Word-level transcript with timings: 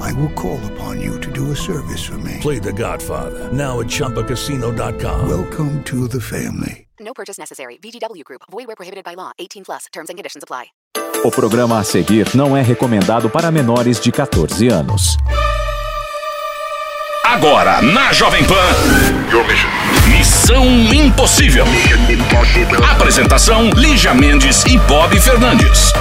I 0.00 0.12
will 0.12 0.32
call 0.34 0.60
upon 0.72 1.00
you 1.00 1.18
to 1.20 1.30
do 1.32 1.50
a 1.52 1.56
service 1.56 2.04
for 2.04 2.18
me. 2.18 2.38
Play 2.40 2.58
The 2.58 2.72
Godfather 2.72 3.52
now 3.52 3.80
at 3.80 3.86
ChumbaCasino.com. 3.86 5.28
Welcome 5.28 5.82
to 5.84 6.08
the 6.08 6.20
family. 6.20 6.86
No 7.00 7.12
purchase 7.12 7.38
necessary. 7.38 7.78
VGW 7.82 8.24
Group. 8.24 8.42
Void 8.50 8.66
where 8.66 8.76
prohibited 8.76 9.04
by 9.04 9.14
law. 9.14 9.32
18 9.38 9.64
plus. 9.64 9.86
Terms 9.92 10.08
and 10.08 10.16
conditions 10.16 10.42
apply. 10.42 10.66
O 11.24 11.30
programa 11.30 11.78
a 11.78 11.84
seguir 11.84 12.34
não 12.34 12.56
é 12.56 12.62
recomendado 12.62 13.28
para 13.28 13.50
menores 13.50 14.00
de 14.00 14.12
14 14.12 14.68
anos. 14.68 15.16
Agora, 17.24 17.82
na 17.82 18.12
Jovem 18.12 18.44
Pan. 18.46 18.54
Missão 20.16 20.64
Impossível. 20.94 21.66
Apresentação: 22.90 23.68
Lígia 23.72 24.14
Mendes 24.14 24.64
e 24.64 24.78
Bob 24.78 25.20
Fernandes. 25.20 25.92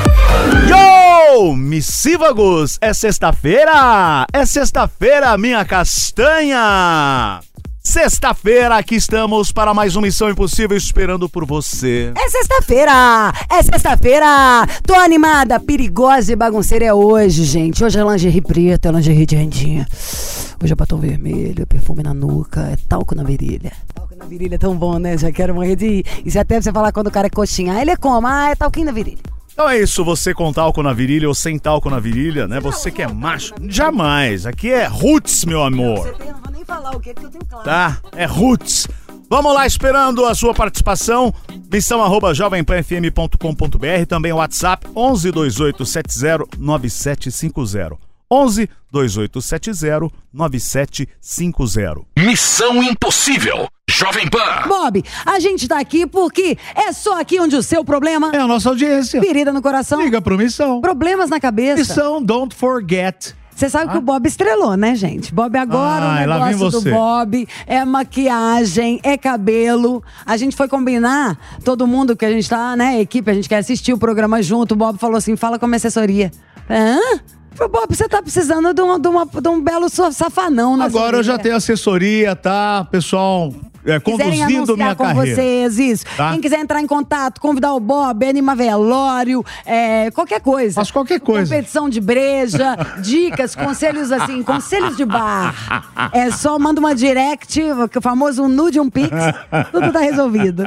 Yo! 0.70 1.54
Missívagos! 1.54 2.78
É 2.80 2.94
sexta-feira! 2.94 4.26
É 4.32 4.46
sexta-feira, 4.46 5.38
minha 5.38 5.66
castanha! 5.66 7.42
Sexta-feira, 7.84 8.78
aqui 8.78 8.96
estamos 8.96 9.52
para 9.52 9.74
mais 9.74 9.98
uma 9.98 10.04
Missão 10.04 10.30
Impossível 10.30 10.78
esperando 10.78 11.28
por 11.28 11.46
você. 11.46 12.14
É 12.16 12.30
sexta-feira! 12.30 13.34
É 13.50 13.62
sexta-feira! 13.64 14.66
Tô 14.88 14.94
animada, 14.96 15.60
perigosa 15.60 16.32
e 16.32 16.38
bagunceira 16.38 16.86
é 16.86 16.94
hoje, 16.94 17.44
gente. 17.44 17.84
Hoje 17.84 18.00
é 18.00 18.04
lingerie 18.04 18.42
preta, 18.42 18.88
é 18.88 18.92
lingerie 18.94 19.26
de 19.26 19.36
rendinha. 19.36 19.86
Hoje 20.64 20.72
é 20.72 20.76
batom 20.76 20.98
vermelho, 20.98 21.64
é 21.64 21.66
perfume 21.66 22.02
na 22.02 22.14
nuca, 22.14 22.62
é 22.62 22.78
talco 22.88 23.14
na 23.14 23.24
virilha. 23.24 23.74
Na 24.18 24.26
virilha 24.26 24.56
é 24.56 24.58
tão 24.58 24.76
bom, 24.78 24.98
né? 24.98 25.18
Já 25.18 25.30
quero 25.30 25.54
morrer 25.54 25.76
de 25.76 25.86
ir. 25.86 26.06
E 26.26 26.32
se 26.32 26.40
até 26.40 26.62
você 26.62 26.72
falar 26.72 26.94
quando 26.94 27.08
o 27.08 27.12
cara 27.12 27.28
é 27.28 27.30
coxinha, 27.30 27.74
ah, 27.74 27.82
ele 27.82 27.92
é 27.92 27.98
como? 27.98 28.26
Ah, 28.26 28.50
é 28.50 28.56
talquinho 28.56 28.86
na 28.86 28.92
virilha. 28.94 29.20
Então 29.52 29.70
é 29.70 29.78
isso, 29.80 30.04
você 30.04 30.34
com 30.34 30.52
talco 30.52 30.82
na 30.84 30.94
virilha 30.94 31.28
ou 31.28 31.34
sem 31.34 31.60
talco 31.60 31.90
na 31.90 32.00
virilha, 32.00 32.48
né? 32.48 32.60
Você 32.60 32.92
que 32.92 33.02
é 33.02 33.08
macho. 33.08 33.54
Jamais! 33.68 34.46
Aqui 34.46 34.72
é 34.72 34.86
roots, 34.86 35.44
meu 35.46 35.64
amor. 35.64 36.16
Eu 36.20 36.34
não 36.34 36.42
vou 36.42 36.52
nem 36.52 36.64
falar 36.64 36.96
o 36.96 37.00
que, 37.00 37.14
porque 37.14 37.28
eu 37.28 37.32
tenho 37.32 37.46
claro. 37.46 37.66
Tá? 37.66 37.98
É 38.14 38.26
roots. 38.26 38.88
Vamos 39.30 39.54
lá, 39.54 39.66
esperando 39.66 40.26
a 40.26 40.36
sua 40.36 40.54
participação. 40.54 41.34
Missão 41.72 42.02
arroba 42.02 42.34
jovempanfm.com.br, 42.34 44.06
também 44.08 44.32
o 44.32 44.38
WhatsApp 44.38 44.88
11 44.96 45.32
2870 45.32 46.58
9750. 46.58 47.98
11 48.32 48.70
2870 48.92 50.10
9750. 50.34 52.02
Missão 52.18 52.82
Impossível. 52.84 53.68
Jovem 53.90 54.28
Pan. 54.28 54.68
Bob, 54.68 55.04
a 55.26 55.40
gente 55.40 55.68
tá 55.68 55.80
aqui 55.80 56.08
porque 56.08 56.58
é 56.76 56.92
só 56.92 57.20
aqui 57.22 57.40
onde 57.40 57.56
o 57.56 57.62
seu 57.62 57.86
problema. 57.86 58.32
É 58.34 58.40
a 58.40 58.48
nossa 58.48 58.70
audiência. 58.70 59.22
Ferida 59.22 59.54
no 59.54 59.62
coração. 59.62 60.02
Liga 60.02 60.20
pro 60.22 60.38
Missão. 60.38 60.82
Problemas 60.82 61.30
na 61.30 61.40
cabeça. 61.40 61.78
Missão 61.80 62.22
Don't 62.22 62.54
Forget. 62.56 63.36
Você 63.56 63.70
sabe 63.70 63.90
que 63.92 63.98
o 63.98 64.02
Bob 64.02 64.26
estrelou, 64.28 64.76
né, 64.76 64.96
gente? 64.96 65.34
Bob 65.34 65.56
agora, 65.58 66.06
Ai, 66.08 66.26
o 66.26 66.30
lá 66.30 66.40
vem 66.40 66.56
negócio 66.56 66.82
do. 66.82 66.90
Bob 66.92 67.48
é 67.66 67.86
maquiagem, 67.86 69.00
é 69.02 69.18
cabelo. 69.18 70.04
A 70.26 70.36
gente 70.36 70.58
foi 70.58 70.68
combinar, 70.68 71.38
todo 71.64 71.88
mundo 71.88 72.18
que 72.18 72.26
a 72.26 72.32
gente 72.32 72.50
tá, 72.50 72.76
né, 72.76 73.00
equipe, 73.00 73.32
a 73.32 73.34
gente 73.34 73.48
quer 73.48 73.60
assistir 73.60 73.94
o 73.94 73.98
programa 73.98 74.44
junto. 74.44 74.74
O 74.74 74.76
Bob 74.76 74.98
falou 75.00 75.16
assim: 75.16 75.38
fala 75.38 75.58
com 75.58 75.64
a 75.66 75.68
minha 75.70 75.78
assessoria. 75.78 76.32
Hã? 76.70 76.98
Falei, 77.54 77.72
Bob, 77.72 77.96
você 77.96 78.10
tá 78.10 78.22
precisando 78.22 78.74
de, 78.74 78.82
uma- 78.82 79.00
de 79.00 79.08
uma- 79.08 79.26
de 79.26 79.48
um 79.48 79.62
belo 79.62 79.88
safanão 79.88 80.76
na 80.76 80.84
Agora 80.86 81.16
eu 81.18 81.24
já 81.24 81.38
tenho 81.38 81.56
assessoria, 81.56 82.36
tá? 82.36 82.86
Pessoal 82.92 83.54
é, 83.86 84.00
conduzindo 84.00 84.44
anunciar 84.44 84.78
minha 84.78 84.96
com 84.96 85.04
carreira. 85.04 85.36
vocês, 85.36 85.80
isso. 85.80 86.06
Tá? 86.18 86.32
Quem 86.32 86.42
quiser 86.42 86.60
entrar 86.60 86.82
em 86.82 86.88
contato, 86.88 87.40
convidar 87.40 87.74
o 87.74 87.80
Bob, 87.80 88.26
animar 88.26 88.56
velório, 88.56 89.46
é, 89.66 90.10
qualquer 90.12 90.42
coisa. 90.42 90.76
Faço 90.76 90.92
qualquer 90.92 91.20
coisa. 91.20 91.54
Competição 91.54 91.88
de 91.88 92.02
breja, 92.02 92.76
dicas, 93.02 93.56
conselhos 93.56 94.12
assim, 94.12 94.42
conselhos 94.44 94.98
de 94.98 95.06
bar. 95.06 95.54
É 96.12 96.32
só 96.32 96.58
manda 96.58 96.80
uma 96.80 96.96
direct, 96.96 97.62
o 97.62 98.02
famoso 98.02 98.48
nude 98.48 98.80
um 98.80 98.90
pix, 98.90 99.10
tudo 99.72 99.92
tá 99.92 100.00
resolvido. 100.00 100.64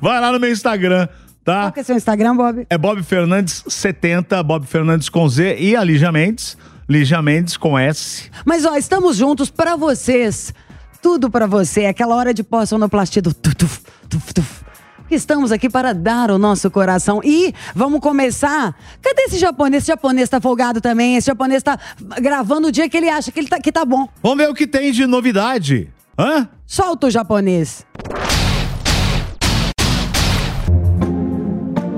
Vai 0.00 0.20
lá 0.20 0.30
no 0.30 0.38
meu 0.38 0.52
Instagram, 0.52 1.08
tá? 1.44 1.62
Qual 1.62 1.72
que 1.72 1.80
é 1.80 1.82
seu 1.82 1.96
Instagram, 1.96 2.36
Bob? 2.36 2.66
É 2.68 2.76
Bob 2.76 3.02
Fernandes 3.02 3.64
70, 3.66 4.42
Bob 4.42 4.66
Fernandes 4.66 5.08
com 5.08 5.28
Z 5.28 5.56
e 5.58 5.74
a 5.74 5.82
Lígia 5.82 6.12
Mendes, 6.12 6.56
Lígia 6.88 7.22
Mendes 7.22 7.56
com 7.56 7.78
S. 7.78 8.30
Mas 8.44 8.64
ó, 8.64 8.76
estamos 8.76 9.16
juntos 9.16 9.50
pra 9.50 9.76
vocês. 9.76 10.52
Tudo 11.00 11.30
pra 11.30 11.46
você, 11.46 11.86
aquela 11.86 12.14
hora 12.16 12.34
de 12.34 12.42
pós-sonoplastia 12.42 13.22
do 13.22 13.32
tuf, 13.32 13.80
tuf, 14.08 14.34
tuf. 14.34 14.68
Estamos 15.10 15.52
aqui 15.52 15.70
para 15.70 15.94
dar 15.94 16.30
o 16.30 16.38
nosso 16.38 16.70
coração. 16.70 17.20
E 17.24 17.54
vamos 17.74 18.00
começar. 18.00 18.76
Cadê 19.00 19.22
esse 19.22 19.38
japonês? 19.38 19.82
Esse 19.82 19.88
japonês 19.88 20.28
tá 20.28 20.38
folgado 20.40 20.80
também. 20.82 21.16
Esse 21.16 21.28
japonês 21.28 21.62
tá 21.62 21.78
gravando 22.20 22.68
o 22.68 22.72
dia 22.72 22.88
que 22.90 22.96
ele 22.96 23.08
acha 23.08 23.32
que, 23.32 23.40
ele 23.40 23.48
tá, 23.48 23.58
que 23.58 23.72
tá 23.72 23.86
bom. 23.86 24.06
Vamos 24.22 24.38
ver 24.38 24.50
o 24.50 24.54
que 24.54 24.66
tem 24.66 24.92
de 24.92 25.06
novidade. 25.06 25.88
Hã? 26.18 26.48
Solta 26.66 27.06
o 27.06 27.10
japonês. 27.10 27.86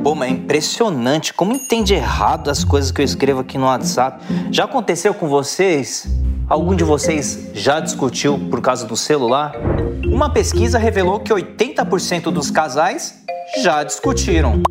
Pô, 0.03 0.15
mas 0.15 0.31
é 0.31 0.33
impressionante 0.33 1.35
como 1.35 1.53
entende 1.53 1.93
errado 1.93 2.51
as 2.51 2.65
coisas 2.65 2.91
que 2.91 3.03
eu 3.03 3.05
escrevo 3.05 3.41
aqui 3.41 3.59
no 3.59 3.67
WhatsApp. 3.67 4.25
Já 4.51 4.65
aconteceu 4.65 5.13
com 5.13 5.29
vocês? 5.29 6.09
Algum 6.49 6.75
de 6.75 6.83
vocês 6.83 7.51
já 7.53 7.81
discutiu 7.81 8.39
por 8.51 8.63
causa 8.63 8.87
do 8.87 8.97
celular? 8.97 9.53
Uma 10.07 10.33
pesquisa 10.33 10.79
revelou 10.79 11.21
que 11.21 11.33
80% 11.33 12.33
dos 12.33 12.51
casais 12.51 13.23
já 13.63 13.85
discutiram. 13.85 14.63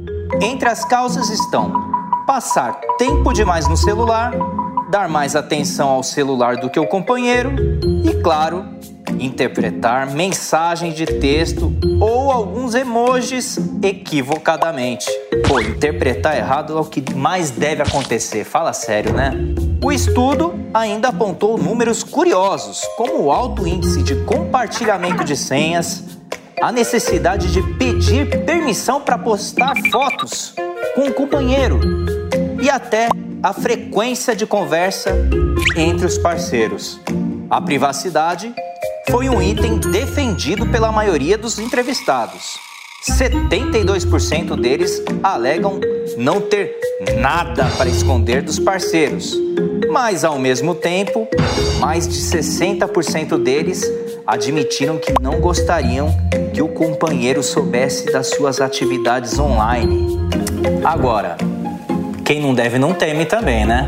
Entre 0.42 0.68
as 0.68 0.84
causas 0.84 1.30
estão 1.30 1.72
passar 2.26 2.80
tempo 2.98 3.32
demais 3.32 3.68
no 3.68 3.78
celular, 3.78 4.34
dar 4.90 5.08
mais 5.08 5.36
atenção 5.36 5.90
ao 5.90 6.02
celular 6.02 6.58
do 6.58 6.70
que 6.70 6.80
o 6.80 6.88
companheiro 6.88 7.52
e, 8.04 8.16
claro, 8.22 8.66
interpretar 9.20 10.12
mensagens 10.12 10.96
de 10.96 11.06
texto 11.06 11.74
ou 12.00 12.32
alguns 12.32 12.76
emojis 12.76 13.58
equivocadamente. 13.82 15.08
Pô, 15.48 15.60
interpretar 15.60 16.38
errado 16.38 16.78
é 16.78 16.82
o 16.82 16.86
que 16.86 17.14
mais 17.16 17.50
deve 17.50 17.82
acontecer, 17.82 18.44
fala 18.44 18.74
sério, 18.74 19.14
né? 19.14 19.32
O 19.82 19.92
estudo 19.92 20.54
ainda 20.74 21.08
apontou 21.08 21.58
números 21.58 22.04
curiosos, 22.04 22.82
como 22.98 23.24
o 23.24 23.32
alto 23.32 23.66
índice 23.66 24.04
de 24.04 24.16
compartilhamento 24.26 25.24
de 25.24 25.38
senhas, 25.38 26.04
a 26.62 26.72
necessidade 26.72 27.52
de 27.52 27.62
pedir 27.78 28.46
permissão 28.46 29.00
para 29.00 29.18
postar 29.18 29.74
fotos 29.90 30.54
com 30.96 31.08
o 31.08 31.14
companheiro 31.14 31.80
e 32.62 32.70
até 32.70 33.08
a 33.42 33.54
frequência 33.54 34.36
de 34.36 34.46
conversa 34.46 35.16
entre 35.76 36.06
os 36.06 36.18
parceiros. 36.18 37.00
A 37.50 37.62
privacidade 37.62 38.54
foi 39.10 39.28
um 39.30 39.42
item 39.42 39.78
defendido 39.78 40.68
pela 40.68 40.92
maioria 40.92 41.38
dos 41.38 41.58
entrevistados. 41.58 42.60
72% 43.04 44.60
deles 44.60 45.02
alegam 45.24 45.80
não 46.18 46.42
ter 46.42 46.76
nada 47.18 47.66
para 47.78 47.90
esconder 47.90 48.42
dos 48.42 48.60
parceiros, 48.60 49.36
mas 49.90 50.24
ao 50.24 50.38
mesmo 50.38 50.76
tempo, 50.76 51.28
mais 51.80 52.08
de 52.08 52.16
60% 52.16 53.42
deles 53.42 53.90
admitiram 54.28 54.98
que 54.98 55.14
não 55.22 55.40
gostariam 55.40 56.16
que 56.54 56.62
o 56.62 56.68
companheiro 56.68 57.42
soubesse 57.42 58.12
das 58.12 58.28
suas 58.28 58.62
atividades 58.62 59.40
online. 59.40 60.20
Agora, 60.84 61.38
quem 62.26 62.42
não 62.42 62.54
deve 62.54 62.78
não 62.78 62.94
teme 62.94 63.26
também, 63.26 63.66
né? 63.66 63.88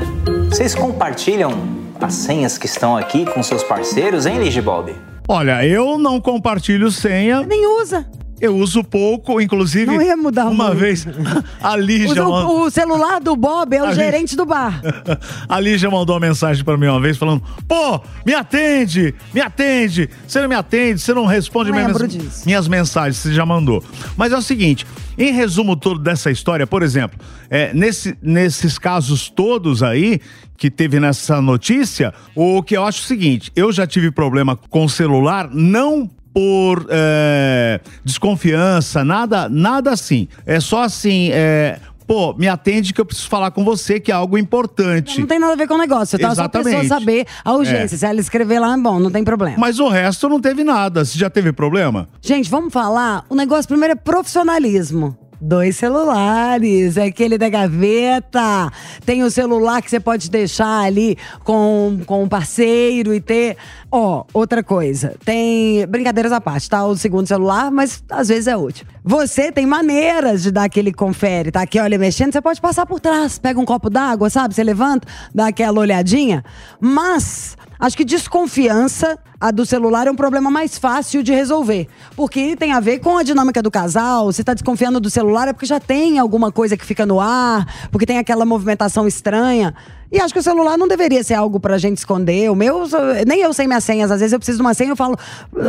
Vocês 0.50 0.74
compartilham 0.74 1.52
as 2.00 2.14
senhas 2.14 2.58
que 2.58 2.66
estão 2.66 2.98
aqui 2.98 3.26
com 3.26 3.44
seus 3.44 3.62
parceiros, 3.62 4.26
hein, 4.26 4.40
Ligibob? 4.40 5.11
Olha, 5.34 5.66
eu 5.66 5.98
não 5.98 6.20
compartilho 6.20 6.92
senha. 6.92 7.42
Nem 7.44 7.66
usa. 7.82 8.06
Eu 8.42 8.58
uso 8.58 8.84
pouco, 8.84 9.40
inclusive. 9.40 9.86
Não 9.86 10.02
ia 10.02 10.18
mudar 10.18 10.48
Uma 10.50 10.68
muito. 10.70 10.80
vez, 10.80 11.06
a 11.62 11.78
Lígia. 11.78 12.26
O, 12.26 12.32
mandou- 12.32 12.62
o 12.64 12.70
celular 12.72 13.20
do 13.22 13.36
Bob 13.36 13.74
é 13.76 13.82
o 13.82 13.86
Ali- 13.86 13.96
gerente 13.96 14.36
do 14.36 14.46
bar. 14.46 14.82
A 15.48 15.60
Lígia 15.60 15.90
mandou 15.92 16.16
uma 16.16 16.20
mensagem 16.28 16.64
pra 16.66 16.76
mim 16.76 16.88
uma 16.88 17.00
vez 17.00 17.18
falando: 17.18 17.44
pô, 17.68 18.02
me 18.26 18.34
atende, 18.34 19.14
me 19.34 19.40
atende. 19.42 20.10
Você 20.28 20.42
não 20.42 20.50
me 20.50 20.56
atende, 20.56 21.00
você 21.00 21.14
não 21.14 21.26
responde 21.26 21.72
minhas, 21.72 21.96
disso. 22.10 22.44
minhas 22.46 22.68
mensagens, 22.68 23.18
você 23.18 23.32
já 23.34 23.46
mandou. 23.46 23.84
Mas 24.18 24.32
é 24.34 24.38
o 24.38 24.42
seguinte: 24.42 24.86
em 25.18 25.32
resumo 25.32 25.76
todo 25.76 26.00
dessa 26.00 26.32
história, 26.32 26.66
por 26.66 26.82
exemplo, 26.82 27.20
é, 27.50 27.72
nesse- 27.74 28.18
nesses 28.22 28.80
casos 28.80 29.30
todos 29.30 29.84
aí 29.84 30.20
que 30.58 30.70
teve 30.72 31.00
nessa 31.00 31.42
notícia, 31.42 32.14
o 32.36 32.62
que 32.64 32.76
eu 32.76 32.84
acho 32.86 33.02
é 33.02 33.04
o 33.04 33.08
seguinte: 33.08 33.52
eu 33.56 33.72
já 33.72 33.86
tive 33.86 34.10
problema 34.10 34.56
com 34.56 34.86
o 34.86 34.90
celular, 34.90 35.48
não 35.52 36.10
por 36.34 36.88
é, 36.90 37.80
desconfiança, 38.04 39.04
nada, 39.04 39.50
nada 39.50 39.92
assim. 39.92 40.28
É 40.46 40.60
só 40.60 40.84
assim, 40.84 41.30
é, 41.32 41.80
pô, 42.08 42.34
me 42.34 42.48
atende 42.48 42.94
que 42.94 43.00
eu 43.00 43.06
preciso 43.06 43.30
falar 43.30 43.52
com 43.52 43.64
você, 43.64 44.00
que 44.00 44.12
é 44.12 44.14
algo 44.14 44.38
importante. 44.38 45.20
Não 45.20 45.28
tem 45.28 45.40
nada 45.40 45.54
a 45.54 45.56
ver 45.56 45.68
com 45.68 45.76
o 45.76 45.78
negócio, 45.78 46.20
tá? 46.20 46.36
Só 46.36 46.44
a 46.44 46.50
pessoa 46.50 46.76
Exatamente. 46.76 46.88
saber 46.90 47.26
a 47.44 47.54
urgência. 47.54 47.96
É. 47.96 47.98
Se 47.98 48.06
ela 48.06 48.20
escrever 48.20 48.60
lá, 48.60 48.76
bom, 48.78 49.00
não 49.00 49.10
tem 49.10 49.24
problema. 49.24 49.58
Mas 49.58 49.80
o 49.80 49.88
resto 49.88 50.28
não 50.28 50.40
teve 50.40 50.64
nada. 50.64 51.06
Você 51.06 51.18
já 51.18 51.30
teve 51.30 51.54
problema? 51.54 52.10
Gente, 52.22 52.50
vamos 52.50 52.74
falar. 52.74 53.24
O 53.30 53.36
negócio 53.36 53.68
primeiro 53.68 53.94
é 53.94 53.96
profissionalismo. 53.96 55.18
Dois 55.44 55.76
celulares, 55.76 56.98
é 56.98 57.06
aquele 57.06 57.36
da 57.36 57.50
gaveta. 57.50 58.72
Tem 59.04 59.24
o 59.24 59.32
celular 59.32 59.82
que 59.82 59.90
você 59.90 60.00
pode 60.00 60.30
deixar 60.30 60.82
ali 60.82 61.18
com, 61.44 62.00
com 62.06 62.24
um 62.24 62.30
parceiro 62.30 63.12
e 63.12 63.20
ter. 63.20 63.58
Ó, 63.92 64.24
outra 64.36 64.62
coisa. 64.64 65.16
Tem 65.26 65.84
brincadeiras 65.88 66.32
à 66.32 66.40
parte, 66.40 66.70
tá? 66.70 66.86
O 66.86 66.96
segundo 66.96 67.26
celular, 67.26 67.72
mas 67.72 68.04
às 68.12 68.28
vezes 68.28 68.46
é 68.46 68.56
útil. 68.56 68.86
Você 69.04 69.52
tem 69.52 69.66
maneiras 69.66 70.44
de 70.44 70.52
dar 70.52 70.66
aquele 70.66 70.94
confere, 70.94 71.50
tá? 71.50 71.64
Aqui, 71.64 71.80
olha, 71.80 71.98
mexendo, 71.98 72.32
você 72.32 72.42
pode 72.42 72.62
passar 72.62 72.86
por 72.86 73.00
trás. 73.00 73.40
Pega 73.40 73.60
um 73.60 73.66
copo 73.66 73.90
d'água, 73.90 74.30
sabe? 74.30 74.54
Você 74.54 74.64
levanta, 74.64 75.08
dá 75.34 75.48
aquela 75.48 75.80
olhadinha. 75.80 76.46
Mas 76.80 77.58
Acho 77.82 77.98
que 77.98 78.06
desconfiança, 78.06 79.18
a 79.40 79.50
do 79.50 79.66
celular, 79.66 80.06
é 80.06 80.12
um 80.12 80.16
problema 80.16 80.52
mais 80.52 80.78
fácil 80.78 81.24
de 81.24 81.34
resolver. 81.34 81.88
Porque 82.16 82.56
tem 82.56 82.74
a 82.74 82.80
ver 82.80 83.00
com 83.00 83.18
a 83.18 83.24
dinâmica 83.24 83.60
do 83.60 83.72
casal. 83.72 84.32
Se 84.32 84.44
tá 84.44 84.54
desconfiando 84.54 85.00
do 85.00 85.10
celular 85.10 85.48
é 85.48 85.54
porque 85.54 85.66
já 85.66 85.80
tem 85.80 86.20
alguma 86.20 86.52
coisa 86.52 86.78
que 86.78 86.86
fica 86.86 87.08
no 87.08 87.20
ar, 87.20 87.66
porque 87.90 88.06
tem 88.06 88.20
aquela 88.20 88.46
movimentação 88.46 89.08
estranha. 89.08 89.74
E 90.12 90.22
acho 90.22 90.32
que 90.32 90.40
o 90.40 90.44
celular 90.44 90.78
não 90.78 90.88
deveria 90.88 91.24
ser 91.24 91.34
algo 91.34 91.60
pra 91.60 91.80
gente 91.80 91.98
esconder. 91.98 92.52
O 92.52 92.56
meu, 92.56 92.84
nem 93.26 93.40
eu 93.40 93.52
sei 93.52 93.66
minhas 93.66 93.84
senhas. 93.84 94.12
Às 94.12 94.20
vezes 94.20 94.34
eu 94.34 94.38
preciso 94.38 94.60
de 94.60 94.62
uma 94.62 94.76
senha 94.76 94.90
e 94.90 94.92
eu 94.92 94.96
falo, 94.96 95.18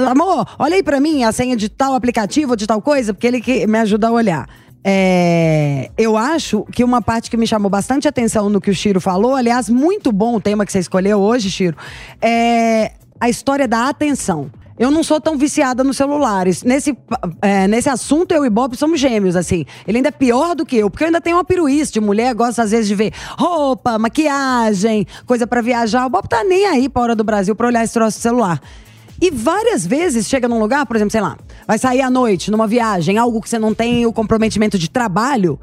amor, 0.06 0.46
olha 0.58 0.76
aí 0.76 0.82
pra 0.82 1.00
mim 1.00 1.24
a 1.24 1.32
senha 1.32 1.56
de 1.56 1.70
tal 1.70 1.94
aplicativo 1.94 2.54
de 2.54 2.66
tal 2.66 2.82
coisa, 2.82 3.14
porque 3.14 3.26
ele 3.26 3.40
que 3.40 3.66
me 3.66 3.78
ajuda 3.78 4.08
a 4.08 4.12
olhar. 4.12 4.46
É, 4.84 5.90
eu 5.96 6.16
acho 6.16 6.64
que 6.72 6.82
uma 6.82 7.00
parte 7.00 7.30
que 7.30 7.36
me 7.36 7.46
chamou 7.46 7.70
bastante 7.70 8.08
atenção 8.08 8.48
no 8.48 8.60
que 8.60 8.70
o 8.70 8.74
Chiro 8.74 9.00
falou, 9.00 9.34
aliás, 9.34 9.68
muito 9.68 10.10
bom 10.10 10.36
o 10.36 10.40
tema 10.40 10.66
que 10.66 10.72
você 10.72 10.80
escolheu 10.80 11.20
hoje, 11.20 11.50
Chiro, 11.50 11.76
é 12.20 12.92
a 13.20 13.28
história 13.28 13.68
da 13.68 13.88
atenção. 13.88 14.50
Eu 14.78 14.90
não 14.90 15.04
sou 15.04 15.20
tão 15.20 15.36
viciada 15.36 15.84
nos 15.84 15.96
celulares. 15.96 16.64
Nesse, 16.64 16.96
é, 17.40 17.68
nesse 17.68 17.88
assunto, 17.88 18.32
eu 18.32 18.44
e 18.44 18.50
Bob 18.50 18.74
somos 18.74 18.98
gêmeos, 18.98 19.36
assim. 19.36 19.64
Ele 19.86 19.98
ainda 19.98 20.08
é 20.08 20.10
pior 20.10 20.56
do 20.56 20.66
que 20.66 20.76
eu, 20.76 20.90
porque 20.90 21.04
eu 21.04 21.06
ainda 21.06 21.20
tenho 21.20 21.36
uma 21.36 21.44
piruíce 21.44 22.00
mulher, 22.00 22.34
gosta 22.34 22.62
às 22.62 22.72
vezes 22.72 22.88
de 22.88 22.94
ver 22.96 23.12
roupa, 23.38 23.96
maquiagem, 23.98 25.06
coisa 25.24 25.46
pra 25.46 25.60
viajar. 25.60 26.06
O 26.06 26.10
Bob 26.10 26.26
tá 26.26 26.42
nem 26.42 26.66
aí 26.66 26.88
pra 26.88 27.02
hora 27.02 27.14
do 27.14 27.22
Brasil 27.22 27.54
pra 27.54 27.68
olhar 27.68 27.84
esse 27.84 27.92
troço 27.92 28.16
de 28.16 28.22
celular. 28.22 28.60
E 29.20 29.30
várias 29.30 29.86
vezes 29.86 30.28
chega 30.28 30.48
num 30.48 30.58
lugar, 30.58 30.86
por 30.86 30.96
exemplo, 30.96 31.12
sei 31.12 31.20
lá, 31.20 31.36
vai 31.66 31.78
sair 31.78 32.02
à 32.02 32.10
noite, 32.10 32.50
numa 32.50 32.66
viagem, 32.66 33.18
algo 33.18 33.40
que 33.40 33.48
você 33.48 33.58
não 33.58 33.74
tem 33.74 34.06
o 34.06 34.12
comprometimento 34.12 34.78
de 34.78 34.90
trabalho. 34.90 35.60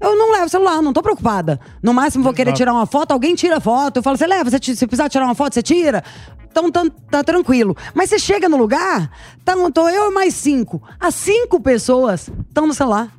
Eu 0.00 0.16
não 0.16 0.32
levo 0.32 0.48
celular, 0.48 0.82
não 0.82 0.92
tô 0.92 1.00
preocupada. 1.00 1.60
No 1.80 1.94
máximo 1.94 2.24
vou 2.24 2.34
querer 2.34 2.52
tirar 2.52 2.72
uma 2.72 2.86
foto, 2.86 3.12
alguém 3.12 3.36
tira 3.36 3.60
foto. 3.60 3.98
Eu 3.98 4.02
falo, 4.02 4.16
você 4.16 4.26
leva, 4.26 4.50
você 4.50 4.58
se 4.74 4.86
precisar 4.86 5.08
tirar 5.08 5.26
uma 5.26 5.34
foto, 5.34 5.54
você 5.54 5.62
tira. 5.62 6.02
Então 6.50 6.70
tá, 6.70 6.84
tá 7.10 7.24
tranquilo. 7.24 7.76
Mas 7.94 8.10
você 8.10 8.18
chega 8.18 8.48
no 8.48 8.56
lugar, 8.56 9.10
tá, 9.44 9.54
tô 9.72 9.88
eu 9.88 10.10
e 10.10 10.14
mais 10.14 10.34
cinco. 10.34 10.82
As 10.98 11.14
cinco 11.14 11.60
pessoas 11.60 12.30
estão 12.48 12.66
no 12.66 12.74
celular. 12.74 13.12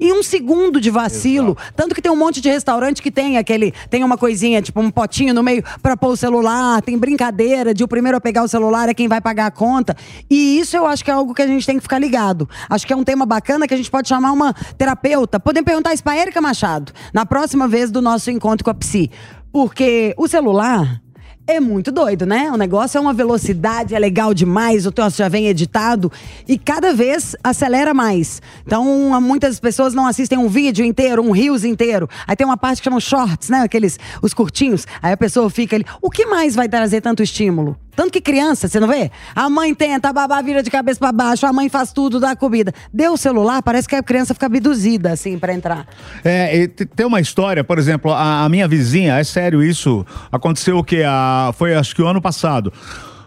Em 0.00 0.12
um 0.12 0.22
segundo 0.22 0.80
de 0.80 0.90
vacilo. 0.90 1.56
Tanto 1.74 1.94
que 1.94 2.02
tem 2.02 2.10
um 2.10 2.16
monte 2.16 2.40
de 2.40 2.48
restaurante 2.48 3.02
que 3.02 3.10
tem 3.10 3.36
aquele. 3.36 3.72
Tem 3.90 4.04
uma 4.04 4.16
coisinha, 4.16 4.62
tipo 4.62 4.80
um 4.80 4.90
potinho 4.90 5.34
no 5.34 5.42
meio 5.42 5.62
pra 5.82 5.96
pôr 5.96 6.10
o 6.10 6.16
celular. 6.16 6.80
Tem 6.82 6.96
brincadeira 6.96 7.74
de 7.74 7.82
o 7.82 7.88
primeiro 7.88 8.16
a 8.16 8.20
pegar 8.20 8.42
o 8.42 8.48
celular 8.48 8.88
é 8.88 8.94
quem 8.94 9.08
vai 9.08 9.20
pagar 9.20 9.46
a 9.46 9.50
conta. 9.50 9.96
E 10.30 10.58
isso 10.58 10.76
eu 10.76 10.86
acho 10.86 11.04
que 11.04 11.10
é 11.10 11.14
algo 11.14 11.34
que 11.34 11.42
a 11.42 11.46
gente 11.46 11.66
tem 11.66 11.76
que 11.76 11.82
ficar 11.82 11.98
ligado. 11.98 12.48
Acho 12.68 12.86
que 12.86 12.92
é 12.92 12.96
um 12.96 13.04
tema 13.04 13.26
bacana 13.26 13.66
que 13.66 13.74
a 13.74 13.76
gente 13.76 13.90
pode 13.90 14.08
chamar 14.08 14.32
uma 14.32 14.52
terapeuta. 14.76 15.40
Podemos 15.40 15.66
perguntar 15.66 15.94
isso 15.94 16.04
pra 16.04 16.16
Érica 16.16 16.40
Machado, 16.40 16.92
na 17.12 17.26
próxima 17.26 17.66
vez 17.66 17.90
do 17.90 18.00
nosso 18.00 18.30
encontro 18.30 18.64
com 18.64 18.70
a 18.70 18.74
Psi. 18.74 19.10
Porque 19.52 20.14
o 20.16 20.28
celular. 20.28 21.00
É 21.50 21.60
muito 21.60 21.90
doido, 21.90 22.26
né? 22.26 22.52
O 22.52 22.58
negócio 22.58 22.98
é 22.98 23.00
uma 23.00 23.14
velocidade, 23.14 23.94
é 23.94 23.98
legal 23.98 24.34
demais, 24.34 24.84
o 24.84 24.92
troço 24.92 25.16
já 25.16 25.30
vem 25.30 25.46
editado 25.46 26.12
e 26.46 26.58
cada 26.58 26.92
vez 26.92 27.34
acelera 27.42 27.94
mais. 27.94 28.42
Então, 28.66 29.18
muitas 29.18 29.58
pessoas 29.58 29.94
não 29.94 30.06
assistem 30.06 30.36
um 30.36 30.46
vídeo 30.46 30.84
inteiro, 30.84 31.22
um 31.22 31.30
reels 31.30 31.64
inteiro. 31.64 32.06
Aí 32.26 32.36
tem 32.36 32.46
uma 32.46 32.58
parte 32.58 32.82
que 32.82 32.84
chama 32.84 33.00
shorts, 33.00 33.48
né? 33.48 33.62
Aqueles, 33.62 33.98
os 34.20 34.34
curtinhos. 34.34 34.86
Aí 35.00 35.14
a 35.14 35.16
pessoa 35.16 35.48
fica 35.48 35.76
ali. 35.76 35.86
O 36.02 36.10
que 36.10 36.26
mais 36.26 36.54
vai 36.54 36.68
trazer 36.68 37.00
tanto 37.00 37.22
estímulo? 37.22 37.78
Tanto 37.98 38.12
que 38.12 38.20
criança, 38.20 38.68
você 38.68 38.78
não 38.78 38.86
vê? 38.86 39.10
A 39.34 39.50
mãe 39.50 39.74
tenta, 39.74 40.10
a 40.10 40.12
babá 40.12 40.40
vira 40.40 40.62
de 40.62 40.70
cabeça 40.70 41.00
pra 41.00 41.10
baixo, 41.10 41.44
a 41.44 41.52
mãe 41.52 41.68
faz 41.68 41.92
tudo, 41.92 42.20
dá 42.20 42.36
comida. 42.36 42.72
Deu 42.94 43.14
o 43.14 43.16
celular, 43.16 43.60
parece 43.60 43.88
que 43.88 43.96
a 43.96 44.02
criança 44.04 44.32
fica 44.34 44.46
abduzida, 44.46 45.10
assim, 45.10 45.36
pra 45.36 45.52
entrar. 45.52 45.84
É, 46.24 46.56
e 46.56 46.68
te- 46.68 46.86
tem 46.86 47.04
uma 47.04 47.20
história, 47.20 47.64
por 47.64 47.76
exemplo, 47.76 48.12
a, 48.12 48.44
a 48.44 48.48
minha 48.48 48.68
vizinha, 48.68 49.18
é 49.18 49.24
sério 49.24 49.60
isso, 49.64 50.06
aconteceu 50.30 50.78
o 50.78 50.84
que? 50.84 51.02
A, 51.02 51.50
foi 51.58 51.74
acho 51.74 51.92
que 51.92 52.00
o 52.00 52.06
ano 52.06 52.22
passado. 52.22 52.72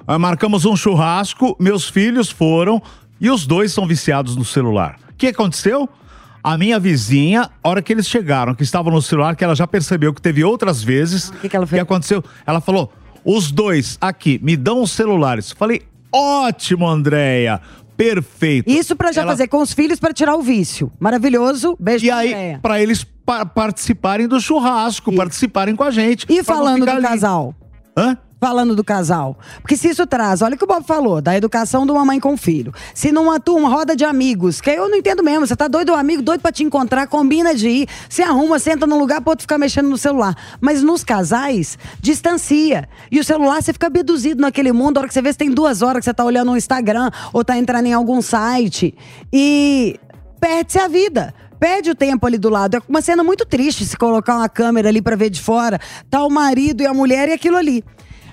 Ah, 0.07 0.17
marcamos 0.17 0.63
um 0.63 0.73
churrasco, 0.73 1.53
meus 1.59 1.89
filhos 1.89 2.29
foram 2.31 2.81
e 3.19 3.29
os 3.29 3.45
dois 3.45 3.73
são 3.73 3.85
viciados 3.85 4.37
no 4.37 4.45
celular. 4.45 4.95
O 5.09 5.15
que 5.17 5.27
aconteceu? 5.27 5.89
A 6.41 6.57
minha 6.57 6.79
vizinha, 6.79 7.49
a 7.61 7.69
hora 7.69 7.81
que 7.81 7.91
eles 7.91 8.07
chegaram, 8.07 8.55
que 8.55 8.63
estavam 8.63 8.93
no 8.93 9.01
celular, 9.01 9.35
que 9.35 9.43
ela 9.43 9.53
já 9.53 9.67
percebeu 9.67 10.13
que 10.13 10.21
teve 10.21 10.45
outras 10.45 10.81
vezes. 10.81 11.27
O 11.27 11.33
que 11.33 11.49
que 11.49 11.55
ela 11.57 11.67
fez? 11.67 11.81
aconteceu? 11.81 12.23
Ela 12.47 12.61
falou: 12.61 12.91
os 13.25 13.51
dois 13.51 13.97
aqui, 14.01 14.39
me 14.43 14.55
dão 14.57 14.81
os 14.81 14.91
celulares. 14.91 15.51
Falei, 15.51 15.81
ótimo, 16.11 16.87
Andréia. 16.87 17.61
Perfeito. 17.97 18.69
Isso 18.69 18.95
pra 18.95 19.11
já 19.11 19.21
Ela- 19.21 19.31
fazer 19.31 19.47
com 19.47 19.61
os 19.61 19.73
filhos 19.73 19.99
pra 19.99 20.11
tirar 20.11 20.35
o 20.35 20.41
vício. 20.41 20.91
Maravilhoso. 20.99 21.77
Beijo 21.79 22.05
e 22.05 22.09
aí, 22.09 22.57
pra 22.61 22.81
eles 22.81 23.03
pa- 23.03 23.45
participarem 23.45 24.27
do 24.27 24.39
churrasco, 24.41 25.13
participarem 25.15 25.75
com 25.75 25.83
a 25.83 25.91
gente. 25.91 26.25
E 26.27 26.43
falando 26.43 26.83
do 26.85 26.91
ali. 26.91 27.01
casal? 27.03 27.53
Hã? 27.95 28.17
Falando 28.43 28.75
do 28.75 28.83
casal. 28.83 29.37
Porque 29.61 29.77
se 29.77 29.89
isso 29.89 30.07
traz, 30.07 30.41
olha 30.41 30.55
o 30.55 30.57
que 30.57 30.63
o 30.63 30.67
Bob 30.67 30.83
falou, 30.83 31.21
da 31.21 31.37
educação 31.37 31.85
de 31.85 31.91
uma 31.91 32.03
mãe 32.03 32.19
com 32.19 32.35
filho. 32.35 32.73
Se 32.91 33.11
numa 33.11 33.39
turma, 33.39 33.69
roda 33.69 33.95
de 33.95 34.03
amigos, 34.03 34.59
que 34.59 34.71
eu 34.71 34.89
não 34.89 34.97
entendo 34.97 35.21
mesmo, 35.21 35.45
você 35.45 35.55
tá 35.55 35.67
doido, 35.67 35.91
o 35.91 35.95
amigo 35.95 36.23
doido 36.23 36.41
pra 36.41 36.51
te 36.51 36.63
encontrar, 36.63 37.05
combina 37.05 37.53
de 37.53 37.69
ir, 37.69 37.89
se 38.09 38.23
arruma, 38.23 38.57
senta 38.57 38.87
num 38.87 38.97
lugar 38.97 39.21
pro 39.21 39.29
outro 39.29 39.43
ficar 39.43 39.59
mexendo 39.59 39.89
no 39.89 39.97
celular. 39.97 40.35
Mas 40.59 40.81
nos 40.81 41.03
casais, 41.03 41.77
distancia. 41.99 42.89
E 43.11 43.19
o 43.19 43.23
celular, 43.23 43.61
você 43.61 43.73
fica 43.73 43.85
abduzido 43.85 44.41
naquele 44.41 44.71
mundo, 44.71 44.97
a 44.97 45.01
hora 45.01 45.07
que 45.07 45.13
você 45.13 45.21
vê, 45.21 45.31
você 45.31 45.37
tem 45.37 45.51
duas 45.51 45.83
horas 45.83 45.99
que 45.99 46.05
você 46.05 46.13
tá 46.13 46.25
olhando 46.25 46.49
no 46.49 46.57
Instagram, 46.57 47.11
ou 47.31 47.45
tá 47.45 47.55
entrando 47.59 47.85
em 47.85 47.93
algum 47.93 48.23
site. 48.23 48.95
E 49.31 49.99
perde-se 50.39 50.79
a 50.79 50.87
vida. 50.87 51.31
Perde 51.59 51.91
o 51.91 51.95
tempo 51.95 52.25
ali 52.25 52.39
do 52.39 52.49
lado. 52.49 52.77
É 52.77 52.81
uma 52.89 53.03
cena 53.03 53.23
muito 53.23 53.45
triste 53.45 53.85
se 53.85 53.95
colocar 53.95 54.35
uma 54.35 54.49
câmera 54.49 54.89
ali 54.89 54.99
pra 54.99 55.15
ver 55.15 55.29
de 55.29 55.39
fora. 55.39 55.79
Tá 56.09 56.25
o 56.25 56.29
marido 56.31 56.81
e 56.81 56.87
a 56.87 56.93
mulher 56.93 57.29
e 57.29 57.33
aquilo 57.33 57.55
ali. 57.55 57.83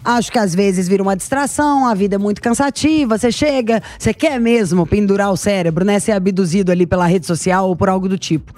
Acho 0.04 0.32
que 0.32 0.38
às 0.38 0.54
vezes 0.54 0.88
vira 0.88 1.02
uma 1.02 1.16
distração, 1.16 1.86
a 1.86 1.94
vida 1.94 2.16
é 2.16 2.18
muito 2.18 2.40
cansativa, 2.40 3.18
você 3.18 3.30
chega, 3.30 3.82
você 3.98 4.14
quer 4.14 4.40
mesmo 4.40 4.86
pendurar 4.86 5.30
o 5.32 5.36
cérebro, 5.36 5.84
né? 5.84 5.98
Ser 5.98 6.12
abduzido 6.12 6.72
ali 6.72 6.86
pela 6.86 7.06
rede 7.06 7.26
social 7.26 7.68
ou 7.68 7.76
por 7.76 7.88
algo 7.88 8.08
do 8.08 8.18
tipo. 8.18 8.52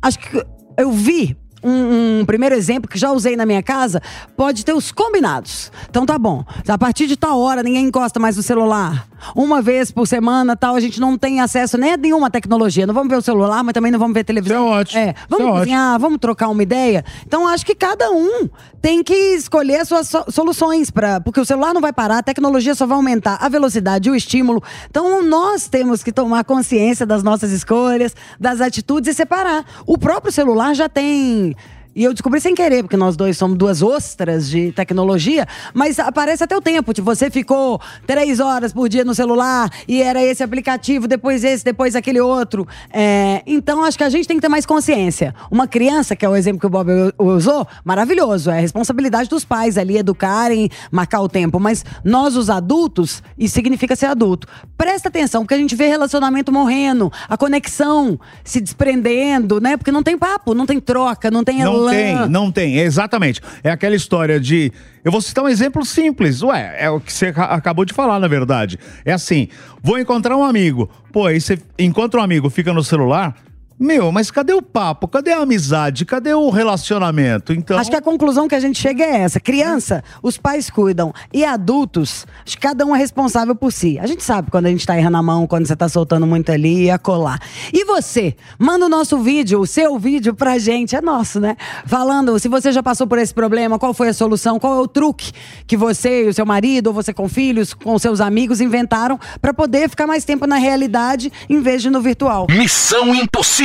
Acho 0.00 0.18
que 0.18 0.44
eu 0.78 0.90
vi 0.90 1.36
um, 1.62 2.20
um 2.20 2.24
primeiro 2.24 2.54
exemplo 2.54 2.90
que 2.90 2.98
já 2.98 3.12
usei 3.12 3.36
na 3.36 3.46
minha 3.46 3.62
casa, 3.62 4.02
pode 4.36 4.64
ter 4.64 4.72
os 4.72 4.90
combinados. 4.90 5.70
Então 5.88 6.04
tá 6.04 6.18
bom. 6.18 6.44
A 6.66 6.78
partir 6.78 7.06
de 7.06 7.16
tal 7.16 7.38
hora 7.40 7.62
ninguém 7.62 7.86
encosta 7.86 8.18
mais 8.18 8.36
no 8.36 8.42
celular. 8.42 9.06
Uma 9.34 9.62
vez 9.62 9.90
por 9.90 10.06
semana, 10.06 10.56
tal, 10.56 10.74
a 10.74 10.80
gente 10.80 11.00
não 11.00 11.16
tem 11.16 11.40
acesso 11.40 11.76
nem 11.78 11.92
a 11.92 11.96
nenhuma 11.96 12.30
tecnologia. 12.30 12.86
Não 12.86 12.94
vamos 12.94 13.08
ver 13.10 13.16
o 13.16 13.22
celular, 13.22 13.62
mas 13.62 13.72
também 13.72 13.90
não 13.92 13.98
vamos 13.98 14.14
ver 14.14 14.24
televisão. 14.24 14.64
Isso 14.66 14.74
é 14.74 14.78
ótimo. 14.80 15.00
É, 15.00 15.14
vamos 15.28 15.46
Isso 15.46 15.54
é 15.54 15.58
cozinhar, 15.60 15.98
vamos 15.98 16.18
trocar 16.18 16.48
uma 16.48 16.62
ideia. 16.62 17.04
Então 17.26 17.46
acho 17.46 17.64
que 17.64 17.74
cada 17.74 18.10
um 18.10 18.48
tem 18.80 19.02
que 19.02 19.14
escolher 19.14 19.76
as 19.80 19.88
suas 19.88 20.08
so- 20.08 20.24
soluções 20.28 20.90
para, 20.90 21.20
porque 21.20 21.40
o 21.40 21.44
celular 21.44 21.72
não 21.72 21.80
vai 21.80 21.92
parar, 21.92 22.18
a 22.18 22.22
tecnologia 22.22 22.74
só 22.74 22.86
vai 22.86 22.96
aumentar 22.96 23.38
a 23.40 23.48
velocidade, 23.48 24.10
o 24.10 24.14
estímulo. 24.14 24.62
Então 24.90 25.22
nós 25.22 25.68
temos 25.68 26.02
que 26.02 26.12
tomar 26.12 26.44
consciência 26.44 27.06
das 27.06 27.22
nossas 27.22 27.52
escolhas, 27.52 28.14
das 28.40 28.60
atitudes 28.60 29.10
e 29.10 29.14
separar. 29.14 29.64
O 29.86 29.96
próprio 29.96 30.32
celular 30.32 30.74
já 30.74 30.88
tem 30.88 31.54
E 31.94 32.04
eu 32.04 32.12
descobri 32.14 32.40
sem 32.40 32.54
querer, 32.54 32.82
porque 32.82 32.96
nós 32.96 33.16
dois 33.16 33.36
somos 33.36 33.56
duas 33.58 33.82
ostras 33.82 34.48
de 34.48 34.72
tecnologia, 34.72 35.46
mas 35.74 35.98
aparece 35.98 36.42
até 36.42 36.56
o 36.56 36.60
tempo. 36.60 36.92
Tipo, 36.92 37.04
você 37.04 37.30
ficou 37.30 37.80
três 38.06 38.40
horas 38.40 38.72
por 38.72 38.88
dia 38.88 39.04
no 39.04 39.14
celular 39.14 39.70
e 39.86 40.00
era 40.00 40.22
esse 40.22 40.42
aplicativo, 40.42 41.06
depois 41.06 41.44
esse, 41.44 41.62
depois 41.62 41.94
aquele 41.94 42.20
outro. 42.20 42.66
É, 42.90 43.42
então, 43.46 43.84
acho 43.84 43.98
que 43.98 44.04
a 44.04 44.08
gente 44.08 44.26
tem 44.26 44.38
que 44.38 44.40
ter 44.40 44.48
mais 44.48 44.64
consciência. 44.64 45.34
Uma 45.50 45.66
criança, 45.66 46.16
que 46.16 46.24
é 46.24 46.28
o 46.28 46.34
exemplo 46.34 46.60
que 46.60 46.66
o 46.66 46.70
Bob 46.70 46.90
usou, 47.18 47.66
maravilhoso. 47.84 48.50
É 48.50 48.56
a 48.56 48.60
responsabilidade 48.60 49.28
dos 49.28 49.44
pais 49.44 49.76
ali 49.76 49.98
educarem, 49.98 50.70
marcar 50.90 51.20
o 51.20 51.28
tempo. 51.28 51.60
Mas 51.60 51.84
nós, 52.02 52.36
os 52.36 52.48
adultos, 52.48 53.22
isso 53.36 53.54
significa 53.54 53.94
ser 53.94 54.06
adulto. 54.06 54.48
Presta 54.78 55.08
atenção, 55.08 55.42
porque 55.42 55.54
a 55.54 55.58
gente 55.58 55.76
vê 55.76 55.88
relacionamento 55.88 56.50
morrendo, 56.50 57.12
a 57.28 57.36
conexão 57.36 58.18
se 58.42 58.60
desprendendo, 58.60 59.60
né? 59.60 59.76
Porque 59.76 59.92
não 59.92 60.02
tem 60.02 60.16
papo, 60.16 60.54
não 60.54 60.64
tem 60.64 60.80
troca, 60.80 61.30
não 61.30 61.44
tem 61.44 61.58
Não 61.58 61.81
tem, 61.90 62.28
não 62.28 62.52
tem, 62.52 62.78
exatamente. 62.78 63.40
É 63.62 63.70
aquela 63.70 63.94
história 63.94 64.38
de. 64.40 64.72
Eu 65.04 65.10
vou 65.12 65.20
citar 65.20 65.44
um 65.44 65.48
exemplo 65.48 65.84
simples. 65.84 66.42
Ué, 66.42 66.76
é 66.78 66.88
o 66.90 67.00
que 67.00 67.12
você 67.12 67.32
ca- 67.32 67.46
acabou 67.46 67.84
de 67.84 67.92
falar, 67.92 68.18
na 68.20 68.28
verdade. 68.28 68.78
É 69.04 69.12
assim: 69.12 69.48
vou 69.82 69.98
encontrar 69.98 70.36
um 70.36 70.44
amigo. 70.44 70.90
Pô, 71.12 71.26
aí 71.26 71.40
você 71.40 71.58
encontra 71.78 72.20
um 72.20 72.22
amigo, 72.22 72.48
fica 72.50 72.72
no 72.72 72.82
celular. 72.84 73.34
Meu, 73.78 74.12
mas 74.12 74.30
cadê 74.30 74.52
o 74.52 74.62
papo? 74.62 75.08
Cadê 75.08 75.32
a 75.32 75.40
amizade? 75.40 76.04
Cadê 76.04 76.32
o 76.34 76.50
relacionamento? 76.50 77.52
Então. 77.52 77.78
Acho 77.78 77.90
que 77.90 77.96
a 77.96 78.02
conclusão 78.02 78.46
que 78.46 78.54
a 78.54 78.60
gente 78.60 78.78
chega 78.78 79.02
é 79.02 79.22
essa. 79.22 79.40
Criança, 79.40 80.04
os 80.22 80.38
pais 80.38 80.70
cuidam. 80.70 81.12
E 81.32 81.44
adultos, 81.44 82.26
acho 82.46 82.56
que 82.56 82.62
cada 82.62 82.84
um 82.84 82.94
é 82.94 82.98
responsável 82.98 83.54
por 83.54 83.72
si. 83.72 83.98
A 83.98 84.06
gente 84.06 84.22
sabe 84.22 84.50
quando 84.50 84.66
a 84.66 84.68
gente 84.68 84.86
tá 84.86 84.96
errando 84.96 85.16
a 85.16 85.22
mão, 85.22 85.46
quando 85.46 85.66
você 85.66 85.74
tá 85.74 85.88
soltando 85.88 86.26
muito 86.26 86.52
ali 86.52 86.84
e 86.84 86.90
a 86.90 86.98
colar. 86.98 87.40
E 87.72 87.84
você? 87.84 88.36
Manda 88.58 88.86
o 88.86 88.88
nosso 88.88 89.18
vídeo, 89.18 89.60
o 89.60 89.66
seu 89.66 89.98
vídeo 89.98 90.34
pra 90.34 90.58
gente. 90.58 90.94
É 90.94 91.00
nosso, 91.00 91.40
né? 91.40 91.56
Falando 91.86 92.38
se 92.38 92.48
você 92.48 92.70
já 92.70 92.82
passou 92.82 93.06
por 93.06 93.18
esse 93.18 93.34
problema, 93.34 93.78
qual 93.78 93.92
foi 93.92 94.08
a 94.08 94.14
solução, 94.14 94.58
qual 94.58 94.78
é 94.78 94.80
o 94.80 94.88
truque 94.88 95.32
que 95.66 95.76
você 95.76 96.26
e 96.26 96.28
o 96.28 96.34
seu 96.34 96.46
marido, 96.46 96.88
ou 96.88 96.92
você 96.92 97.12
com 97.12 97.28
filhos, 97.28 97.74
com 97.74 97.98
seus 97.98 98.20
amigos 98.20 98.60
inventaram 98.60 99.18
pra 99.40 99.52
poder 99.52 99.88
ficar 99.88 100.06
mais 100.06 100.24
tempo 100.24 100.46
na 100.46 100.56
realidade 100.56 101.32
em 101.48 101.60
vez 101.60 101.82
de 101.82 101.90
no 101.90 102.00
virtual. 102.00 102.46
Missão 102.50 103.14
Impossível. 103.14 103.61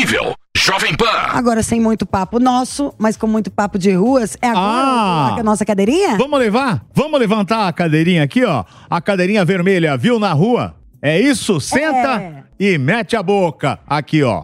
Jovem 0.56 0.96
Pan. 0.96 1.06
Agora, 1.34 1.64
sem 1.64 1.80
muito 1.80 2.06
papo 2.06 2.40
nosso, 2.40 2.94
mas 3.00 3.18
com 3.18 3.26
muito 3.26 3.50
papo 3.50 3.80
de 3.80 3.92
ruas, 3.94 4.38
é 4.42 4.48
agora 4.50 4.62
Ah! 4.64 5.36
a 5.40 5.44
nossa 5.44 5.66
cadeirinha? 5.66 6.18
Vamos 6.18 6.38
levar? 6.40 6.84
Vamos 6.94 7.20
levantar 7.20 7.68
a 7.68 7.74
cadeirinha 7.74 8.22
aqui, 8.24 8.44
ó. 8.44 8.64
A 8.90 9.02
cadeirinha 9.02 9.44
vermelha, 9.44 9.98
viu 9.98 10.20
na 10.20 10.32
rua? 10.34 10.76
É 11.02 11.20
isso? 11.20 11.60
Senta 11.60 12.22
É. 12.22 12.44
e 12.60 12.78
mete 12.78 13.16
a 13.16 13.24
boca. 13.24 13.80
Aqui, 13.88 14.22
ó. 14.24 14.44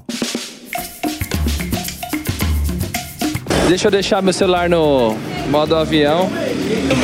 Deixa 3.67 3.87
eu 3.87 3.91
deixar 3.91 4.21
meu 4.21 4.33
celular 4.33 4.67
no 4.69 5.15
modo 5.49 5.75
avião. 5.75 6.29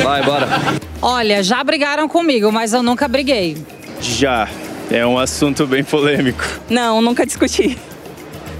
Vai, 0.02 0.22
bora. 0.24 0.48
Olha, 1.00 1.42
já 1.42 1.62
brigaram 1.62 2.08
comigo, 2.08 2.50
mas 2.52 2.72
eu 2.72 2.82
nunca 2.82 3.06
briguei. 3.06 3.56
Já. 4.00 4.48
É 4.90 5.06
um 5.06 5.16
assunto 5.18 5.66
bem 5.68 5.84
polêmico. 5.84 6.42
Não, 6.68 7.00
nunca 7.00 7.24
discuti. 7.24 7.78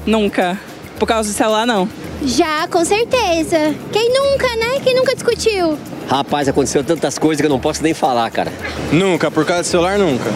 Nunca. 0.07 0.59
Por 0.99 1.07
causa 1.07 1.31
do 1.31 1.35
celular, 1.35 1.67
não. 1.67 1.89
Já, 2.23 2.69
com 2.69 2.85
certeza. 2.85 3.75
Quem 3.93 4.13
nunca, 4.13 4.47
né? 4.57 4.81
Quem 4.83 4.95
nunca 4.95 5.15
discutiu? 5.15 5.79
Rapaz, 6.09 6.49
aconteceu 6.49 6.85
tantas 6.85 7.19
coisas 7.19 7.41
que 7.41 7.47
eu 7.47 7.51
não 7.51 7.61
posso 7.61 7.83
nem 7.83 7.95
falar, 7.95 8.31
cara. 8.31 8.53
Nunca, 8.93 9.31
por 9.31 9.47
causa 9.47 9.63
do 9.63 9.67
celular, 9.67 9.99
nunca. 9.99 10.31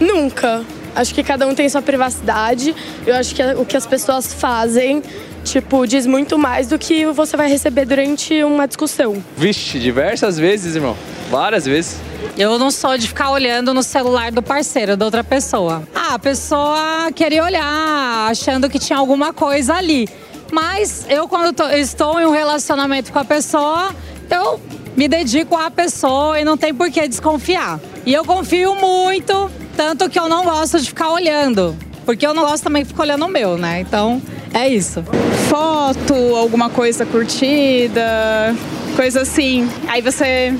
Nunca. 0.00 0.64
Acho 0.94 1.14
que 1.14 1.22
cada 1.22 1.46
um 1.46 1.54
tem 1.54 1.68
sua 1.68 1.82
privacidade. 1.82 2.74
Eu 3.06 3.14
acho 3.14 3.34
que 3.34 3.42
o 3.42 3.64
que 3.64 3.76
as 3.76 3.86
pessoas 3.86 4.34
fazem, 4.34 5.02
tipo, 5.44 5.86
diz 5.86 6.06
muito 6.06 6.36
mais 6.36 6.66
do 6.66 6.78
que 6.78 7.06
você 7.06 7.36
vai 7.36 7.48
receber 7.48 7.84
durante 7.84 8.42
uma 8.42 8.66
discussão. 8.66 9.22
Vixe, 9.36 9.78
diversas 9.78 10.36
vezes, 10.36 10.74
irmão. 10.74 10.96
Várias 11.30 11.64
vezes. 11.64 12.00
Eu 12.36 12.58
não 12.58 12.70
sou 12.70 12.96
de 12.96 13.08
ficar 13.08 13.30
olhando 13.30 13.72
no 13.74 13.82
celular 13.82 14.30
do 14.32 14.42
parceiro, 14.42 14.96
da 14.96 15.04
outra 15.04 15.22
pessoa. 15.24 15.82
Ah, 15.94 16.14
a 16.14 16.18
pessoa 16.18 17.10
queria 17.14 17.44
olhar, 17.44 18.30
achando 18.30 18.68
que 18.68 18.78
tinha 18.78 18.98
alguma 18.98 19.32
coisa 19.32 19.74
ali. 19.74 20.08
Mas 20.50 21.04
eu, 21.08 21.28
quando 21.28 21.54
tô- 21.54 21.68
estou 21.68 22.20
em 22.20 22.26
um 22.26 22.30
relacionamento 22.32 23.12
com 23.12 23.18
a 23.18 23.24
pessoa, 23.24 23.94
eu 24.30 24.60
me 24.96 25.06
dedico 25.06 25.56
à 25.56 25.70
pessoa 25.70 26.40
e 26.40 26.44
não 26.44 26.56
tem 26.56 26.74
por 26.74 26.90
que 26.90 27.06
desconfiar. 27.06 27.78
E 28.04 28.12
eu 28.12 28.24
confio 28.24 28.74
muito, 28.74 29.50
tanto 29.76 30.08
que 30.10 30.18
eu 30.18 30.28
não 30.28 30.44
gosto 30.44 30.80
de 30.80 30.86
ficar 30.88 31.10
olhando. 31.10 31.76
Porque 32.04 32.26
eu 32.26 32.34
não 32.34 32.42
gosto 32.44 32.64
também 32.64 32.82
de 32.82 32.88
ficar 32.88 33.02
olhando 33.04 33.24
o 33.26 33.28
meu, 33.28 33.56
né? 33.56 33.80
Então, 33.80 34.20
é 34.52 34.68
isso. 34.68 35.04
Foto, 35.48 36.14
alguma 36.36 36.68
coisa 36.70 37.06
curtida, 37.06 38.54
coisa 38.96 39.20
assim. 39.22 39.68
Aí 39.86 40.00
você 40.02 40.54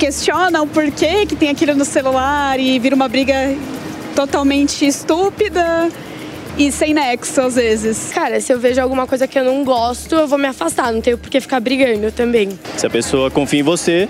questiona 0.00 0.62
o 0.62 0.66
porquê 0.66 1.26
que 1.26 1.36
tem 1.36 1.50
aquilo 1.50 1.74
no 1.74 1.84
celular 1.84 2.58
e 2.58 2.78
vira 2.78 2.96
uma 2.96 3.06
briga 3.06 3.54
totalmente 4.16 4.86
estúpida 4.86 5.90
e 6.56 6.72
sem 6.72 6.94
nexo 6.94 7.38
às 7.42 7.54
vezes. 7.54 8.10
Cara, 8.10 8.40
se 8.40 8.50
eu 8.50 8.58
vejo 8.58 8.80
alguma 8.80 9.06
coisa 9.06 9.28
que 9.28 9.38
eu 9.38 9.44
não 9.44 9.62
gosto, 9.62 10.14
eu 10.14 10.26
vou 10.26 10.38
me 10.38 10.48
afastar. 10.48 10.90
Não 10.90 11.02
tenho 11.02 11.18
por 11.18 11.28
que 11.28 11.38
ficar 11.38 11.60
brigando 11.60 12.10
também. 12.10 12.48
Se 12.78 12.86
a 12.86 12.90
pessoa 12.90 13.30
confia 13.30 13.60
em 13.60 13.62
você, 13.62 14.08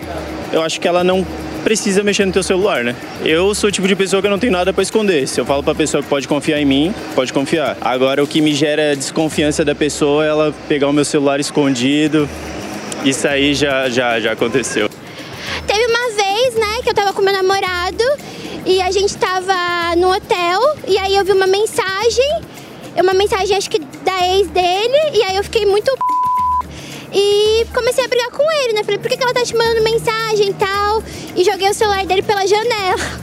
eu 0.53 0.63
acho 0.63 0.81
que 0.81 0.87
ela 0.87 1.03
não 1.03 1.27
precisa 1.65 2.05
mexer 2.05 2.25
no 2.25 2.33
teu 2.33 2.45
celular, 2.45 2.85
né? 2.85 2.95
Eu 3.25 3.53
sou 3.53 3.67
o 3.67 3.73
tipo 3.73 3.89
de 3.89 3.97
pessoa 3.97 4.23
que 4.23 4.29
eu 4.29 4.31
não 4.31 4.39
tenho 4.39 4.53
nada 4.53 4.73
pra 4.73 4.85
esconder. 4.85 5.27
Se 5.27 5.41
eu 5.41 5.45
falo 5.45 5.61
pra 5.61 5.75
pessoa 5.75 6.05
que 6.05 6.09
pode 6.09 6.29
confiar 6.29 6.61
em 6.61 6.65
mim, 6.65 6.95
pode 7.17 7.33
confiar. 7.33 7.77
Agora 7.81 8.23
o 8.23 8.29
que 8.29 8.41
me 8.41 8.55
gera 8.55 8.95
desconfiança 8.95 9.65
da 9.65 9.75
pessoa 9.75 10.25
é 10.25 10.29
ela 10.29 10.55
pegar 10.69 10.87
o 10.87 10.93
meu 10.93 11.05
celular 11.05 11.41
escondido. 11.41 12.29
Isso 13.05 13.27
aí 13.27 13.55
já 13.55 13.89
já 13.89 14.21
já 14.21 14.31
aconteceu. 14.31 14.89
Teve 15.73 15.87
uma 15.87 16.11
vez, 16.17 16.55
né, 16.57 16.83
que 16.83 16.91
eu 16.91 16.95
tava 16.95 17.13
com 17.13 17.23
meu 17.23 17.33
namorado 17.33 18.03
e 18.67 18.83
a 18.83 18.91
gente 18.91 19.17
tava 19.17 19.95
no 19.97 20.13
hotel 20.13 20.61
e 20.89 20.99
aí 20.99 21.15
eu 21.15 21.25
vi 21.25 21.31
uma 21.31 21.47
mensagem, 21.47 22.43
uma 22.97 23.15
mensagem 23.15 23.57
acho 23.57 23.71
que 23.71 23.79
da 23.79 24.27
ex 24.35 24.49
dele, 24.49 24.99
e 25.15 25.23
aí 25.23 25.37
eu 25.37 25.45
fiquei 25.45 25.65
muito 25.65 25.93
e 27.13 27.65
comecei 27.73 28.05
a 28.05 28.09
brigar 28.09 28.31
com 28.31 28.43
ele, 28.51 28.73
né? 28.73 28.83
Falei, 28.83 28.99
por 28.99 29.09
que, 29.09 29.17
que 29.17 29.23
ela 29.23 29.33
tá 29.33 29.45
te 29.45 29.55
mandando 29.55 29.85
mensagem 29.85 30.49
e 30.49 30.55
tal? 30.55 31.05
E 31.37 31.45
joguei 31.45 31.71
o 31.71 31.75
celular 31.75 32.05
dele 32.05 32.23
pela 32.23 32.45
janela. 32.49 33.21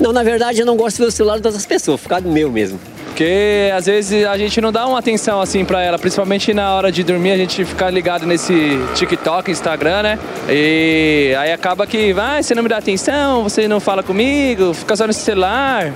Não, 0.00 0.10
na 0.10 0.22
verdade, 0.22 0.60
eu 0.60 0.66
não 0.66 0.74
gosto 0.74 0.96
de 0.96 1.02
ver 1.02 1.08
o 1.08 1.12
celular 1.12 1.38
das 1.38 1.52
outras 1.52 1.66
pessoas, 1.66 2.00
ficar 2.00 2.20
do 2.20 2.30
meu 2.30 2.50
mesmo. 2.50 2.80
Porque 3.18 3.72
às 3.76 3.86
vezes 3.86 4.24
a 4.24 4.38
gente 4.38 4.60
não 4.60 4.70
dá 4.70 4.86
uma 4.86 5.00
atenção 5.00 5.40
assim 5.40 5.64
pra 5.64 5.82
ela, 5.82 5.98
principalmente 5.98 6.54
na 6.54 6.72
hora 6.72 6.92
de 6.92 7.02
dormir, 7.02 7.32
a 7.32 7.36
gente 7.36 7.64
fica 7.64 7.90
ligado 7.90 8.24
nesse 8.24 8.78
TikTok, 8.94 9.50
Instagram, 9.50 10.04
né? 10.04 10.18
E 10.48 11.34
aí 11.36 11.50
acaba 11.50 11.84
que, 11.84 12.12
vai, 12.12 12.44
você 12.44 12.54
não 12.54 12.62
me 12.62 12.68
dá 12.68 12.76
atenção, 12.76 13.42
você 13.42 13.66
não 13.66 13.80
fala 13.80 14.04
comigo, 14.04 14.72
fica 14.72 14.94
só 14.94 15.04
no 15.04 15.12
celular. 15.12 15.92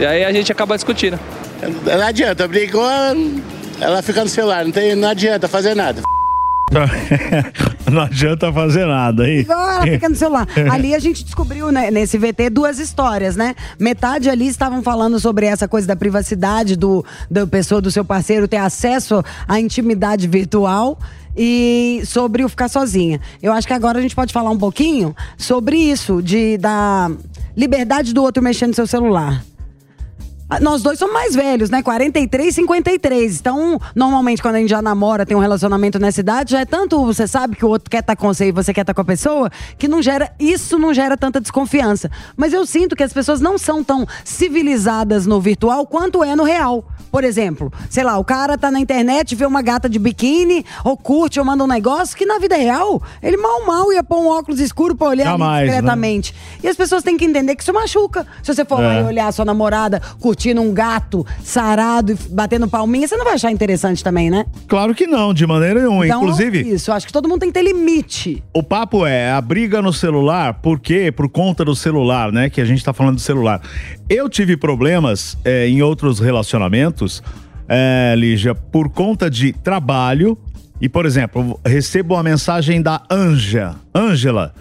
E 0.00 0.06
aí 0.06 0.24
a 0.24 0.32
gente 0.32 0.50
acaba 0.50 0.74
discutindo. 0.74 1.20
Não 1.84 2.06
adianta, 2.06 2.48
brigou, 2.48 2.88
ela 3.78 4.00
fica 4.00 4.22
no 4.22 4.30
celular, 4.30 4.64
não, 4.64 4.72
tem, 4.72 4.94
não 4.94 5.10
adianta 5.10 5.46
fazer 5.46 5.74
nada. 5.74 6.00
Não 7.90 8.02
adianta 8.02 8.52
fazer 8.52 8.86
nada, 8.86 9.28
hein? 9.28 9.46
Agora 9.48 9.82
fica 9.82 10.08
no 10.08 10.16
celular. 10.16 10.46
Ali 10.70 10.94
a 10.94 10.98
gente 10.98 11.24
descobriu 11.24 11.70
né, 11.70 11.90
nesse 11.90 12.18
VT 12.18 12.50
duas 12.50 12.78
histórias, 12.78 13.36
né? 13.36 13.54
Metade 13.78 14.28
ali 14.30 14.46
estavam 14.46 14.82
falando 14.82 15.20
sobre 15.20 15.46
essa 15.46 15.68
coisa 15.68 15.86
da 15.86 15.96
privacidade 15.96 16.76
do, 16.76 17.04
da 17.30 17.46
pessoa, 17.46 17.80
do 17.80 17.90
seu 17.90 18.04
parceiro 18.04 18.48
ter 18.48 18.56
acesso 18.56 19.22
à 19.46 19.60
intimidade 19.60 20.26
virtual 20.26 20.98
e 21.36 22.02
sobre 22.06 22.44
o 22.44 22.48
ficar 22.48 22.68
sozinha. 22.68 23.20
Eu 23.42 23.52
acho 23.52 23.66
que 23.66 23.72
agora 23.72 23.98
a 23.98 24.02
gente 24.02 24.14
pode 24.14 24.32
falar 24.32 24.50
um 24.50 24.58
pouquinho 24.58 25.14
sobre 25.36 25.76
isso, 25.76 26.22
de 26.22 26.56
da 26.58 27.10
liberdade 27.56 28.12
do 28.12 28.22
outro 28.22 28.42
mexendo 28.42 28.70
no 28.70 28.74
seu 28.74 28.86
celular. 28.86 29.44
Ah, 30.48 30.60
Nós 30.60 30.82
dois 30.82 30.98
somos 30.98 31.14
mais 31.14 31.34
velhos, 31.34 31.70
né? 31.70 31.82
43 31.82 32.48
e 32.48 32.52
53. 32.52 33.40
Então, 33.40 33.80
normalmente, 33.94 34.42
quando 34.42 34.56
a 34.56 34.58
gente 34.58 34.68
já 34.68 34.82
namora, 34.82 35.24
tem 35.24 35.34
um 35.36 35.40
relacionamento 35.40 35.98
nessa 35.98 36.20
idade, 36.20 36.52
já 36.52 36.60
é 36.60 36.64
tanto 36.66 37.02
você 37.04 37.26
sabe 37.26 37.56
que 37.56 37.64
o 37.64 37.68
outro 37.68 37.90
quer 37.90 38.00
estar 38.00 38.14
com 38.14 38.26
você 38.26 38.48
e 38.48 38.52
você 38.52 38.72
quer 38.74 38.82
estar 38.82 38.92
com 38.92 39.00
a 39.00 39.04
pessoa, 39.04 39.50
que 39.78 39.88
não 39.88 40.02
gera. 40.02 40.30
Isso 40.38 40.78
não 40.78 40.92
gera 40.92 41.16
tanta 41.16 41.40
desconfiança. 41.40 42.10
Mas 42.36 42.52
eu 42.52 42.66
sinto 42.66 42.94
que 42.94 43.02
as 43.02 43.12
pessoas 43.12 43.40
não 43.40 43.56
são 43.56 43.82
tão 43.82 44.06
civilizadas 44.24 45.26
no 45.26 45.40
virtual 45.40 45.86
quanto 45.86 46.22
é 46.22 46.36
no 46.36 46.44
real. 46.44 46.84
Por 47.10 47.24
exemplo, 47.24 47.72
sei 47.88 48.02
lá, 48.04 48.18
o 48.18 48.24
cara 48.24 48.58
tá 48.58 48.70
na 48.70 48.80
internet, 48.80 49.34
vê 49.36 49.46
uma 49.46 49.62
gata 49.62 49.88
de 49.88 49.98
biquíni, 49.98 50.64
ou 50.84 50.96
curte, 50.96 51.38
ou 51.38 51.46
manda 51.46 51.62
um 51.62 51.66
negócio, 51.66 52.16
que 52.16 52.26
na 52.26 52.38
vida 52.38 52.56
real, 52.56 53.00
ele 53.22 53.36
mal 53.36 53.64
mal 53.64 53.92
ia 53.92 54.02
pôr 54.02 54.18
um 54.18 54.26
óculos 54.28 54.58
escuro 54.60 54.94
pra 54.96 55.08
olhar 55.08 55.24
Jamais, 55.26 55.60
né? 55.60 55.72
discretamente. 55.74 56.34
E 56.62 56.68
as 56.68 56.76
pessoas 56.76 57.02
têm 57.04 57.16
que 57.16 57.24
entender 57.24 57.54
que 57.54 57.62
isso 57.62 57.72
machuca. 57.72 58.26
Se 58.42 58.52
você 58.52 58.64
for 58.64 58.80
lá 58.80 58.94
É. 58.94 59.00
e 59.00 59.04
olhar 59.04 59.28
a 59.28 59.32
sua 59.32 59.44
namorada 59.44 60.02
curtindo 60.34 60.60
um 60.60 60.74
gato 60.74 61.24
sarado 61.44 62.10
e 62.12 62.14
batendo 62.28 62.66
palminha, 62.66 63.06
você 63.06 63.16
não 63.16 63.24
vai 63.24 63.34
achar 63.34 63.52
interessante 63.52 64.02
também, 64.02 64.30
né? 64.30 64.44
Claro 64.66 64.92
que 64.92 65.06
não, 65.06 65.32
de 65.32 65.46
maneira 65.46 65.80
nenhuma. 65.80 66.04
Então, 66.04 66.22
Inclusive, 66.22 66.60
Isso, 66.74 66.90
acho 66.90 67.06
que 67.06 67.12
todo 67.12 67.28
mundo 67.28 67.40
tem 67.40 67.50
que 67.50 67.54
ter 67.54 67.62
limite. 67.62 68.42
O 68.52 68.62
papo 68.62 69.06
é 69.06 69.30
a 69.30 69.40
briga 69.40 69.80
no 69.80 69.92
celular, 69.92 70.54
por 70.54 70.80
quê? 70.80 71.12
Por 71.12 71.28
conta 71.28 71.64
do 71.64 71.76
celular, 71.76 72.32
né? 72.32 72.50
Que 72.50 72.60
a 72.60 72.64
gente 72.64 72.84
tá 72.84 72.92
falando 72.92 73.14
do 73.14 73.20
celular. 73.20 73.60
Eu 74.08 74.28
tive 74.28 74.56
problemas 74.56 75.38
é, 75.44 75.68
em 75.68 75.80
outros 75.82 76.18
relacionamentos, 76.18 77.22
é, 77.68 78.14
Lígia, 78.16 78.54
por 78.54 78.90
conta 78.90 79.30
de 79.30 79.52
trabalho 79.52 80.36
E, 80.80 80.88
por 80.88 81.06
exemplo, 81.06 81.58
recebo 81.64 82.14
uma 82.14 82.22
mensagem 82.24 82.82
da 82.82 83.00
Anja. 83.08 83.76
Ângela. 83.94 84.52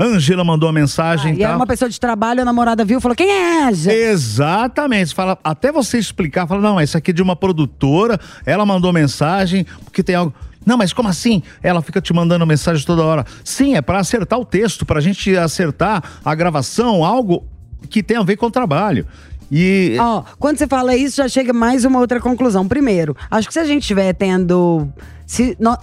Ângela 0.00 0.42
mandou 0.42 0.68
uma 0.68 0.72
mensagem. 0.72 1.34
E 1.34 1.42
era 1.42 1.52
tá? 1.52 1.56
uma 1.56 1.66
pessoa 1.66 1.88
de 1.88 2.00
trabalho, 2.00 2.40
a 2.40 2.44
namorada 2.44 2.84
viu 2.84 2.98
e 2.98 3.00
falou: 3.02 3.14
quem 3.14 3.30
é 3.30 3.64
Anja? 3.68 3.92
Exatamente. 3.92 5.08
Você 5.10 5.14
Fala, 5.14 5.38
até 5.44 5.70
você 5.70 5.98
explicar, 5.98 6.46
fala, 6.46 6.62
não, 6.62 6.80
isso 6.80 6.96
aqui 6.96 7.10
é 7.10 7.14
de 7.14 7.22
uma 7.22 7.36
produtora, 7.36 8.18
ela 8.46 8.64
mandou 8.64 8.92
mensagem, 8.92 9.66
porque 9.84 10.02
tem 10.02 10.14
algo. 10.14 10.32
Não, 10.64 10.76
mas 10.76 10.92
como 10.92 11.08
assim? 11.08 11.42
Ela 11.62 11.82
fica 11.82 12.00
te 12.00 12.12
mandando 12.12 12.46
mensagem 12.46 12.84
toda 12.84 13.02
hora. 13.02 13.24
Sim, 13.44 13.76
é 13.76 13.82
para 13.82 13.98
acertar 13.98 14.38
o 14.38 14.44
texto, 14.44 14.84
pra 14.86 15.00
gente 15.00 15.36
acertar 15.36 16.02
a 16.24 16.34
gravação, 16.34 17.04
algo 17.04 17.44
que 17.88 18.02
tem 18.02 18.16
a 18.16 18.22
ver 18.22 18.36
com 18.36 18.46
o 18.46 18.50
trabalho. 18.50 19.06
E 19.50 19.96
Ó, 19.98 20.22
quando 20.38 20.58
você 20.58 20.66
fala 20.66 20.94
isso, 20.94 21.16
já 21.16 21.28
chega 21.28 21.52
mais 21.52 21.84
uma 21.84 21.98
outra 21.98 22.20
conclusão. 22.20 22.68
Primeiro, 22.68 23.16
acho 23.30 23.48
que 23.48 23.54
se 23.54 23.58
a 23.58 23.64
gente 23.64 23.82
estiver 23.82 24.12
tendo. 24.12 24.88
Se 25.26 25.56
nó- 25.58 25.78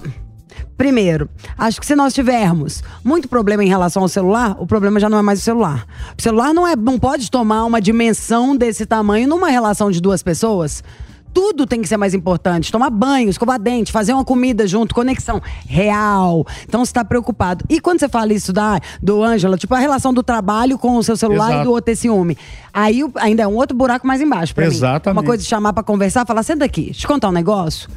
Primeiro, 0.77 1.27
acho 1.57 1.79
que 1.79 1.85
se 1.85 1.95
nós 1.95 2.13
tivermos 2.13 2.83
muito 3.03 3.27
problema 3.27 3.63
em 3.63 3.67
relação 3.67 4.03
ao 4.03 4.07
celular, 4.07 4.55
o 4.59 4.67
problema 4.67 4.99
já 4.99 5.09
não 5.09 5.17
é 5.17 5.21
mais 5.21 5.39
o 5.39 5.41
celular. 5.41 5.87
O 6.17 6.21
celular 6.21 6.53
não, 6.53 6.67
é, 6.67 6.75
não 6.75 6.99
pode 6.99 7.31
tomar 7.31 7.65
uma 7.65 7.81
dimensão 7.81 8.55
desse 8.55 8.85
tamanho 8.85 9.27
numa 9.27 9.49
relação 9.49 9.89
de 9.89 9.99
duas 9.99 10.21
pessoas. 10.21 10.83
Tudo 11.33 11.67
tem 11.67 11.81
que 11.81 11.87
ser 11.87 11.97
mais 11.97 12.13
importante. 12.13 12.71
Tomar 12.71 12.89
banho, 12.89 13.29
escovar 13.29 13.59
dente, 13.59 13.91
fazer 13.91 14.13
uma 14.13 14.25
comida 14.25 14.65
junto, 14.65 14.95
conexão 14.95 15.41
real. 15.67 16.45
Então 16.67 16.83
você 16.83 16.93
tá 16.93 17.05
preocupado. 17.05 17.63
E 17.69 17.79
quando 17.79 17.99
você 17.99 18.09
fala 18.09 18.33
isso 18.33 18.51
da, 18.51 18.79
do 19.01 19.23
Ângela, 19.23 19.57
tipo 19.57 19.73
a 19.75 19.79
relação 19.79 20.13
do 20.13 20.23
trabalho 20.23 20.77
com 20.79 20.95
o 20.95 21.03
seu 21.03 21.15
celular 21.15 21.49
Exato. 21.49 21.61
e 21.61 21.63
do 21.65 21.69
outro 21.71 21.85
ter 21.85 21.95
ciúme. 21.95 22.37
Aí 22.73 23.03
ainda 23.15 23.43
é 23.43 23.47
um 23.47 23.55
outro 23.55 23.77
buraco 23.77 24.07
mais 24.07 24.21
embaixo 24.21 24.55
pra 24.55 24.67
mim. 24.67 24.73
Exatamente. 24.73 25.17
Uma 25.17 25.23
coisa 25.23 25.43
de 25.43 25.49
chamar 25.49 25.73
pra 25.73 25.83
conversar, 25.83 26.25
falar, 26.25 26.41
senta 26.41 26.65
aqui, 26.65 26.85
deixa 26.85 27.05
eu 27.05 27.07
contar 27.07 27.29
um 27.29 27.33
negócio. 27.33 27.89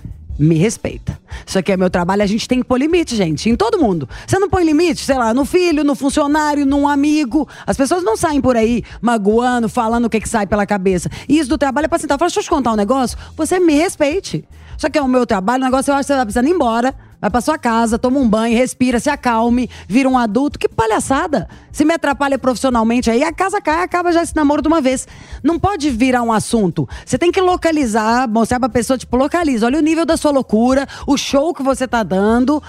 Me 0.42 0.54
respeita. 0.54 1.20
Isso 1.44 1.58
aqui 1.58 1.70
é 1.70 1.76
meu 1.76 1.90
trabalho, 1.90 2.22
a 2.22 2.26
gente 2.26 2.48
tem 2.48 2.60
que 2.60 2.64
pôr 2.64 2.78
limite, 2.78 3.14
gente, 3.14 3.50
em 3.50 3.54
todo 3.54 3.78
mundo. 3.78 4.08
Você 4.26 4.38
não 4.38 4.48
põe 4.48 4.64
limite, 4.64 5.04
sei 5.04 5.18
lá, 5.18 5.34
no 5.34 5.44
filho, 5.44 5.84
no 5.84 5.94
funcionário, 5.94 6.64
num 6.64 6.88
amigo. 6.88 7.46
As 7.66 7.76
pessoas 7.76 8.02
não 8.02 8.16
saem 8.16 8.40
por 8.40 8.56
aí 8.56 8.82
magoando, 9.02 9.68
falando 9.68 10.06
o 10.06 10.10
que, 10.10 10.18
que 10.18 10.28
sai 10.28 10.46
pela 10.46 10.64
cabeça. 10.64 11.10
E 11.28 11.38
isso 11.38 11.50
do 11.50 11.58
trabalho 11.58 11.84
é 11.84 11.88
pra 11.88 11.98
sentar. 11.98 12.18
Fala, 12.18 12.30
deixa 12.30 12.40
eu 12.40 12.44
te 12.44 12.48
contar 12.48 12.72
um 12.72 12.76
negócio, 12.76 13.18
você 13.36 13.60
me 13.60 13.74
respeite. 13.74 14.42
Isso 14.78 14.86
aqui 14.86 14.98
é 14.98 15.02
o 15.02 15.08
meu 15.08 15.26
trabalho, 15.26 15.62
o 15.62 15.66
negócio 15.66 15.90
eu 15.90 15.94
acho 15.94 16.04
que 16.04 16.06
você 16.06 16.16
vai 16.16 16.24
precisando 16.24 16.48
ir 16.48 16.52
embora. 16.52 16.94
Vai 17.20 17.28
pra 17.28 17.40
sua 17.42 17.58
casa, 17.58 17.98
toma 17.98 18.18
um 18.18 18.26
banho, 18.26 18.56
respira, 18.56 18.98
se 18.98 19.10
acalme, 19.10 19.68
vira 19.86 20.08
um 20.08 20.16
adulto. 20.16 20.58
Que 20.58 20.66
palhaçada! 20.66 21.48
Se 21.70 21.84
me 21.84 21.92
atrapalha 21.92 22.38
profissionalmente 22.38 23.10
aí, 23.10 23.22
a 23.22 23.30
casa 23.30 23.60
cai, 23.60 23.82
acaba 23.82 24.10
já 24.10 24.22
esse 24.22 24.34
namoro 24.34 24.62
de 24.62 24.68
uma 24.68 24.80
vez. 24.80 25.06
Não 25.42 25.58
pode 25.58 25.90
virar 25.90 26.22
um 26.22 26.32
assunto. 26.32 26.88
Você 27.04 27.18
tem 27.18 27.30
que 27.30 27.40
localizar, 27.40 28.26
mostrar 28.26 28.58
pra 28.58 28.70
pessoa, 28.70 28.96
tipo, 28.96 29.16
localiza. 29.18 29.66
Olha 29.66 29.78
o 29.78 29.82
nível 29.82 30.06
da 30.06 30.16
sua 30.16 30.30
loucura, 30.30 30.88
o 31.06 31.18
show 31.18 31.52
que 31.52 31.62
você 31.62 31.86
tá 31.86 32.02
dando. 32.02 32.62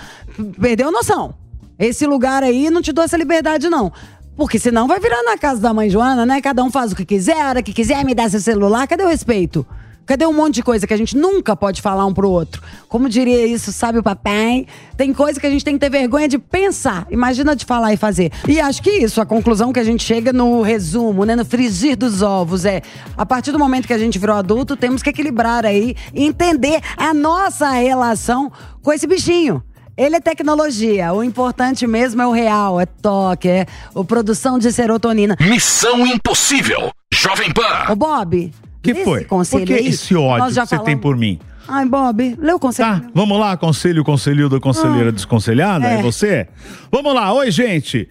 Perdeu 0.59 0.91
noção. 0.91 1.33
Esse 1.79 2.05
lugar 2.05 2.43
aí 2.43 2.69
não 2.69 2.81
te 2.81 2.91
dou 2.91 3.05
essa 3.05 3.15
liberdade, 3.15 3.69
não. 3.69 3.91
Porque 4.35 4.59
senão 4.59 4.87
vai 4.87 4.99
virar 4.99 5.23
na 5.23 5.37
casa 5.37 5.61
da 5.61 5.73
mãe 5.73 5.89
Joana, 5.89 6.25
né? 6.25 6.41
Cada 6.41 6.61
um 6.61 6.69
faz 6.69 6.91
o 6.91 6.95
que 6.95 7.05
quiser, 7.05 7.41
a 7.41 7.49
hora 7.49 7.63
que 7.63 7.71
quiser, 7.71 8.03
me 8.03 8.13
dá 8.13 8.29
seu 8.29 8.39
celular. 8.41 8.85
Cadê 8.85 9.03
o 9.03 9.07
respeito? 9.07 9.65
Cadê 10.05 10.25
um 10.25 10.33
monte 10.33 10.55
de 10.55 10.63
coisa 10.63 10.85
que 10.85 10.93
a 10.93 10.97
gente 10.97 11.15
nunca 11.15 11.55
pode 11.55 11.81
falar 11.81 12.05
um 12.05 12.13
pro 12.13 12.29
outro? 12.29 12.61
Como 12.89 13.07
diria 13.07 13.45
isso, 13.45 13.71
sabe 13.71 13.99
o 13.99 14.03
papai? 14.03 14.65
Tem 14.97 15.13
coisa 15.13 15.39
que 15.39 15.47
a 15.47 15.49
gente 15.49 15.63
tem 15.63 15.75
que 15.75 15.79
ter 15.79 15.89
vergonha 15.89 16.27
de 16.27 16.37
pensar. 16.37 17.07
Imagina 17.09 17.55
de 17.55 17.65
falar 17.65 17.93
e 17.93 17.97
fazer. 17.97 18.31
E 18.47 18.59
acho 18.59 18.81
que 18.81 18.89
isso, 18.89 19.21
a 19.21 19.25
conclusão 19.25 19.71
que 19.71 19.79
a 19.79 19.83
gente 19.83 20.03
chega 20.03 20.33
no 20.33 20.61
resumo, 20.61 21.23
né? 21.23 21.35
No 21.35 21.45
frigir 21.45 21.95
dos 21.95 22.21
ovos 22.21 22.65
é, 22.65 22.81
a 23.17 23.25
partir 23.25 23.51
do 23.51 23.59
momento 23.59 23.87
que 23.87 23.93
a 23.93 23.97
gente 23.97 24.19
virou 24.19 24.35
adulto, 24.35 24.75
temos 24.75 25.01
que 25.01 25.09
equilibrar 25.09 25.65
aí 25.65 25.95
e 26.13 26.25
entender 26.25 26.81
a 26.97 27.13
nossa 27.13 27.69
relação 27.69 28.51
com 28.81 28.91
esse 28.91 29.07
bichinho. 29.07 29.63
Ele 29.95 30.15
é 30.15 30.19
tecnologia. 30.19 31.13
O 31.13 31.23
importante 31.23 31.85
mesmo 31.85 32.21
é 32.21 32.27
o 32.27 32.31
real, 32.31 32.79
é 32.79 32.85
toque, 32.85 33.47
é 33.47 33.65
a 33.95 34.03
produção 34.03 34.57
de 34.57 34.71
serotonina. 34.71 35.37
Missão 35.39 36.05
Impossível. 36.07 36.91
Jovem 37.13 37.51
Pan. 37.53 37.91
Ô, 37.91 37.95
Bob. 37.95 38.51
Que 38.81 38.95
foi? 39.03 39.21
Por 39.21 39.29
Conselho 39.29 39.65
que 39.65 39.73
aí, 39.73 39.87
esse 39.87 40.15
ódio 40.15 40.47
que 40.47 40.67
você 40.67 40.79
tem 40.79 40.97
por 40.97 41.15
mim? 41.17 41.39
Ai, 41.67 41.85
Bob, 41.85 42.35
lê 42.39 42.51
o 42.51 42.59
conselho. 42.59 43.01
Tá, 43.01 43.07
vamos 43.13 43.39
lá, 43.39 43.55
conselho, 43.55 44.03
conselhudo, 44.03 44.59
conselheira 44.59 45.09
Ah. 45.09 45.11
desconselhada, 45.11 45.87
é. 45.87 45.99
É. 45.99 46.01
você? 46.01 46.47
Vamos 46.91 47.13
lá, 47.13 47.31
oi 47.33 47.49
gente, 47.51 48.09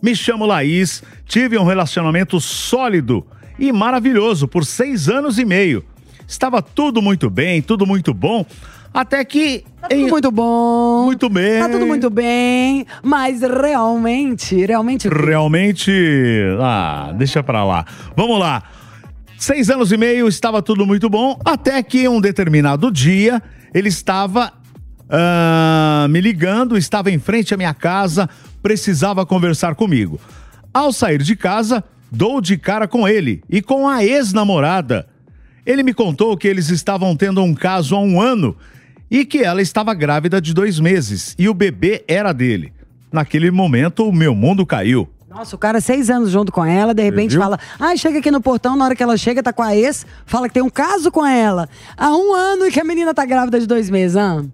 me 0.00 0.14
chamo 0.14 0.46
Laís, 0.46 1.02
tive 1.26 1.58
um 1.58 1.64
relacionamento 1.64 2.40
sólido 2.40 3.26
e 3.58 3.70
maravilhoso 3.72 4.48
por 4.48 4.64
seis 4.64 5.08
anos 5.08 5.38
e 5.38 5.44
meio. 5.44 5.84
Estava 6.26 6.62
tudo 6.62 7.02
muito 7.02 7.28
bem, 7.28 7.60
tudo 7.60 7.84
muito 7.86 8.14
bom, 8.14 8.46
até 8.94 9.22
que... 9.24 9.64
Tá 9.80 9.88
tudo 9.88 10.08
muito 10.08 10.30
bom. 10.30 11.04
Muito 11.06 11.28
bem. 11.28 11.60
Tá 11.60 11.68
tudo 11.68 11.86
muito 11.86 12.08
bem, 12.08 12.86
mas 13.02 13.40
realmente, 13.42 14.64
realmente... 14.64 15.08
Realmente. 15.08 15.90
Ah, 16.60 17.12
deixa 17.14 17.42
pra 17.42 17.64
lá. 17.64 17.84
Vamos 18.16 18.38
lá. 18.38 18.62
Seis 19.42 19.68
anos 19.70 19.90
e 19.90 19.96
meio, 19.96 20.28
estava 20.28 20.62
tudo 20.62 20.86
muito 20.86 21.10
bom, 21.10 21.36
até 21.44 21.82
que 21.82 22.06
um 22.06 22.20
determinado 22.20 22.92
dia 22.92 23.42
ele 23.74 23.88
estava 23.88 24.52
ah, 25.10 26.06
me 26.08 26.20
ligando, 26.20 26.78
estava 26.78 27.10
em 27.10 27.18
frente 27.18 27.52
à 27.52 27.56
minha 27.56 27.74
casa, 27.74 28.30
precisava 28.62 29.26
conversar 29.26 29.74
comigo. 29.74 30.20
Ao 30.72 30.92
sair 30.92 31.20
de 31.20 31.34
casa, 31.34 31.82
dou 32.08 32.40
de 32.40 32.56
cara 32.56 32.86
com 32.86 33.08
ele 33.08 33.42
e 33.50 33.60
com 33.60 33.88
a 33.88 34.04
ex-namorada. 34.04 35.08
Ele 35.66 35.82
me 35.82 35.92
contou 35.92 36.36
que 36.36 36.46
eles 36.46 36.68
estavam 36.68 37.16
tendo 37.16 37.42
um 37.42 37.52
caso 37.52 37.96
há 37.96 38.00
um 38.00 38.20
ano 38.20 38.56
e 39.10 39.24
que 39.24 39.38
ela 39.38 39.60
estava 39.60 39.92
grávida 39.92 40.40
de 40.40 40.54
dois 40.54 40.78
meses 40.78 41.34
e 41.36 41.48
o 41.48 41.54
bebê 41.54 42.04
era 42.06 42.32
dele. 42.32 42.72
Naquele 43.10 43.50
momento, 43.50 44.08
o 44.08 44.12
meu 44.12 44.36
mundo 44.36 44.64
caiu. 44.64 45.11
Nossa, 45.34 45.56
o 45.56 45.58
cara 45.58 45.80
seis 45.80 46.10
anos 46.10 46.30
junto 46.30 46.52
com 46.52 46.62
ela, 46.62 46.92
de 46.92 47.02
repente 47.02 47.38
fala, 47.38 47.58
ai, 47.80 47.96
chega 47.96 48.18
aqui 48.18 48.30
no 48.30 48.40
portão, 48.40 48.76
na 48.76 48.84
hora 48.84 48.94
que 48.94 49.02
ela 49.02 49.16
chega, 49.16 49.42
tá 49.42 49.50
com 49.50 49.62
a 49.62 49.74
ex, 49.74 50.04
fala 50.26 50.46
que 50.46 50.52
tem 50.52 50.62
um 50.62 50.68
caso 50.68 51.10
com 51.10 51.24
ela. 51.24 51.66
Há 51.96 52.14
um 52.14 52.34
ano 52.34 52.66
e 52.66 52.70
que 52.70 52.78
a 52.78 52.84
menina 52.84 53.14
tá 53.14 53.24
grávida 53.24 53.58
de 53.58 53.66
dois 53.66 53.88
meses, 53.88 54.14
ah. 54.14 54.44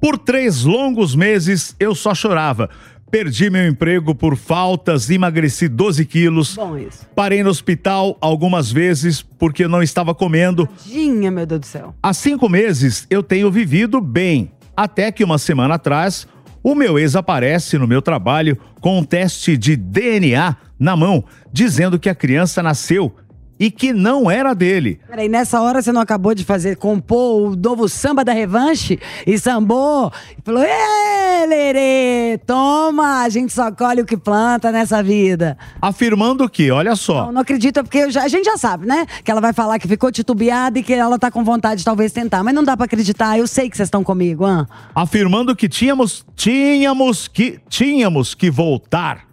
Por 0.00 0.16
três 0.16 0.62
longos 0.62 1.16
meses 1.16 1.74
eu 1.80 1.96
só 1.96 2.14
chorava. 2.14 2.70
Perdi 3.10 3.50
meu 3.50 3.66
emprego 3.66 4.14
por 4.14 4.36
faltas, 4.36 5.10
emagreci 5.10 5.66
12 5.66 6.04
quilos. 6.04 6.54
Bom 6.54 6.78
isso. 6.78 7.06
Parei 7.14 7.42
no 7.42 7.50
hospital 7.50 8.16
algumas 8.20 8.70
vezes 8.70 9.20
porque 9.20 9.66
não 9.66 9.82
estava 9.82 10.14
comendo. 10.14 10.66
Tadinha, 10.66 11.30
meu 11.30 11.44
Deus 11.44 11.60
do 11.60 11.66
céu. 11.66 11.94
Há 12.00 12.14
cinco 12.14 12.48
meses 12.48 13.04
eu 13.10 13.22
tenho 13.22 13.50
vivido 13.50 14.00
bem. 14.00 14.52
Até 14.76 15.10
que 15.10 15.24
uma 15.24 15.38
semana 15.38 15.74
atrás, 15.74 16.26
o 16.62 16.74
meu 16.74 16.98
ex 16.98 17.14
aparece 17.14 17.76
no 17.76 17.86
meu 17.86 18.00
trabalho 18.00 18.58
com 18.84 18.98
um 18.98 19.02
teste 19.02 19.56
de 19.56 19.76
DNA 19.76 20.58
na 20.78 20.94
mão, 20.94 21.24
dizendo 21.50 21.98
que 21.98 22.10
a 22.10 22.14
criança 22.14 22.62
nasceu 22.62 23.16
e 23.58 23.70
que 23.70 23.92
não 23.92 24.30
era 24.30 24.54
dele. 24.54 25.00
Peraí, 25.08 25.28
nessa 25.28 25.60
hora 25.60 25.80
você 25.80 25.92
não 25.92 26.00
acabou 26.00 26.34
de 26.34 26.44
fazer, 26.44 26.76
compor 26.76 27.52
o 27.52 27.56
novo 27.56 27.88
samba 27.88 28.24
da 28.24 28.32
revanche 28.32 28.98
e 29.26 29.38
sambou 29.38 30.12
e 30.38 30.42
falou: 30.44 30.62
Ê, 30.62 31.46
Lerê, 31.46 32.38
toma, 32.46 33.22
a 33.22 33.28
gente 33.28 33.52
só 33.52 33.70
colhe 33.70 34.02
o 34.02 34.06
que 34.06 34.16
planta 34.16 34.72
nessa 34.72 35.02
vida. 35.02 35.56
Afirmando 35.80 36.48
que, 36.48 36.70
olha 36.70 36.96
só, 36.96 37.26
Não, 37.26 37.32
não 37.32 37.40
acredito, 37.42 37.82
porque 37.82 38.10
já- 38.10 38.24
a 38.24 38.28
gente 38.28 38.44
já 38.44 38.56
sabe, 38.56 38.86
né? 38.86 39.06
Que 39.22 39.30
ela 39.30 39.40
vai 39.40 39.52
falar 39.52 39.78
que 39.78 39.86
ficou 39.86 40.10
titubeada 40.10 40.78
e 40.78 40.82
que 40.82 40.92
ela 40.92 41.18
tá 41.18 41.30
com 41.30 41.44
vontade 41.44 41.78
de 41.80 41.84
talvez 41.84 42.12
tentar. 42.12 42.42
Mas 42.42 42.54
não 42.54 42.64
dá 42.64 42.76
pra 42.76 42.86
acreditar, 42.86 43.38
eu 43.38 43.46
sei 43.46 43.68
que 43.70 43.76
vocês 43.76 43.86
estão 43.86 44.02
comigo, 44.02 44.44
ah. 44.44 44.66
afirmando 44.94 45.54
que 45.54 45.68
tínhamos, 45.68 46.24
tínhamos 46.34 47.28
que, 47.28 47.60
tínhamos 47.68 48.34
que 48.34 48.50
voltar, 48.50 49.24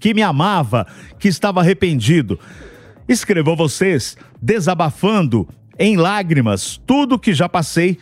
que 0.00 0.14
me 0.14 0.22
amava, 0.22 0.86
que 1.18 1.28
estava 1.28 1.60
arrependido. 1.60 2.38
Escrevo 3.08 3.54
vocês, 3.54 4.16
desabafando 4.42 5.48
em 5.78 5.96
lágrimas 5.96 6.80
tudo 6.86 7.18
que 7.18 7.32
já 7.32 7.48
passei 7.48 7.98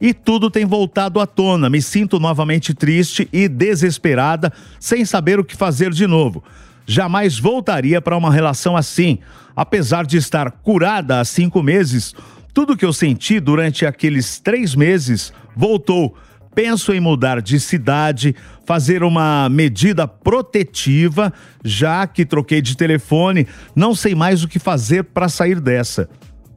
e 0.00 0.14
tudo 0.14 0.50
tem 0.50 0.64
voltado 0.64 1.20
à 1.20 1.26
tona. 1.26 1.68
Me 1.68 1.82
sinto 1.82 2.18
novamente 2.18 2.72
triste 2.72 3.28
e 3.32 3.48
desesperada, 3.48 4.52
sem 4.80 5.04
saber 5.04 5.38
o 5.38 5.44
que 5.44 5.56
fazer 5.56 5.90
de 5.90 6.06
novo. 6.06 6.42
Jamais 6.86 7.38
voltaria 7.38 8.00
para 8.00 8.16
uma 8.16 8.32
relação 8.32 8.76
assim. 8.76 9.18
Apesar 9.54 10.06
de 10.06 10.16
estar 10.16 10.50
curada 10.50 11.20
há 11.20 11.24
cinco 11.24 11.62
meses, 11.62 12.14
tudo 12.54 12.76
que 12.76 12.84
eu 12.84 12.92
senti 12.92 13.40
durante 13.40 13.84
aqueles 13.84 14.38
três 14.38 14.74
meses 14.74 15.32
voltou. 15.54 16.16
Penso 16.56 16.94
em 16.94 17.00
mudar 17.00 17.42
de 17.42 17.60
cidade, 17.60 18.34
fazer 18.64 19.02
uma 19.02 19.46
medida 19.50 20.08
protetiva, 20.08 21.30
já 21.62 22.06
que 22.06 22.24
troquei 22.24 22.62
de 22.62 22.74
telefone, 22.74 23.46
não 23.74 23.94
sei 23.94 24.14
mais 24.14 24.42
o 24.42 24.48
que 24.48 24.58
fazer 24.58 25.04
para 25.04 25.28
sair 25.28 25.60
dessa. 25.60 26.08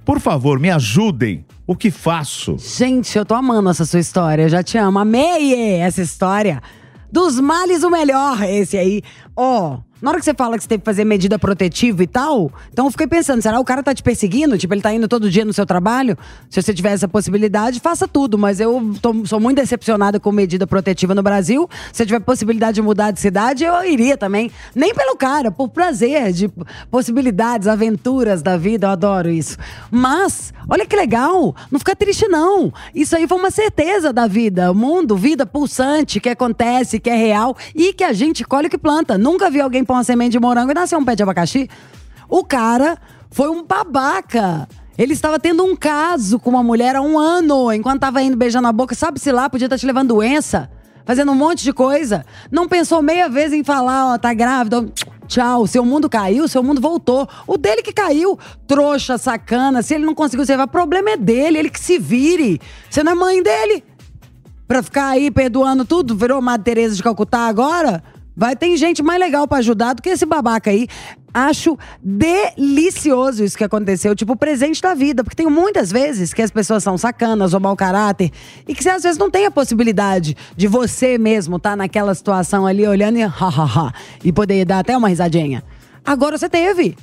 Por 0.06 0.22
favor, 0.22 0.58
me 0.58 0.70
ajudem. 0.70 1.46
O 1.68 1.76
que 1.76 1.92
faço? 1.92 2.56
Gente, 2.58 3.18
eu 3.18 3.26
tô 3.26 3.36
amando 3.36 3.70
essa 3.70 3.84
sua 3.84 4.00
história. 4.00 4.44
Eu 4.44 4.50
já 4.50 4.64
te 4.64 4.78
amo. 4.78 5.00
Amei 5.00 5.82
essa 5.82 6.02
história. 6.02 6.62
Dos 7.12 7.38
males, 7.38 7.84
o 7.84 7.90
melhor, 7.90 8.42
esse 8.44 8.78
aí. 8.78 9.02
Ó, 9.36 9.80
Na 10.02 10.12
hora 10.12 10.20
que 10.20 10.26
você 10.26 10.34
fala 10.34 10.56
que 10.58 10.64
você 10.64 10.70
teve 10.70 10.80
que 10.82 10.86
fazer 10.86 11.04
medida 11.04 11.38
protetiva 11.38 12.02
e 12.02 12.08
tal, 12.08 12.52
então 12.72 12.86
eu 12.86 12.92
fiquei 12.92 13.06
pensando, 13.08 13.42
será 13.42 13.60
o 13.60 13.66
cara 13.66 13.84
tá 13.84 13.94
te 13.94 14.02
perseguindo? 14.02 14.58
Tipo, 14.58 14.74
ele 14.74 14.82
tá 14.82 14.94
indo 14.94 15.08
todo 15.08 15.30
dia 15.30 15.44
no 15.44 15.52
seu 15.52 15.66
trabalho? 15.66 16.18
Se 16.50 16.62
você 16.62 16.74
tiver 16.74 16.92
essa 16.92 17.08
possibilidade, 17.08 17.80
faça 17.80 18.08
tudo. 18.08 18.38
Mas 18.38 18.60
eu 18.60 18.94
tô- 19.02 19.26
sou 19.26 19.40
muito 19.40 19.58
decepcionada 19.58 20.20
com 20.20 20.32
medida 20.32 20.66
protetiva 20.66 21.14
no 21.14 21.22
Brasil. 21.22 21.70
Se 21.92 22.04
eu 22.04 22.08
tiver 22.08 22.20
possibilidade 22.22 22.76
de 22.76 22.82
mudar 22.82 23.12
de 23.12 23.20
cidade, 23.20 23.64
eu 23.66 23.84
iria 23.84 24.16
também. 24.18 24.50
Nem 24.74 24.94
pelo 24.94 25.18
cara, 25.18 25.52
por 25.52 25.68
prazer, 25.70 26.32
de 26.32 26.50
possibilidades, 26.90 27.68
aventuras 27.68 28.42
da 28.42 28.56
vida, 28.58 28.88
eu 28.88 28.92
adoro 28.92 29.30
isso. 29.30 29.58
Mas, 29.92 30.54
olha 30.70 30.86
que 30.86 30.96
legal, 30.96 31.56
não 31.72 31.78
fica 31.80 31.96
triste 31.96 32.28
não. 32.28 32.72
Isso 32.96 33.16
aí 33.16 33.28
foi 33.28 33.38
uma 33.38 33.52
certeza 33.52 34.14
da 34.14 34.28
vida. 34.28 34.72
O 34.72 34.76
mundo, 34.76 35.16
vida 35.18 35.46
pulsante, 35.46 36.20
que 36.20 36.30
acontece, 36.30 37.00
que 37.00 37.10
é 37.10 37.16
real 37.16 37.56
e 37.76 37.94
que 37.94 38.04
a 38.04 38.14
gente 38.14 38.44
colhe 38.46 38.68
o 38.68 38.70
que 38.70 38.78
planta. 38.78 39.18
Nunca 39.18 39.50
vi 39.50 39.60
alguém 39.60 39.84
pôr 39.90 39.96
uma 39.96 40.04
semente 40.04 40.34
de 40.34 40.40
morango 40.40 40.70
e 40.70 40.74
nascer 40.76 40.96
um 40.96 41.04
pé 41.04 41.16
de 41.16 41.24
abacaxi. 41.24 41.68
O 42.30 42.46
cara 42.46 43.00
foi 43.32 43.50
um 43.50 43.66
babaca. 43.66 44.70
Ele 44.96 45.14
estava 45.14 45.40
tendo 45.40 45.64
um 45.64 45.76
caso 45.76 46.38
com 46.38 46.52
uma 46.52 46.62
mulher 46.62 46.96
há 46.96 47.02
um 47.02 47.18
ano, 47.18 47.74
enquanto 47.74 48.02
tava 48.02 48.22
indo 48.22 48.38
beijando 48.38 48.68
a 48.68 48.72
boca, 48.72 48.94
sabe-se 48.94 49.32
lá, 49.32 49.50
podia 49.50 49.66
estar 49.66 49.80
te 49.80 49.88
levando 49.88 50.10
doença, 50.10 50.70
fazendo 51.06 51.32
um 51.32 51.36
monte 51.36 51.64
de 51.64 51.74
coisa. 51.74 52.24
Não 52.52 52.68
pensou 52.68 53.02
meia 53.02 53.28
vez 53.28 53.52
em 53.52 53.64
falar, 53.64 54.14
ó, 54.14 54.18
tá 54.20 54.32
grávida, 54.32 54.88
tchau, 55.28 55.66
seu 55.66 55.84
mundo 55.84 56.08
caiu, 56.08 56.48
seu 56.48 56.62
mundo 56.62 56.80
voltou. 56.80 57.28
O 57.48 57.58
dele 57.58 57.82
que 57.82 57.94
caiu, 57.94 58.38
trouxa, 58.68 59.18
sacana, 59.18 59.82
se 59.82 59.96
ele 59.96 60.06
não 60.06 60.14
conseguiu 60.14 60.46
salvar, 60.46 60.68
problema 60.68 61.12
é 61.12 61.18
dele, 61.18 61.58
ele 61.58 61.70
que 61.72 61.80
se 61.80 61.98
vire. 61.98 62.62
Você 62.88 63.02
não 63.02 63.14
é 63.14 63.16
mãe 63.16 63.42
dele 63.42 63.84
pra 64.68 64.84
ficar 64.84 65.08
aí 65.08 65.32
perdoando 65.32 65.84
tudo, 65.84 66.16
virou 66.16 66.40
Madre 66.44 66.66
Teresa 66.66 66.96
de 66.96 67.02
Calcutá 67.02 67.48
agora? 67.48 68.04
Vai 68.40 68.56
ter 68.56 68.78
gente 68.78 69.04
mais 69.04 69.20
legal 69.20 69.46
pra 69.46 69.58
ajudar 69.58 69.92
do 69.92 70.02
que 70.02 70.08
esse 70.08 70.26
babaca 70.26 70.72
aí. 70.72 70.88
Acho 71.34 71.78
delicioso 72.02 73.44
isso 73.44 73.58
que 73.58 73.66
aconteceu, 73.66 74.16
tipo, 74.16 74.32
o 74.32 74.38
presente 74.38 74.82
da 74.82 74.94
vida. 74.94 75.26
Porque 75.26 75.36
tem 75.36 75.48
muitas 75.48 75.92
vezes 75.92 76.34
que 76.34 76.42
as 76.42 76.50
pessoas 76.50 76.82
são 76.82 76.98
sacanas 76.98 77.54
ou 77.54 77.60
mau 77.60 77.76
caráter 77.76 78.32
e 78.66 78.74
que 78.74 78.82
você 78.82 78.92
às 78.92 79.04
vezes 79.04 79.18
não 79.18 79.30
tem 79.30 79.46
a 79.46 79.52
possibilidade 79.52 80.38
de 80.56 80.68
você 80.70 81.18
mesmo 81.18 81.58
estar 81.58 81.76
naquela 81.76 82.16
situação 82.16 82.66
ali 82.66 82.88
olhando 82.88 83.18
e 83.18 83.24
ha, 83.24 83.28
ha, 83.28 83.50
ha, 83.50 83.94
e 84.24 84.32
poder 84.32 84.64
dar 84.64 84.80
até 84.80 84.96
uma 84.96 85.10
risadinha. 85.10 85.62
Agora 86.06 86.38
você 86.38 86.48
teve. 86.48 86.96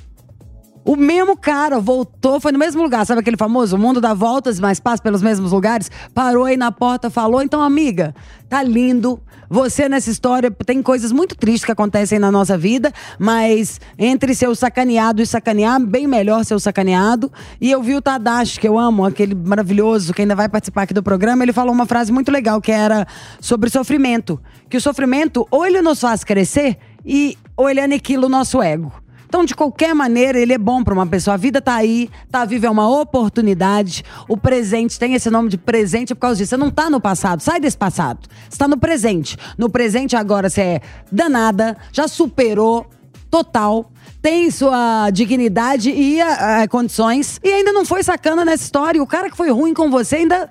O 0.86 0.94
mesmo 0.94 1.36
cara 1.36 1.80
voltou, 1.80 2.38
foi 2.38 2.52
no 2.52 2.60
mesmo 2.60 2.80
lugar, 2.80 3.04
sabe 3.04 3.20
aquele 3.20 3.36
famoso? 3.36 3.74
O 3.74 3.78
mundo 3.78 4.00
dá 4.00 4.14
voltas, 4.14 4.60
mas 4.60 4.78
passa 4.78 5.02
pelos 5.02 5.20
mesmos 5.20 5.50
lugares. 5.50 5.90
Parou 6.14 6.44
aí 6.44 6.56
na 6.56 6.70
porta, 6.70 7.10
falou. 7.10 7.42
Então, 7.42 7.60
amiga, 7.60 8.14
tá 8.48 8.62
lindo. 8.62 9.20
Você 9.50 9.88
nessa 9.88 10.08
história 10.10 10.48
tem 10.48 10.80
coisas 10.80 11.10
muito 11.10 11.34
tristes 11.34 11.64
que 11.64 11.72
acontecem 11.72 12.20
na 12.20 12.30
nossa 12.30 12.56
vida, 12.56 12.92
mas 13.18 13.80
entre 13.98 14.32
ser 14.32 14.48
o 14.48 14.54
sacaneado 14.54 15.20
e 15.20 15.26
sacanear, 15.26 15.80
bem 15.80 16.06
melhor 16.06 16.44
ser 16.44 16.54
o 16.54 16.60
sacaneado. 16.60 17.32
E 17.60 17.68
eu 17.68 17.82
vi 17.82 17.96
o 17.96 18.00
Tadashi, 18.00 18.60
que 18.60 18.68
eu 18.68 18.78
amo, 18.78 19.04
aquele 19.04 19.34
maravilhoso 19.34 20.14
que 20.14 20.22
ainda 20.22 20.36
vai 20.36 20.48
participar 20.48 20.82
aqui 20.82 20.94
do 20.94 21.02
programa, 21.02 21.42
ele 21.42 21.52
falou 21.52 21.74
uma 21.74 21.86
frase 21.86 22.12
muito 22.12 22.30
legal 22.30 22.60
que 22.60 22.70
era 22.70 23.08
sobre 23.40 23.70
sofrimento. 23.70 24.40
Que 24.70 24.76
o 24.76 24.80
sofrimento, 24.80 25.48
ou 25.50 25.66
ele 25.66 25.82
nos 25.82 26.00
faz 26.00 26.22
crescer, 26.22 26.78
e, 27.04 27.36
ou 27.56 27.68
ele 27.68 27.80
aniquila 27.80 28.26
o 28.26 28.28
nosso 28.28 28.62
ego. 28.62 28.92
Então, 29.36 29.44
de 29.44 29.54
qualquer 29.54 29.94
maneira, 29.94 30.38
ele 30.38 30.54
é 30.54 30.56
bom 30.56 30.82
para 30.82 30.94
uma 30.94 31.06
pessoa. 31.06 31.34
A 31.34 31.36
vida 31.36 31.60
tá 31.60 31.74
aí, 31.74 32.08
tá 32.30 32.46
viva, 32.46 32.68
é 32.68 32.70
uma 32.70 32.88
oportunidade. 32.88 34.02
O 34.26 34.34
presente 34.34 34.98
tem 34.98 35.12
esse 35.12 35.28
nome 35.28 35.50
de 35.50 35.58
presente 35.58 36.14
por 36.14 36.22
causa 36.22 36.38
disso. 36.38 36.48
Você 36.48 36.56
não 36.56 36.70
tá 36.70 36.88
no 36.88 36.98
passado, 36.98 37.42
sai 37.42 37.60
desse 37.60 37.76
passado. 37.76 38.26
Você 38.48 38.56
tá 38.56 38.66
no 38.66 38.78
presente. 38.78 39.36
No 39.58 39.68
presente 39.68 40.16
agora 40.16 40.48
você 40.48 40.60
é 40.62 40.80
danada, 41.12 41.76
já 41.92 42.08
superou 42.08 42.86
total. 43.30 43.92
Tem 44.22 44.50
sua 44.50 45.10
dignidade 45.10 45.90
e 45.90 46.18
ah, 46.18 46.62
ah, 46.62 46.68
condições. 46.68 47.38
E 47.44 47.52
ainda 47.52 47.74
não 47.74 47.84
foi 47.84 48.02
sacana 48.02 48.42
nessa 48.42 48.64
história. 48.64 49.02
O 49.02 49.06
cara 49.06 49.28
que 49.28 49.36
foi 49.36 49.50
ruim 49.50 49.74
com 49.74 49.90
você 49.90 50.16
ainda 50.16 50.48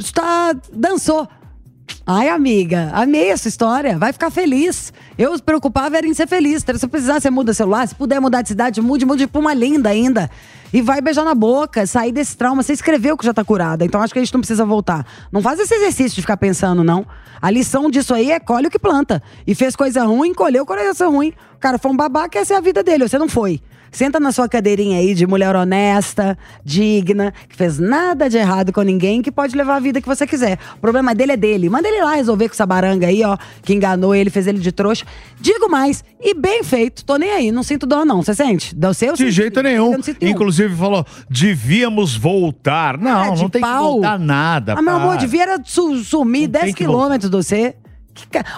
está 0.00 0.52
dançou. 0.72 1.28
Ai, 2.08 2.28
amiga, 2.28 2.90
amei 2.94 3.30
essa 3.30 3.48
história. 3.48 3.98
Vai 3.98 4.12
ficar 4.12 4.30
feliz. 4.30 4.92
Eu 5.18 5.32
me 5.32 5.40
preocupava 5.40 5.96
era 5.96 6.06
em 6.06 6.14
ser 6.14 6.28
feliz. 6.28 6.62
Se 6.62 6.86
precisar, 6.86 7.20
você 7.20 7.30
muda 7.30 7.52
celular. 7.52 7.86
Se 7.88 7.94
puder 7.94 8.20
mudar 8.20 8.42
de 8.42 8.48
cidade, 8.48 8.80
mude, 8.80 9.04
mude 9.04 9.26
pra 9.26 9.40
uma 9.40 9.52
linda 9.52 9.88
ainda. 9.88 10.30
E 10.72 10.80
vai 10.80 11.00
beijar 11.00 11.24
na 11.24 11.34
boca, 11.34 11.84
sair 11.84 12.12
desse 12.12 12.36
trauma. 12.36 12.62
Você 12.62 12.72
escreveu 12.72 13.16
que 13.16 13.24
já 13.24 13.34
tá 13.34 13.44
curada. 13.44 13.84
Então 13.84 14.00
acho 14.00 14.12
que 14.12 14.20
a 14.20 14.22
gente 14.22 14.32
não 14.32 14.40
precisa 14.40 14.64
voltar. 14.64 15.04
Não 15.32 15.42
faz 15.42 15.58
esse 15.58 15.74
exercício 15.74 16.14
de 16.14 16.20
ficar 16.20 16.36
pensando, 16.36 16.84
não. 16.84 17.04
A 17.42 17.50
lição 17.50 17.90
disso 17.90 18.14
aí 18.14 18.30
é 18.30 18.38
colhe 18.38 18.68
o 18.68 18.70
que 18.70 18.78
planta. 18.78 19.22
E 19.44 19.54
fez 19.54 19.74
coisa 19.74 20.04
ruim, 20.04 20.32
colheu 20.32 20.64
coisa 20.64 21.08
ruim. 21.08 21.32
O 21.56 21.58
cara 21.58 21.76
foi 21.76 21.90
um 21.90 21.96
babaca, 21.96 22.38
essa 22.38 22.54
é 22.54 22.56
a 22.56 22.60
vida 22.60 22.84
dele. 22.84 23.08
Você 23.08 23.18
não 23.18 23.28
foi. 23.28 23.60
Senta 23.90 24.20
na 24.20 24.32
sua 24.32 24.48
cadeirinha 24.48 24.98
aí 24.98 25.14
de 25.14 25.26
mulher 25.26 25.54
honesta, 25.56 26.36
digna, 26.64 27.32
que 27.48 27.56
fez 27.56 27.78
nada 27.78 28.28
de 28.28 28.36
errado 28.36 28.72
com 28.72 28.82
ninguém, 28.82 29.22
que 29.22 29.32
pode 29.32 29.56
levar 29.56 29.76
a 29.76 29.80
vida 29.80 30.00
que 30.00 30.06
você 30.06 30.26
quiser. 30.26 30.58
O 30.76 30.80
problema 30.80 31.14
dele 31.14 31.32
é 31.32 31.36
dele. 31.36 31.68
Manda 31.68 31.88
ele 31.88 32.02
lá 32.02 32.14
resolver 32.14 32.48
com 32.48 32.54
essa 32.54 32.66
baranga 32.66 33.06
aí, 33.06 33.22
ó, 33.24 33.36
que 33.62 33.72
enganou 33.72 34.14
ele, 34.14 34.30
fez 34.30 34.46
ele 34.46 34.58
de 34.58 34.72
trouxa. 34.72 35.04
Digo 35.40 35.68
mais, 35.68 36.04
e 36.20 36.34
bem 36.34 36.62
feito. 36.62 37.04
Tô 37.04 37.16
nem 37.16 37.30
aí, 37.30 37.52
não 37.52 37.62
sinto 37.62 37.86
dó 37.86 38.04
não. 38.04 38.22
Você 38.22 38.34
sente? 38.34 38.74
Dá 38.74 38.90
o 38.90 38.94
seu? 38.94 39.14
De 39.14 39.30
jeito 39.30 39.62
nenhum. 39.62 39.96
Inclusive 40.20 40.74
falou, 40.74 41.04
devíamos 41.28 42.16
voltar. 42.16 42.98
Não, 42.98 43.34
de 43.34 43.42
não 43.42 43.48
tem 43.48 43.62
que 43.62 43.68
pau. 43.68 43.92
voltar 43.92 44.18
nada. 44.18 44.74
Ah, 44.76 44.82
meu 44.82 44.96
amor, 44.96 45.16
devia 45.16 45.46
sumir 46.04 46.48
10 46.48 46.66
que 46.66 46.84
quilômetros 46.84 47.30
de 47.30 47.36
você. 47.36 47.74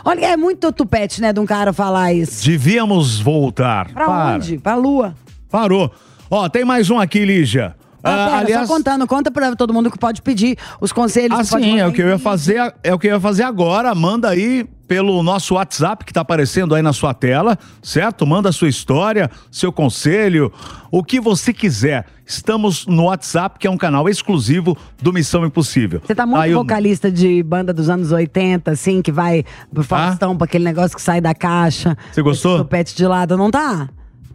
Olha, 0.05 0.27
é 0.27 0.37
muito 0.37 0.71
tupete, 0.73 1.21
né, 1.21 1.33
de 1.33 1.41
um 1.41 1.47
cara 1.47 1.73
falar 1.73 2.13
isso. 2.13 2.45
Devíamos 2.45 3.21
voltar. 3.21 3.89
Pra 3.93 4.05
Para. 4.07 4.35
onde? 4.37 4.59
Pra 4.59 4.75
lua. 4.75 5.15
Parou. 5.51 5.91
Ó, 6.31 6.49
tem 6.49 6.65
mais 6.65 6.91
um 6.91 6.99
aqui, 6.99 7.25
Lígia. 7.25 7.75
Ah, 8.03 8.11
Ah, 8.13 8.27
pera, 8.29 8.39
aliás, 8.39 8.69
só 8.69 8.75
contando, 8.75 9.07
conta 9.07 9.31
pra 9.31 9.57
todo 9.57 9.75
mundo 9.75 9.91
que 9.91 9.99
pode 9.99 10.23
pedir 10.23 10.57
os 10.81 10.93
conselhos. 10.93 11.39
Ah, 11.39 11.45
sim, 11.45 11.79
é 11.81 11.87
o 11.87 11.93
que 11.93 12.01
eu 12.03 12.09
ia 12.09 12.19
fazer, 12.19 12.75
é 12.83 12.95
o 12.95 12.99
que 12.99 13.09
eu 13.09 13.15
ia 13.15 13.21
fazer 13.21 13.43
agora. 13.43 13.95
Manda 13.95 14.29
aí 14.29 14.67
pelo 14.89 15.23
nosso 15.23 15.55
WhatsApp 15.55 16.03
que 16.05 16.13
tá 16.13 16.23
aparecendo 16.23 16.75
aí 16.75 16.81
na 16.81 16.95
sua 16.95 17.13
tela, 17.13 17.59
certo? 17.83 18.27
Manda 18.27 18.49
a 18.49 18.53
sua 18.53 18.69
história, 18.69 19.31
seu 19.53 19.71
conselho, 19.71 20.51
o 20.91 21.05
que 21.05 21.21
você 21.21 21.53
quiser. 21.53 22.07
Estamos 22.27 22.87
no 22.87 23.05
WhatsApp, 23.05 23.59
que 23.59 23.67
é 23.67 23.71
um 23.71 23.77
canal 23.77 24.09
exclusivo 24.09 24.77
do 25.01 25.13
Missão 25.13 25.45
Impossível. 25.45 26.01
Você 26.05 26.15
tá 26.15 26.25
muito 26.27 26.41
Aí 26.41 26.55
vocalista 26.55 27.11
de 27.11 27.43
banda 27.43 27.73
dos 27.73 27.91
anos 27.91 28.11
80, 28.11 28.71
assim, 28.71 29.03
que 29.03 29.13
vai 29.13 29.45
pro 29.73 29.85
Faustão, 29.85 30.37
pra 30.37 30.47
aquele 30.47 30.65
negócio 30.65 30.97
que 30.97 31.03
sai 31.03 31.21
da 31.21 31.35
caixa. 31.35 31.97
Você 32.11 32.23
gostou? 32.23 32.55
esse 32.55 32.65
Tupete 32.65 32.97
de 32.97 33.07
lado, 33.07 33.37
não 33.37 33.51
tá? 33.51 33.89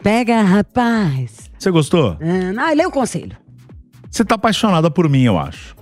Pega, 0.04 0.42
rapaz. 0.42 1.52
Você 1.58 1.72
gostou? 1.72 2.18
Ah, 2.58 2.74
lê 2.74 2.86
o 2.86 2.92
conselho. 2.92 3.36
Você 4.10 4.24
tá 4.24 4.36
apaixonada 4.36 4.92
por 4.92 5.10
mim, 5.10 5.24
eu 5.24 5.40
acho. 5.40 5.76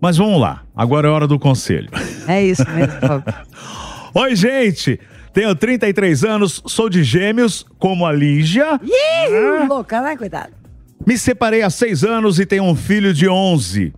Mas 0.00 0.16
vamos 0.16 0.40
lá, 0.40 0.62
agora 0.74 1.06
é 1.06 1.10
hora 1.10 1.28
do 1.28 1.38
conselho. 1.38 1.90
É 2.26 2.42
isso 2.42 2.64
mesmo. 2.70 2.90
Oi, 4.12 4.34
gente! 4.34 4.98
Tenho 5.32 5.54
33 5.54 6.24
anos, 6.24 6.60
sou 6.66 6.88
de 6.88 7.04
gêmeos, 7.04 7.64
como 7.78 8.04
a 8.04 8.12
Lígia. 8.12 8.80
Ih, 8.82 9.68
louca, 9.68 10.02
vai, 10.02 10.16
cuidado. 10.16 10.52
Me 11.06 11.16
separei 11.16 11.62
há 11.62 11.70
seis 11.70 12.02
anos 12.02 12.40
e 12.40 12.44
tenho 12.44 12.64
um 12.64 12.74
filho 12.74 13.14
de 13.14 13.28
11. 13.28 13.94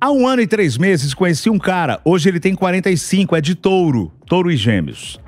Há 0.00 0.10
um 0.10 0.26
ano 0.26 0.42
e 0.42 0.46
três 0.48 0.76
meses 0.76 1.14
conheci 1.14 1.48
um 1.48 1.58
cara, 1.58 2.00
hoje 2.04 2.28
ele 2.28 2.40
tem 2.40 2.54
45, 2.54 3.36
é 3.36 3.40
de 3.40 3.54
touro, 3.54 4.12
touro 4.26 4.50
e 4.50 4.56
gêmeos. 4.56 5.20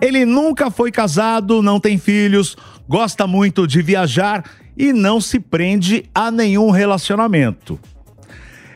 Ele 0.00 0.24
nunca 0.24 0.70
foi 0.70 0.90
casado, 0.90 1.62
não 1.62 1.78
tem 1.78 1.96
filhos, 1.96 2.56
gosta 2.88 3.26
muito 3.26 3.66
de 3.66 3.80
viajar 3.80 4.44
e 4.76 4.92
não 4.92 5.20
se 5.20 5.38
prende 5.38 6.04
a 6.12 6.30
nenhum 6.30 6.70
relacionamento. 6.70 7.78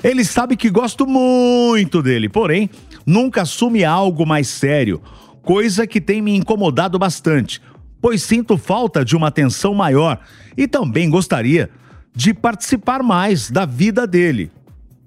Ele 0.03 0.25
sabe 0.25 0.57
que 0.57 0.70
gosto 0.70 1.07
muito 1.07 2.03
dele, 2.03 2.29
porém, 2.29 2.70
nunca 3.06 3.42
assume 3.42 3.84
algo 3.84 4.26
mais 4.26 4.48
sério, 4.48 5.00
coisa 5.42 5.86
que 5.86 6.00
tem 6.00 6.22
me 6.22 6.36
incomodado 6.36 6.98
bastante, 6.98 7.60
pois 8.00 8.22
sinto 8.22 8.56
falta 8.56 9.04
de 9.04 9.16
uma 9.16 9.28
atenção 9.28 9.74
maior 9.74 10.20
e 10.56 10.66
também 10.66 11.10
gostaria 11.10 11.70
de 12.14 12.34
participar 12.34 13.02
mais 13.02 13.50
da 13.50 13.64
vida 13.64 14.06
dele. 14.06 14.50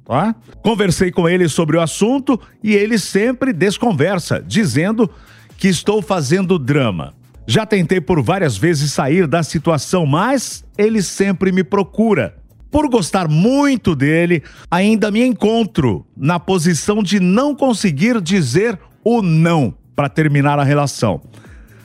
Tá? 0.06 0.36
Conversei 0.62 1.12
com 1.12 1.28
ele 1.28 1.50
sobre 1.50 1.78
o 1.78 1.82
assunto 1.82 2.40
e 2.64 2.74
ele 2.74 2.98
sempre 2.98 3.52
desconversa, 3.52 4.44
dizendo 4.46 5.10
que 5.58 5.68
estou 5.68 6.02
fazendo 6.02 6.60
drama. 6.60 7.14
Já 7.48 7.66
tentei 7.66 8.02
por 8.02 8.22
várias 8.22 8.58
vezes 8.58 8.92
sair 8.92 9.28
da 9.28 9.44
situação, 9.44 10.06
mas 10.06 10.64
ele 10.78 11.02
sempre 11.02 11.52
me 11.52 11.64
procura. 11.64 12.36
Por 12.76 12.90
gostar 12.90 13.30
muito 13.30 13.96
dele, 13.96 14.44
ainda 14.70 15.10
me 15.10 15.26
encontro 15.26 16.06
na 16.14 16.42
posição 16.42 17.02
de 17.02 17.22
não 17.22 17.56
conseguir 17.56 18.20
dizer 18.20 18.78
o 19.02 19.22
não 19.22 19.74
para 19.96 20.10
terminar 20.10 20.60
a 20.60 20.64
relação. 20.66 21.22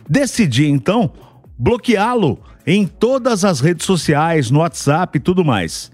Decidi 0.09 0.67
então 0.67 1.13
bloqueá-lo 1.57 2.41
em 2.67 2.89
todas 2.89 3.45
as 3.45 3.61
redes 3.61 3.87
sociais, 3.87 4.51
no 4.51 4.59
WhatsApp 4.59 5.17
e 5.17 5.21
tudo 5.21 5.45
mais. 5.45 5.93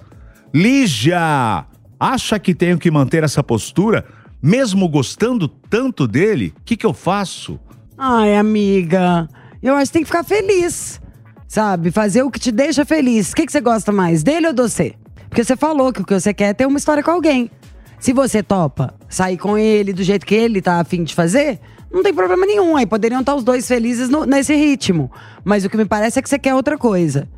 Lígia, 0.55 1.67
acha 2.01 2.39
que 2.39 2.55
tenho 2.55 2.79
que 2.79 2.91
manter 2.91 3.23
essa 3.23 3.43
postura, 3.43 4.03
mesmo 4.41 4.89
gostando 4.89 5.47
tanto 5.47 6.09
dele? 6.09 6.55
O 6.57 6.65
que, 6.65 6.75
que 6.75 6.87
eu 6.87 6.95
faço? 6.95 7.61
Ai, 7.99 8.35
amiga. 8.35 9.29
Eu 9.63 9.75
acho 9.75 9.91
que 9.91 9.99
tem 9.99 10.03
que 10.05 10.09
ficar 10.09 10.25
feliz. 10.25 11.03
Sabe? 11.49 11.91
Fazer 11.91 12.23
o 12.23 12.31
que 12.31 12.39
te 12.41 12.51
deixa 12.51 12.85
feliz. 12.85 13.33
O 13.33 13.37
que, 13.37 13.47
que 13.47 13.53
você 13.53 13.61
gosta 13.61 13.93
mais, 13.93 14.23
dele 14.23 14.49
ou 14.49 14.53
de 14.53 14.63
você? 14.63 14.95
Porque 15.29 15.45
você 15.45 15.57
falou 15.57 15.93
que 15.93 16.01
o 16.03 16.05
que 16.05 16.15
você 16.15 16.33
quer 16.35 16.49
é 16.51 16.55
ter 16.55 16.67
uma 16.67 16.79
história 16.79 17.03
com 17.03 17.11
alguém. 17.11 17.51
Se 17.99 18.13
você 18.13 18.43
topa 18.43 18.95
sair 19.09 19.39
com 19.39 19.57
ele 19.57 19.93
do 19.93 20.03
jeito 20.03 20.27
que 20.27 20.35
ele 20.35 20.61
tá 20.61 20.81
afim 20.81 21.03
de 21.05 21.15
fazer, 21.15 21.59
não 21.93 22.03
tem 22.03 22.13
problema 22.13 22.45
nenhum. 22.47 22.77
Aí 22.77 22.87
poderiam 22.87 23.21
estar 23.21 23.35
os 23.35 23.45
dois 23.45 23.67
felizes 23.67 24.09
no- 24.09 24.25
nesse 24.27 24.55
ritmo. 24.55 25.11
Mas 25.45 25.65
o 25.65 25.71
que 25.71 25.77
me 25.77 25.85
parece 25.85 26.19
é 26.19 26.23
que 26.23 26.29
você 26.29 26.39
quer 26.39 26.55
outra 26.55 26.77
coisa. 26.77 27.29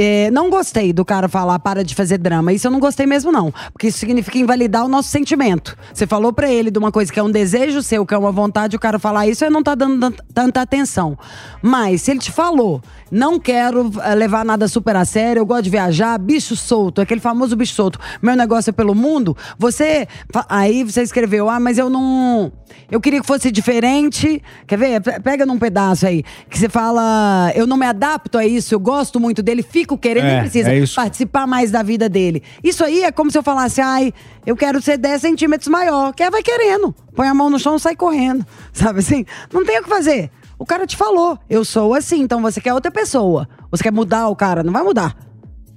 É, 0.00 0.30
não 0.30 0.48
gostei 0.48 0.92
do 0.92 1.04
cara 1.04 1.28
falar 1.28 1.58
para 1.58 1.82
de 1.82 1.92
fazer 1.92 2.18
drama. 2.18 2.52
Isso 2.52 2.66
eu 2.66 2.70
não 2.70 2.78
gostei 2.78 3.04
mesmo, 3.04 3.32
não. 3.32 3.52
Porque 3.72 3.88
isso 3.88 3.98
significa 3.98 4.38
invalidar 4.38 4.84
o 4.84 4.88
nosso 4.88 5.08
sentimento. 5.08 5.76
Você 5.92 6.06
falou 6.06 6.32
pra 6.32 6.48
ele 6.48 6.70
de 6.70 6.78
uma 6.78 6.92
coisa 6.92 7.12
que 7.12 7.18
é 7.18 7.22
um 7.22 7.30
desejo 7.30 7.82
seu, 7.82 8.06
que 8.06 8.14
é 8.14 8.18
uma 8.18 8.30
vontade, 8.30 8.76
o 8.76 8.78
cara 8.78 8.98
falar 9.00 9.26
isso, 9.26 9.44
ele 9.44 9.52
não 9.52 9.62
tá 9.62 9.74
dando 9.74 9.98
tant- 10.10 10.20
tanta 10.32 10.60
atenção. 10.60 11.18
Mas 11.60 12.02
se 12.02 12.12
ele 12.12 12.20
te 12.20 12.30
falou, 12.30 12.80
não 13.10 13.38
quero 13.38 13.90
eh, 14.02 14.14
levar 14.14 14.44
nada 14.44 14.68
super 14.68 14.94
a 14.96 15.04
sério, 15.04 15.40
eu 15.40 15.46
gosto 15.46 15.64
de 15.64 15.70
viajar, 15.70 16.18
bicho 16.18 16.54
solto, 16.56 17.00
aquele 17.00 17.20
famoso 17.20 17.56
bicho 17.56 17.74
solto. 17.74 17.98
Meu 18.20 18.36
negócio 18.36 18.70
é 18.70 18.72
pelo 18.72 18.94
mundo. 18.94 19.36
Você. 19.58 20.06
Aí 20.48 20.84
você 20.84 21.02
escreveu, 21.02 21.48
ah, 21.48 21.58
mas 21.60 21.78
eu 21.78 21.88
não. 21.88 22.52
Eu 22.90 23.00
queria 23.00 23.20
que 23.20 23.26
fosse 23.26 23.50
diferente. 23.50 24.42
Quer 24.66 24.76
ver? 24.78 25.00
Pe- 25.00 25.20
Pega 25.20 25.44
num 25.46 25.58
pedaço 25.58 26.06
aí. 26.06 26.22
Que 26.48 26.58
você 26.58 26.68
fala, 26.68 27.52
eu 27.54 27.66
não 27.66 27.76
me 27.76 27.86
adapto 27.86 28.38
a 28.38 28.46
isso, 28.46 28.74
eu 28.74 28.80
gosto 28.80 29.18
muito 29.20 29.42
dele, 29.42 29.62
fico 29.62 29.96
querendo, 29.98 30.26
É, 30.26 30.40
precisa 30.40 30.72
é 30.72 30.84
participar 30.94 31.46
mais 31.46 31.70
da 31.70 31.82
vida 31.82 32.08
dele. 32.08 32.42
Isso 32.62 32.82
aí 32.84 33.02
é 33.04 33.12
como 33.12 33.30
se 33.30 33.38
eu 33.38 33.42
falasse, 33.42 33.80
ai, 33.80 34.12
eu 34.46 34.56
quero 34.56 34.80
ser 34.80 34.96
10 34.98 35.20
centímetros 35.20 35.68
maior. 35.68 36.12
Quer, 36.14 36.30
vai 36.30 36.42
querendo. 36.42 36.94
Põe 37.14 37.28
a 37.28 37.34
mão 37.34 37.50
no 37.50 37.58
chão 37.58 37.76
e 37.76 37.80
sai 37.80 37.94
correndo. 37.96 38.46
Sabe 38.72 39.00
assim? 39.00 39.24
Não 39.52 39.64
tem 39.64 39.78
o 39.80 39.82
que 39.82 39.88
fazer. 39.88 40.30
O 40.58 40.66
cara 40.66 40.86
te 40.86 40.96
falou, 40.96 41.38
eu 41.48 41.64
sou 41.64 41.94
assim, 41.94 42.20
então 42.20 42.42
você 42.42 42.60
quer 42.60 42.74
outra 42.74 42.90
pessoa. 42.90 43.48
Você 43.70 43.82
quer 43.82 43.92
mudar 43.92 44.28
o 44.28 44.36
cara, 44.36 44.62
não 44.62 44.72
vai 44.72 44.82
mudar. 44.82 45.16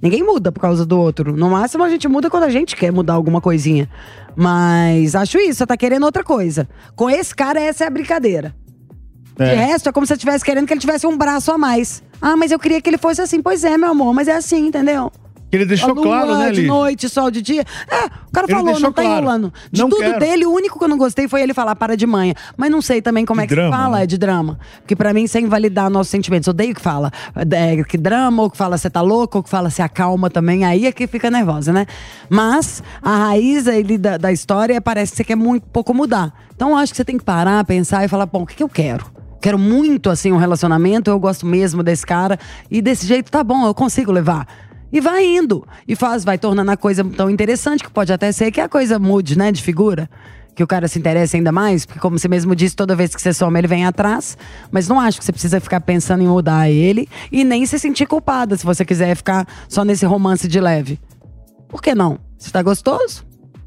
Ninguém 0.02 0.24
muda 0.24 0.50
por 0.50 0.60
causa 0.60 0.84
do 0.84 0.98
outro. 0.98 1.36
No 1.36 1.50
máximo 1.50 1.84
a 1.84 1.88
gente 1.88 2.08
muda 2.08 2.28
quando 2.28 2.42
a 2.42 2.50
gente 2.50 2.74
quer 2.74 2.90
mudar 2.90 3.14
alguma 3.14 3.40
coisinha. 3.40 3.88
Mas 4.34 5.14
acho 5.14 5.38
isso, 5.38 5.58
você 5.58 5.66
tá 5.66 5.76
querendo 5.76 6.02
outra 6.02 6.24
coisa. 6.24 6.68
Com 6.96 7.08
esse 7.08 7.32
cara, 7.32 7.60
essa 7.60 7.84
é 7.84 7.86
a 7.86 7.90
brincadeira. 7.90 8.52
De 9.36 9.54
resto, 9.54 9.88
é 9.88 9.92
como 9.92 10.04
se 10.04 10.08
você 10.08 10.14
estivesse 10.14 10.44
querendo 10.44 10.66
que 10.66 10.72
ele 10.72 10.80
tivesse 10.80 11.06
um 11.06 11.16
braço 11.16 11.50
a 11.52 11.58
mais. 11.58 12.02
Ah, 12.20 12.36
mas 12.36 12.50
eu 12.50 12.58
queria 12.58 12.80
que 12.80 12.90
ele 12.90 12.98
fosse 12.98 13.22
assim. 13.22 13.40
Pois 13.40 13.64
é, 13.64 13.78
meu 13.78 13.90
amor, 13.90 14.12
mas 14.12 14.28
é 14.28 14.36
assim, 14.36 14.66
entendeu? 14.66 15.10
Ele 15.52 15.66
deixou 15.66 15.92
lua 15.92 16.02
claro, 16.02 16.38
né, 16.38 16.50
de 16.50 16.62
noite, 16.62 17.08
sol 17.10 17.30
de 17.30 17.42
dia. 17.42 17.62
É, 17.90 18.06
o 18.06 18.32
cara 18.32 18.46
Ele 18.48 18.54
falou, 18.56 18.80
não 18.80 18.90
tá 18.90 19.02
claro. 19.02 19.18
enrolando. 19.18 19.52
De 19.70 19.82
Não 19.82 19.88
tudo 19.90 20.00
quero. 20.00 20.18
dele, 20.18 20.46
o 20.46 20.50
único 20.50 20.78
que 20.78 20.84
eu 20.84 20.88
não 20.88 20.96
gostei 20.96 21.28
foi 21.28 21.42
ele 21.42 21.52
falar 21.52 21.76
para 21.76 21.94
de 21.94 22.06
manhã. 22.06 22.32
Mas 22.56 22.70
não 22.70 22.80
sei 22.80 23.02
também 23.02 23.26
como 23.26 23.40
De 23.40 23.44
é 23.44 23.48
que 23.48 23.54
drama, 23.54 23.76
fala 23.76 23.98
né? 23.98 24.04
é 24.04 24.06
de 24.06 24.16
drama. 24.16 24.58
Porque 24.80 24.96
pra 24.96 25.12
mim 25.12 25.24
isso 25.24 25.36
é 25.36 25.42
invalidar 25.42 25.90
nossos 25.90 26.10
sentimentos. 26.10 26.46
Eu 26.46 26.52
odeio 26.52 26.74
que 26.74 26.80
fala 26.80 27.12
é, 27.36 27.84
que 27.84 27.98
drama, 27.98 28.42
ou 28.44 28.50
que 28.50 28.56
fala 28.56 28.78
você 28.78 28.88
tá 28.88 29.02
louco, 29.02 29.38
ou 29.38 29.44
que 29.44 29.50
fala 29.50 29.68
se 29.68 29.82
acalma 29.82 30.30
também. 30.30 30.64
Aí 30.64 30.86
é 30.86 30.92
que 30.92 31.06
fica 31.06 31.30
nervosa, 31.30 31.70
né? 31.70 31.86
Mas 32.30 32.82
a 33.02 33.14
raiz 33.26 33.68
aí 33.68 33.82
da, 33.98 34.16
da 34.16 34.32
história 34.32 34.80
parece 34.80 35.12
que 35.12 35.16
você 35.18 35.24
quer 35.24 35.36
muito 35.36 35.66
pouco 35.66 35.92
mudar. 35.92 36.32
Então 36.56 36.70
eu 36.70 36.76
acho 36.76 36.92
que 36.92 36.96
você 36.96 37.04
tem 37.04 37.18
que 37.18 37.24
parar, 37.24 37.62
pensar 37.66 38.02
e 38.04 38.08
falar, 38.08 38.24
bom, 38.24 38.42
o 38.42 38.46
que, 38.46 38.54
que 38.56 38.62
eu 38.62 38.68
quero? 38.70 39.04
Quero 39.40 39.58
muito, 39.58 40.08
assim, 40.08 40.30
um 40.32 40.36
relacionamento, 40.36 41.10
eu 41.10 41.18
gosto 41.18 41.44
mesmo 41.44 41.82
desse 41.82 42.06
cara. 42.06 42.38
E 42.70 42.80
desse 42.80 43.06
jeito 43.06 43.30
tá 43.30 43.42
bom, 43.44 43.66
eu 43.66 43.74
consigo 43.74 44.10
levar. 44.12 44.46
E 44.92 45.00
vai 45.00 45.24
indo. 45.24 45.66
E 45.88 45.96
faz, 45.96 46.24
vai 46.24 46.36
tornando 46.36 46.70
a 46.70 46.76
coisa 46.76 47.02
tão 47.04 47.30
interessante 47.30 47.82
que 47.82 47.90
pode 47.90 48.12
até 48.12 48.30
ser 48.30 48.50
que 48.50 48.60
a 48.60 48.68
coisa 48.68 48.98
mude, 48.98 49.38
né, 49.38 49.50
de 49.50 49.62
figura. 49.62 50.08
Que 50.54 50.62
o 50.62 50.66
cara 50.66 50.86
se 50.86 50.98
interesse 50.98 51.34
ainda 51.34 51.50
mais, 51.50 51.86
porque 51.86 51.98
como 51.98 52.18
você 52.18 52.28
mesmo 52.28 52.54
disse, 52.54 52.76
toda 52.76 52.94
vez 52.94 53.14
que 53.14 53.22
você 53.22 53.32
soma, 53.32 53.58
ele 53.58 53.66
vem 53.66 53.86
atrás. 53.86 54.36
Mas 54.70 54.86
não 54.86 55.00
acho 55.00 55.18
que 55.18 55.24
você 55.24 55.32
precisa 55.32 55.60
ficar 55.60 55.80
pensando 55.80 56.22
em 56.22 56.26
mudar 56.26 56.68
ele 56.68 57.08
e 57.30 57.42
nem 57.42 57.64
se 57.64 57.78
sentir 57.78 58.06
culpada 58.06 58.54
se 58.54 58.66
você 58.66 58.84
quiser 58.84 59.16
ficar 59.16 59.46
só 59.66 59.82
nesse 59.82 60.04
romance 60.04 60.46
de 60.46 60.60
leve. 60.60 61.00
Por 61.68 61.80
que 61.80 61.94
não? 61.94 62.18
Se 62.36 62.52
tá 62.52 62.62
gostoso, 62.62 63.24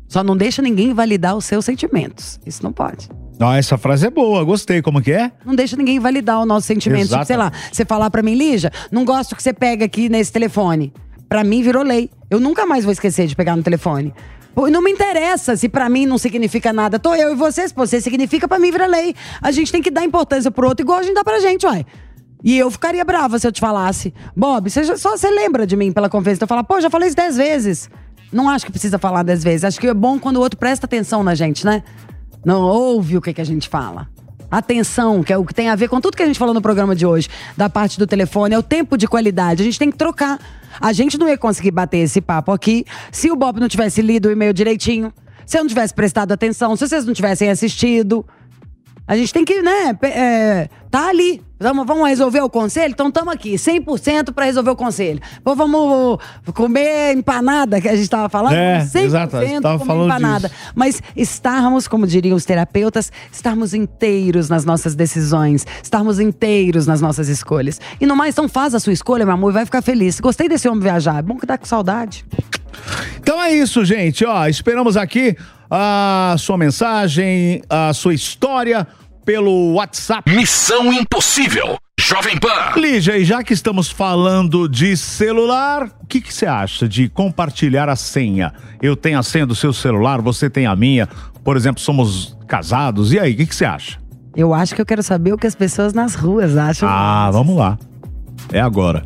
só 0.07 0.23
não 0.23 0.37
deixa 0.37 0.61
ninguém 0.61 0.93
validar 0.93 1.35
os 1.35 1.45
seus 1.45 1.65
sentimentos. 1.65 2.39
Isso 2.45 2.61
não 2.61 2.71
pode. 2.71 3.09
Ah, 3.39 3.57
essa 3.57 3.77
frase 3.77 4.05
é 4.05 4.09
boa, 4.09 4.43
gostei. 4.43 4.81
Como 4.81 5.01
que 5.01 5.11
é? 5.11 5.31
Não 5.43 5.55
deixa 5.55 5.75
ninguém 5.75 5.99
validar 5.99 6.39
o 6.39 6.45
nosso 6.45 6.67
sentimento. 6.67 7.09
Tipo, 7.09 7.25
sei 7.25 7.35
lá, 7.35 7.51
você 7.71 7.83
falar 7.83 8.09
pra 8.09 8.21
mim, 8.21 8.35
Lígia, 8.35 8.71
não 8.91 9.03
gosto 9.03 9.35
que 9.35 9.43
você 9.43 9.53
pega 9.53 9.85
aqui 9.85 10.07
nesse 10.07 10.31
telefone. 10.31 10.93
Pra 11.35 11.43
mim 11.43 11.61
virou 11.61 11.83
lei. 11.83 12.09
Eu 12.29 12.39
nunca 12.39 12.65
mais 12.65 12.85
vou 12.85 12.93
esquecer 12.93 13.27
de 13.27 13.35
pegar 13.35 13.57
no 13.57 13.61
telefone. 13.61 14.13
Não 14.55 14.81
me 14.81 14.89
interessa 14.89 15.57
se 15.57 15.67
pra 15.67 15.89
mim 15.89 16.05
não 16.05 16.17
significa 16.17 16.71
nada. 16.71 16.97
Tô 16.97 17.13
eu 17.13 17.33
e 17.33 17.35
você, 17.35 17.67
se 17.67 17.75
você 17.75 17.99
significa, 17.99 18.47
pra 18.47 18.57
mim 18.57 18.71
vira 18.71 18.87
lei. 18.87 19.13
A 19.41 19.51
gente 19.51 19.69
tem 19.69 19.81
que 19.81 19.91
dar 19.91 20.05
importância 20.05 20.49
pro 20.49 20.65
outro 20.65 20.85
igual 20.85 20.99
a 20.99 21.03
gente 21.03 21.13
dá 21.13 21.25
pra 21.25 21.41
gente, 21.41 21.65
uai. 21.65 21.85
E 22.41 22.57
eu 22.57 22.71
ficaria 22.71 23.03
brava 23.03 23.37
se 23.37 23.45
eu 23.45 23.51
te 23.51 23.59
falasse, 23.59 24.13
Bob, 24.33 24.69
você 24.69 24.85
já- 24.85 24.95
só 24.95 25.17
você 25.17 25.29
lembra 25.29 25.67
de 25.67 25.75
mim 25.75 25.91
pela 25.91 26.07
confiança. 26.07 26.37
Então 26.37 26.45
eu 26.45 26.47
falar, 26.47 26.63
pô, 26.63 26.79
já 26.79 26.89
falei 26.89 27.07
isso 27.09 27.17
dez 27.17 27.35
vezes. 27.35 27.89
Não 28.31 28.49
acho 28.49 28.65
que 28.65 28.71
precisa 28.71 28.97
falar 28.97 29.21
dez 29.23 29.43
vezes. 29.43 29.65
Acho 29.65 29.77
que 29.77 29.87
é 29.87 29.93
bom 29.93 30.17
quando 30.17 30.37
o 30.37 30.39
outro 30.39 30.57
presta 30.57 30.85
atenção 30.85 31.21
na 31.21 31.35
gente, 31.35 31.65
né? 31.65 31.83
Não 32.45 32.61
ouve 32.61 33.17
o 33.17 33.21
que, 33.21 33.33
que 33.33 33.41
a 33.41 33.45
gente 33.45 33.67
fala. 33.67 34.07
Atenção, 34.55 35.21
que 35.21 35.33
é 35.33 35.37
o 35.37 35.43
que 35.43 35.53
tem 35.53 35.67
a 35.67 35.75
ver 35.75 35.89
com 35.89 35.99
tudo 35.99 36.15
que 36.15 36.23
a 36.23 36.25
gente 36.25 36.39
falou 36.39 36.53
no 36.53 36.61
programa 36.61 36.95
de 36.95 37.05
hoje, 37.05 37.27
da 37.57 37.69
parte 37.69 37.99
do 37.99 38.07
telefone, 38.07 38.55
é 38.55 38.57
o 38.57 38.63
tempo 38.63 38.97
de 38.97 39.05
qualidade. 39.05 39.61
A 39.61 39.65
gente 39.65 39.77
tem 39.77 39.91
que 39.91 39.97
trocar. 39.97 40.39
A 40.79 40.93
gente 40.93 41.17
não 41.17 41.27
ia 41.27 41.37
conseguir 41.37 41.71
bater 41.71 41.97
esse 41.97 42.21
papo 42.21 42.53
aqui 42.53 42.85
se 43.11 43.29
o 43.29 43.35
Bob 43.35 43.59
não 43.59 43.67
tivesse 43.67 44.01
lido 44.01 44.29
o 44.29 44.31
e-mail 44.31 44.53
direitinho, 44.53 45.11
se 45.45 45.57
eu 45.57 45.61
não 45.61 45.67
tivesse 45.67 45.93
prestado 45.93 46.31
atenção, 46.31 46.73
se 46.77 46.87
vocês 46.87 47.05
não 47.05 47.13
tivessem 47.13 47.49
assistido. 47.49 48.25
A 49.07 49.15
gente 49.15 49.31
tem 49.31 49.45
que, 49.45 49.61
né, 49.61 49.95
é, 50.01 50.67
tá 50.89 51.09
ali. 51.09 51.41
Vamos, 51.59 51.85
vamos 51.85 52.07
resolver 52.07 52.41
o 52.41 52.49
conselho? 52.49 52.91
Então 52.91 53.07
estamos 53.07 53.33
aqui, 53.33 53.53
100% 53.53 54.33
para 54.33 54.45
resolver 54.45 54.71
o 54.71 54.75
conselho. 54.75 55.21
Pô, 55.43 55.55
vamos 55.55 56.19
comer 56.53 57.15
empanada, 57.15 57.79
que 57.79 57.87
a 57.87 57.95
gente 57.95 58.09
tava 58.09 58.27
falando? 58.27 58.55
É, 58.55 58.79
100% 58.79 59.03
exato, 59.03 59.37
tava 59.61 59.79
comer 59.79 59.87
falando 59.87 60.05
empanada. 60.05 60.51
Mas 60.73 61.01
estarmos, 61.15 61.87
como 61.87 62.05
diriam 62.05 62.35
os 62.35 62.45
terapeutas, 62.45 63.11
estarmos 63.31 63.73
inteiros 63.73 64.49
nas 64.49 64.65
nossas 64.65 64.95
decisões, 64.95 65.65
estarmos 65.81 66.19
inteiros 66.19 66.87
nas 66.87 66.99
nossas 66.99 67.29
escolhas. 67.29 67.79
E 68.01 68.05
no 68.05 68.15
mais, 68.15 68.33
então 68.33 68.49
faz 68.49 68.75
a 68.75 68.79
sua 68.79 68.93
escolha, 68.93 69.23
meu 69.23 69.35
amor, 69.35 69.51
e 69.51 69.53
vai 69.53 69.65
ficar 69.65 69.81
feliz. 69.81 70.19
Gostei 70.19 70.49
desse 70.49 70.67
homem 70.67 70.81
viajar, 70.81 71.19
é 71.19 71.21
bom 71.21 71.37
que 71.37 71.45
dá 71.45 71.57
com 71.57 71.65
saudade. 71.65 72.25
Então 73.17 73.41
é 73.41 73.53
isso, 73.53 73.85
gente. 73.85 74.25
Ó, 74.25 74.47
esperamos 74.47 74.97
aqui 74.97 75.37
a 75.69 76.35
sua 76.37 76.57
mensagem, 76.57 77.61
a 77.69 77.93
sua 77.93 78.13
história 78.13 78.87
pelo 79.25 79.73
WhatsApp. 79.73 80.29
Missão 80.33 80.93
Impossível. 80.93 81.77
Jovem 81.99 82.37
Pan. 82.37 82.79
Lígia, 82.79 83.17
e 83.17 83.25
já 83.25 83.43
que 83.43 83.53
estamos 83.53 83.89
falando 83.89 84.69
de 84.69 84.95
celular, 84.95 85.89
o 86.03 86.05
que 86.05 86.21
que 86.21 86.31
você 86.31 86.45
acha 86.45 86.87
de 86.87 87.09
compartilhar 87.09 87.89
a 87.89 87.95
senha? 87.95 88.53
Eu 88.81 88.95
tenho 88.95 89.17
a 89.17 89.23
senha 89.23 89.45
do 89.45 89.55
seu 89.55 89.73
celular, 89.73 90.21
você 90.21 90.49
tem 90.49 90.67
a 90.67 90.75
minha. 90.75 91.07
Por 91.43 91.57
exemplo, 91.57 91.81
somos 91.81 92.37
casados. 92.47 93.11
E 93.11 93.19
aí, 93.19 93.33
o 93.33 93.37
que 93.37 93.45
que 93.47 93.55
você 93.55 93.65
acha? 93.65 93.99
Eu 94.35 94.53
acho 94.53 94.75
que 94.75 94.81
eu 94.81 94.85
quero 94.85 95.01
saber 95.01 95.33
o 95.33 95.37
que 95.37 95.47
as 95.47 95.55
pessoas 95.55 95.93
nas 95.93 96.13
ruas 96.13 96.55
acham. 96.55 96.87
Ah, 96.87 97.29
vamos 97.31 97.57
lá. 97.57 97.79
É 98.51 98.59
agora. 98.59 99.01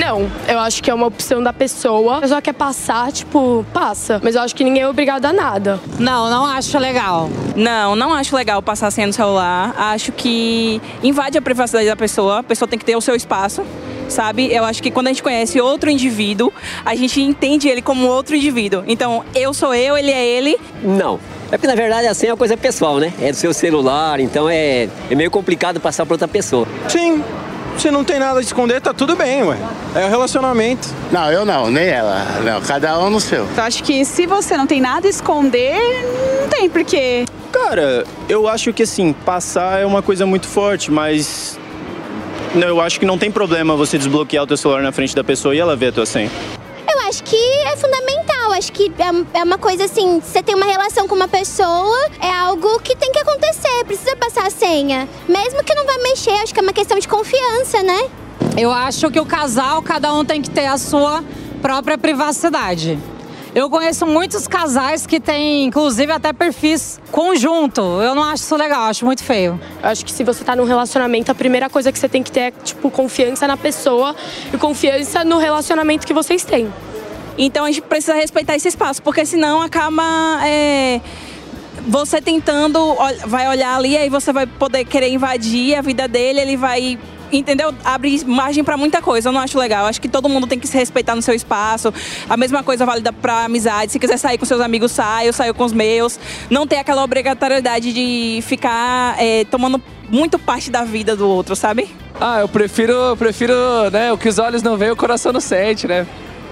Não, 0.00 0.30
eu 0.48 0.58
acho 0.58 0.82
que 0.82 0.90
é 0.90 0.94
uma 0.94 1.06
opção 1.06 1.42
da 1.42 1.52
pessoa. 1.52 2.16
A 2.16 2.20
pessoa 2.22 2.40
quer 2.40 2.54
passar, 2.54 3.12
tipo, 3.12 3.66
passa. 3.70 4.18
Mas 4.24 4.34
eu 4.34 4.40
acho 4.40 4.56
que 4.56 4.64
ninguém 4.64 4.82
é 4.82 4.88
obrigado 4.88 5.26
a 5.26 5.32
nada. 5.32 5.78
Não, 5.98 6.30
não 6.30 6.46
acho 6.46 6.78
legal. 6.78 7.28
Não, 7.54 7.94
não 7.94 8.14
acho 8.14 8.34
legal 8.34 8.62
passar 8.62 8.86
a 8.86 8.90
senha 8.90 9.06
no 9.06 9.12
celular. 9.12 9.74
Acho 9.76 10.10
que 10.10 10.80
invade 11.02 11.36
a 11.36 11.42
privacidade 11.42 11.86
da 11.86 11.96
pessoa. 11.96 12.38
A 12.38 12.42
pessoa 12.42 12.66
tem 12.66 12.78
que 12.78 12.84
ter 12.84 12.96
o 12.96 13.00
seu 13.02 13.14
espaço, 13.14 13.62
sabe? 14.08 14.50
Eu 14.50 14.64
acho 14.64 14.82
que 14.82 14.90
quando 14.90 15.08
a 15.08 15.10
gente 15.10 15.22
conhece 15.22 15.60
outro 15.60 15.90
indivíduo, 15.90 16.50
a 16.82 16.94
gente 16.94 17.20
entende 17.20 17.68
ele 17.68 17.82
como 17.82 18.06
outro 18.06 18.34
indivíduo. 18.34 18.82
Então, 18.86 19.22
eu 19.34 19.52
sou 19.52 19.74
eu, 19.74 19.98
ele 19.98 20.10
é 20.10 20.26
ele. 20.26 20.56
Não. 20.82 21.20
É 21.52 21.58
porque 21.58 21.66
na 21.66 21.74
verdade 21.74 22.06
a 22.06 22.14
senha 22.14 22.30
é 22.30 22.32
uma 22.32 22.38
coisa 22.38 22.56
pessoal, 22.56 22.98
né? 22.98 23.12
É 23.20 23.32
do 23.32 23.36
seu 23.36 23.52
celular, 23.52 24.18
então 24.20 24.48
é, 24.48 24.88
é 25.10 25.14
meio 25.14 25.30
complicado 25.30 25.78
passar 25.78 26.06
para 26.06 26.14
outra 26.14 26.28
pessoa. 26.28 26.66
Sim. 26.88 27.22
Se 27.78 27.90
não 27.90 28.04
tem 28.04 28.18
nada 28.18 28.38
a 28.38 28.42
esconder, 28.42 28.80
tá 28.80 28.92
tudo 28.92 29.16
bem, 29.16 29.42
ué. 29.42 29.56
É 29.94 30.04
o 30.04 30.08
relacionamento. 30.08 30.88
Não, 31.10 31.30
eu 31.32 31.44
não, 31.44 31.70
nem 31.70 31.86
ela. 31.88 32.24
Não, 32.44 32.60
cada 32.60 32.98
um 32.98 33.10
no 33.10 33.20
seu. 33.20 33.46
Eu 33.56 33.62
acho 33.62 33.82
que 33.82 34.04
se 34.04 34.26
você 34.26 34.56
não 34.56 34.66
tem 34.66 34.80
nada 34.80 35.06
a 35.06 35.10
esconder, 35.10 35.78
não 36.40 36.48
tem 36.48 36.68
porquê. 36.68 37.24
Cara, 37.50 38.04
eu 38.28 38.46
acho 38.46 38.72
que 38.72 38.82
assim, 38.82 39.12
passar 39.12 39.80
é 39.80 39.86
uma 39.86 40.02
coisa 40.02 40.26
muito 40.26 40.46
forte, 40.46 40.90
mas 40.90 41.58
não, 42.54 42.66
eu 42.66 42.80
acho 42.80 42.98
que 42.98 43.06
não 43.06 43.16
tem 43.16 43.30
problema 43.30 43.76
você 43.76 43.96
desbloquear 43.96 44.44
o 44.44 44.46
teu 44.46 44.56
celular 44.56 44.82
na 44.82 44.92
frente 44.92 45.14
da 45.14 45.22
pessoa 45.22 45.54
e 45.54 45.58
ela 45.58 45.76
ver 45.76 45.88
a 45.88 45.92
tua 45.92 46.06
senha. 46.06 46.30
Acho 48.60 48.72
que 48.72 48.92
é, 48.98 49.38
é 49.38 49.42
uma 49.42 49.56
coisa 49.56 49.86
assim, 49.86 50.20
você 50.20 50.42
tem 50.42 50.54
uma 50.54 50.66
relação 50.66 51.08
com 51.08 51.14
uma 51.14 51.26
pessoa, 51.26 52.10
é 52.20 52.30
algo 52.30 52.78
que 52.80 52.94
tem 52.94 53.10
que 53.10 53.18
acontecer, 53.18 53.86
precisa 53.86 54.14
passar 54.16 54.48
a 54.48 54.50
senha. 54.50 55.08
Mesmo 55.26 55.64
que 55.64 55.74
não 55.74 55.86
vai 55.86 55.96
mexer, 56.02 56.32
acho 56.32 56.52
que 56.52 56.60
é 56.60 56.62
uma 56.62 56.72
questão 56.74 56.98
de 56.98 57.08
confiança, 57.08 57.82
né? 57.82 58.10
Eu 58.58 58.70
acho 58.70 59.10
que 59.10 59.18
o 59.18 59.24
casal, 59.24 59.80
cada 59.80 60.12
um 60.12 60.26
tem 60.26 60.42
que 60.42 60.50
ter 60.50 60.66
a 60.66 60.76
sua 60.76 61.24
própria 61.62 61.96
privacidade. 61.96 62.98
Eu 63.54 63.70
conheço 63.70 64.06
muitos 64.06 64.46
casais 64.46 65.06
que 65.06 65.18
têm, 65.18 65.64
inclusive, 65.64 66.12
até 66.12 66.30
perfis 66.30 67.00
conjunto. 67.10 67.80
Eu 67.80 68.14
não 68.14 68.22
acho 68.22 68.44
isso 68.44 68.56
legal, 68.56 68.82
acho 68.82 69.06
muito 69.06 69.24
feio. 69.24 69.58
Eu 69.82 69.88
acho 69.88 70.04
que 70.04 70.12
se 70.12 70.22
você 70.22 70.44
tá 70.44 70.54
num 70.54 70.64
relacionamento, 70.64 71.32
a 71.32 71.34
primeira 71.34 71.70
coisa 71.70 71.90
que 71.90 71.98
você 71.98 72.10
tem 72.10 72.22
que 72.22 72.30
ter 72.30 72.40
é, 72.40 72.50
tipo, 72.50 72.90
confiança 72.90 73.46
na 73.48 73.56
pessoa 73.56 74.14
e 74.52 74.58
confiança 74.58 75.24
no 75.24 75.38
relacionamento 75.38 76.06
que 76.06 76.12
vocês 76.12 76.44
têm. 76.44 76.70
Então 77.42 77.64
a 77.64 77.68
gente 77.68 77.80
precisa 77.80 78.12
respeitar 78.12 78.54
esse 78.54 78.68
espaço, 78.68 79.02
porque 79.02 79.24
senão 79.24 79.62
acaba 79.62 80.02
é, 80.46 81.00
você 81.88 82.20
tentando, 82.20 82.78
vai 83.26 83.48
olhar 83.48 83.76
ali, 83.76 83.96
aí 83.96 84.10
você 84.10 84.30
vai 84.30 84.46
poder 84.46 84.84
querer 84.84 85.08
invadir 85.08 85.74
a 85.74 85.80
vida 85.80 86.06
dele, 86.06 86.40
ele 86.40 86.56
vai. 86.56 86.98
Entendeu? 87.32 87.72
Abre 87.84 88.24
margem 88.26 88.64
pra 88.64 88.76
muita 88.76 89.00
coisa. 89.00 89.28
Eu 89.28 89.32
não 89.32 89.40
acho 89.40 89.56
legal. 89.56 89.86
Acho 89.86 90.00
que 90.00 90.08
todo 90.08 90.28
mundo 90.28 90.48
tem 90.48 90.58
que 90.58 90.66
se 90.66 90.76
respeitar 90.76 91.14
no 91.14 91.22
seu 91.22 91.32
espaço. 91.32 91.94
A 92.28 92.36
mesma 92.36 92.60
coisa 92.64 92.84
válida 92.84 93.12
pra 93.12 93.44
amizade. 93.44 93.92
Se 93.92 94.00
quiser 94.00 94.16
sair 94.16 94.36
com 94.36 94.44
seus 94.44 94.60
amigos, 94.60 94.90
sai. 94.90 95.28
Eu 95.28 95.32
saio 95.32 95.54
com 95.54 95.64
os 95.64 95.72
meus. 95.72 96.18
Não 96.50 96.66
ter 96.66 96.78
aquela 96.78 97.04
obrigatoriedade 97.04 97.92
de 97.92 98.40
ficar 98.42 99.14
é, 99.16 99.44
tomando 99.44 99.80
muito 100.10 100.40
parte 100.40 100.72
da 100.72 100.82
vida 100.82 101.14
do 101.14 101.28
outro, 101.28 101.54
sabe? 101.54 101.88
Ah, 102.20 102.40
eu 102.40 102.48
prefiro, 102.48 103.16
prefiro, 103.16 103.54
né? 103.92 104.12
O 104.12 104.18
que 104.18 104.28
os 104.28 104.40
olhos 104.40 104.60
não 104.60 104.76
veem, 104.76 104.90
o 104.90 104.96
coração 104.96 105.32
não 105.32 105.40
sente, 105.40 105.86
né? 105.86 106.08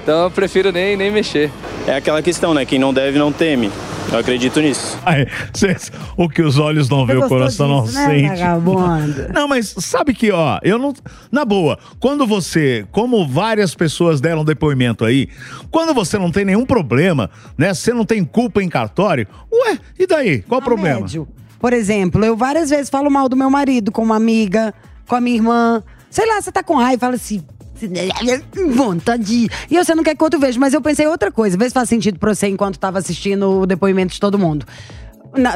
Então 0.08 0.22
eu 0.22 0.30
prefiro 0.30 0.72
nem, 0.72 0.96
nem 0.96 1.10
mexer. 1.10 1.50
É 1.86 1.94
aquela 1.96 2.22
questão, 2.22 2.54
né? 2.54 2.64
Quem 2.64 2.78
não 2.78 2.94
deve 2.94 3.18
não 3.18 3.30
teme. 3.30 3.70
Eu 4.10 4.18
acredito 4.18 4.58
nisso. 4.58 4.98
Ai, 5.04 5.26
cês- 5.52 5.92
o 6.16 6.30
que 6.30 6.40
os 6.40 6.58
olhos 6.58 6.88
não 6.88 7.04
vê, 7.04 7.14
o 7.14 7.28
coração 7.28 7.68
não 7.68 7.82
disso, 7.82 7.94
né, 7.94 8.06
sente. 8.06 8.28
vagabundo? 8.40 9.26
Não, 9.34 9.46
mas 9.46 9.74
sabe 9.76 10.14
que, 10.14 10.30
ó, 10.32 10.58
eu 10.62 10.78
não. 10.78 10.94
Na 11.30 11.44
boa, 11.44 11.78
quando 12.00 12.26
você, 12.26 12.86
como 12.90 13.28
várias 13.28 13.74
pessoas 13.74 14.18
deram 14.18 14.46
depoimento 14.46 15.04
aí, 15.04 15.28
quando 15.70 15.92
você 15.92 16.16
não 16.16 16.30
tem 16.30 16.42
nenhum 16.42 16.64
problema, 16.64 17.28
né? 17.58 17.74
Você 17.74 17.92
não 17.92 18.06
tem 18.06 18.24
culpa 18.24 18.62
em 18.62 18.68
cartório, 18.70 19.26
ué, 19.52 19.78
e 19.98 20.06
daí? 20.06 20.40
Qual 20.40 20.62
o 20.62 20.64
problema? 20.64 21.00
Médio. 21.00 21.28
Por 21.60 21.74
exemplo, 21.74 22.24
eu 22.24 22.34
várias 22.34 22.70
vezes 22.70 22.88
falo 22.88 23.10
mal 23.10 23.28
do 23.28 23.36
meu 23.36 23.50
marido 23.50 23.92
com 23.92 24.02
uma 24.04 24.16
amiga, 24.16 24.72
com 25.06 25.16
a 25.16 25.20
minha 25.20 25.36
irmã. 25.36 25.82
Sei 26.08 26.26
lá, 26.26 26.40
você 26.40 26.50
tá 26.50 26.62
com 26.62 26.76
raiva 26.76 26.94
e 26.94 26.98
fala 26.98 27.14
assim. 27.16 27.42
Vontade. 28.74 29.24
de- 29.24 29.50
E 29.70 29.76
você 29.76 29.94
não 29.94 30.02
quer 30.02 30.14
que 30.16 30.22
outro 30.24 30.38
veja, 30.40 30.58
mas 30.58 30.74
eu 30.74 30.80
pensei 30.80 31.06
outra 31.06 31.30
coisa. 31.30 31.56
Vê 31.56 31.66
se 31.68 31.74
faz 31.74 31.88
sentido 31.88 32.18
pra 32.18 32.34
você 32.34 32.48
enquanto 32.48 32.78
tava 32.78 32.98
assistindo 32.98 33.60
o 33.60 33.66
depoimento 33.66 34.12
de 34.14 34.20
todo 34.20 34.38
mundo. 34.38 34.66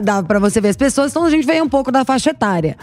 Dá 0.03 0.23
pra 0.23 0.39
você 0.39 0.61
ver 0.61 0.69
as 0.69 0.77
pessoas, 0.77 1.11
então 1.11 1.25
a 1.25 1.31
gente 1.31 1.47
veio 1.47 1.65
um 1.65 1.69
pouco 1.69 1.91
da 1.91 2.05
faixa 2.05 2.31
etária. 2.31 2.77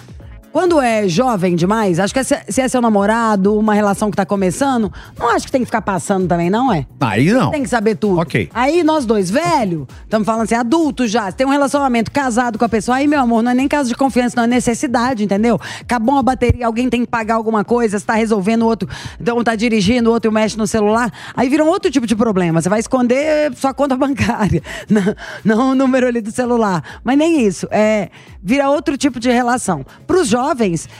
Quando 0.52 0.80
é 0.82 1.08
jovem 1.08 1.56
demais, 1.56 2.00
acho 2.00 2.14
que 2.14 2.24
se 2.24 2.40
se 2.50 2.62
é 2.62 2.68
seu 2.68 2.82
namorado, 2.82 3.58
uma 3.58 3.74
relação 3.74 4.10
que 4.10 4.18
tá 4.18 4.26
começando, 4.26 4.92
não 5.18 5.30
acho 5.30 5.46
que 5.46 5.52
tem 5.52 5.62
que 5.62 5.66
ficar 5.66 5.82
passando 5.82 6.28
também, 6.28 6.50
não 6.50 6.74
é? 6.74 6.86
Aí 7.00 7.32
não. 7.32 7.52
Tem 7.52 7.64
que 7.64 7.70
saber 7.70 7.96
tudo. 7.96 8.20
Ok. 8.20 8.50
Aí 8.54 8.84
nós 8.84 9.06
dois, 9.06 9.30
velho, 9.30 9.88
estamos 10.04 10.26
falando 10.26 10.44
assim, 10.44 10.56
adultos 10.56 11.12
já, 11.12 11.32
tem 11.32 11.46
um 11.46 11.52
relacionamento 11.52 12.12
casado 12.12 12.58
com 12.58 12.66
a 12.66 12.70
pessoa, 12.70 12.98
aí, 12.98 13.08
meu 13.08 13.20
amor, 13.20 13.44
não 13.44 13.52
é 13.52 13.54
nem 13.54 13.68
caso 13.68 13.90
de 13.90 13.96
confiança, 13.96 14.36
não 14.36 14.44
é 14.44 14.48
necessidade, 14.48 15.24
entendeu? 15.24 15.60
Acabou 15.82 16.16
uma 16.16 16.24
bateria, 16.24 16.66
alguém 16.66 16.90
tem 16.90 17.02
que 17.02 17.08
pagar 17.08 17.36
alguma 17.36 17.64
coisa, 17.64 18.00
você 18.00 18.06
tá 18.06 18.14
resolvendo, 18.16 18.64
o 18.64 18.66
outro 18.66 18.90
então 19.20 19.44
tá 19.44 19.56
dirigindo, 19.56 20.10
o 20.10 20.14
outro 20.14 20.32
mexe 20.32 20.58
no 20.58 20.66
celular, 20.66 21.12
aí 21.36 21.48
vira 21.50 21.64
um 21.64 21.68
outro 21.68 21.92
tipo 21.92 22.08
de 22.08 22.16
problema. 22.16 22.62
Você 22.62 22.70
vai 22.70 22.80
esconder 22.80 23.54
sua 23.56 23.74
conta 23.74 23.96
bancária, 23.96 24.62
não, 24.90 25.16
não 25.46 25.72
o 25.72 25.76
número 25.76 26.08
ali 26.08 26.22
do 26.22 26.32
celular. 26.32 26.84
Mas 27.04 27.18
nem 27.18 27.46
isso. 27.46 27.68
É, 27.72 28.10
vira 28.42 28.70
outro 28.70 28.98
tipo 28.98 29.20
de 29.20 29.30
relação. 29.30 29.86
Pros 30.08 30.28
jovens, 30.28 30.39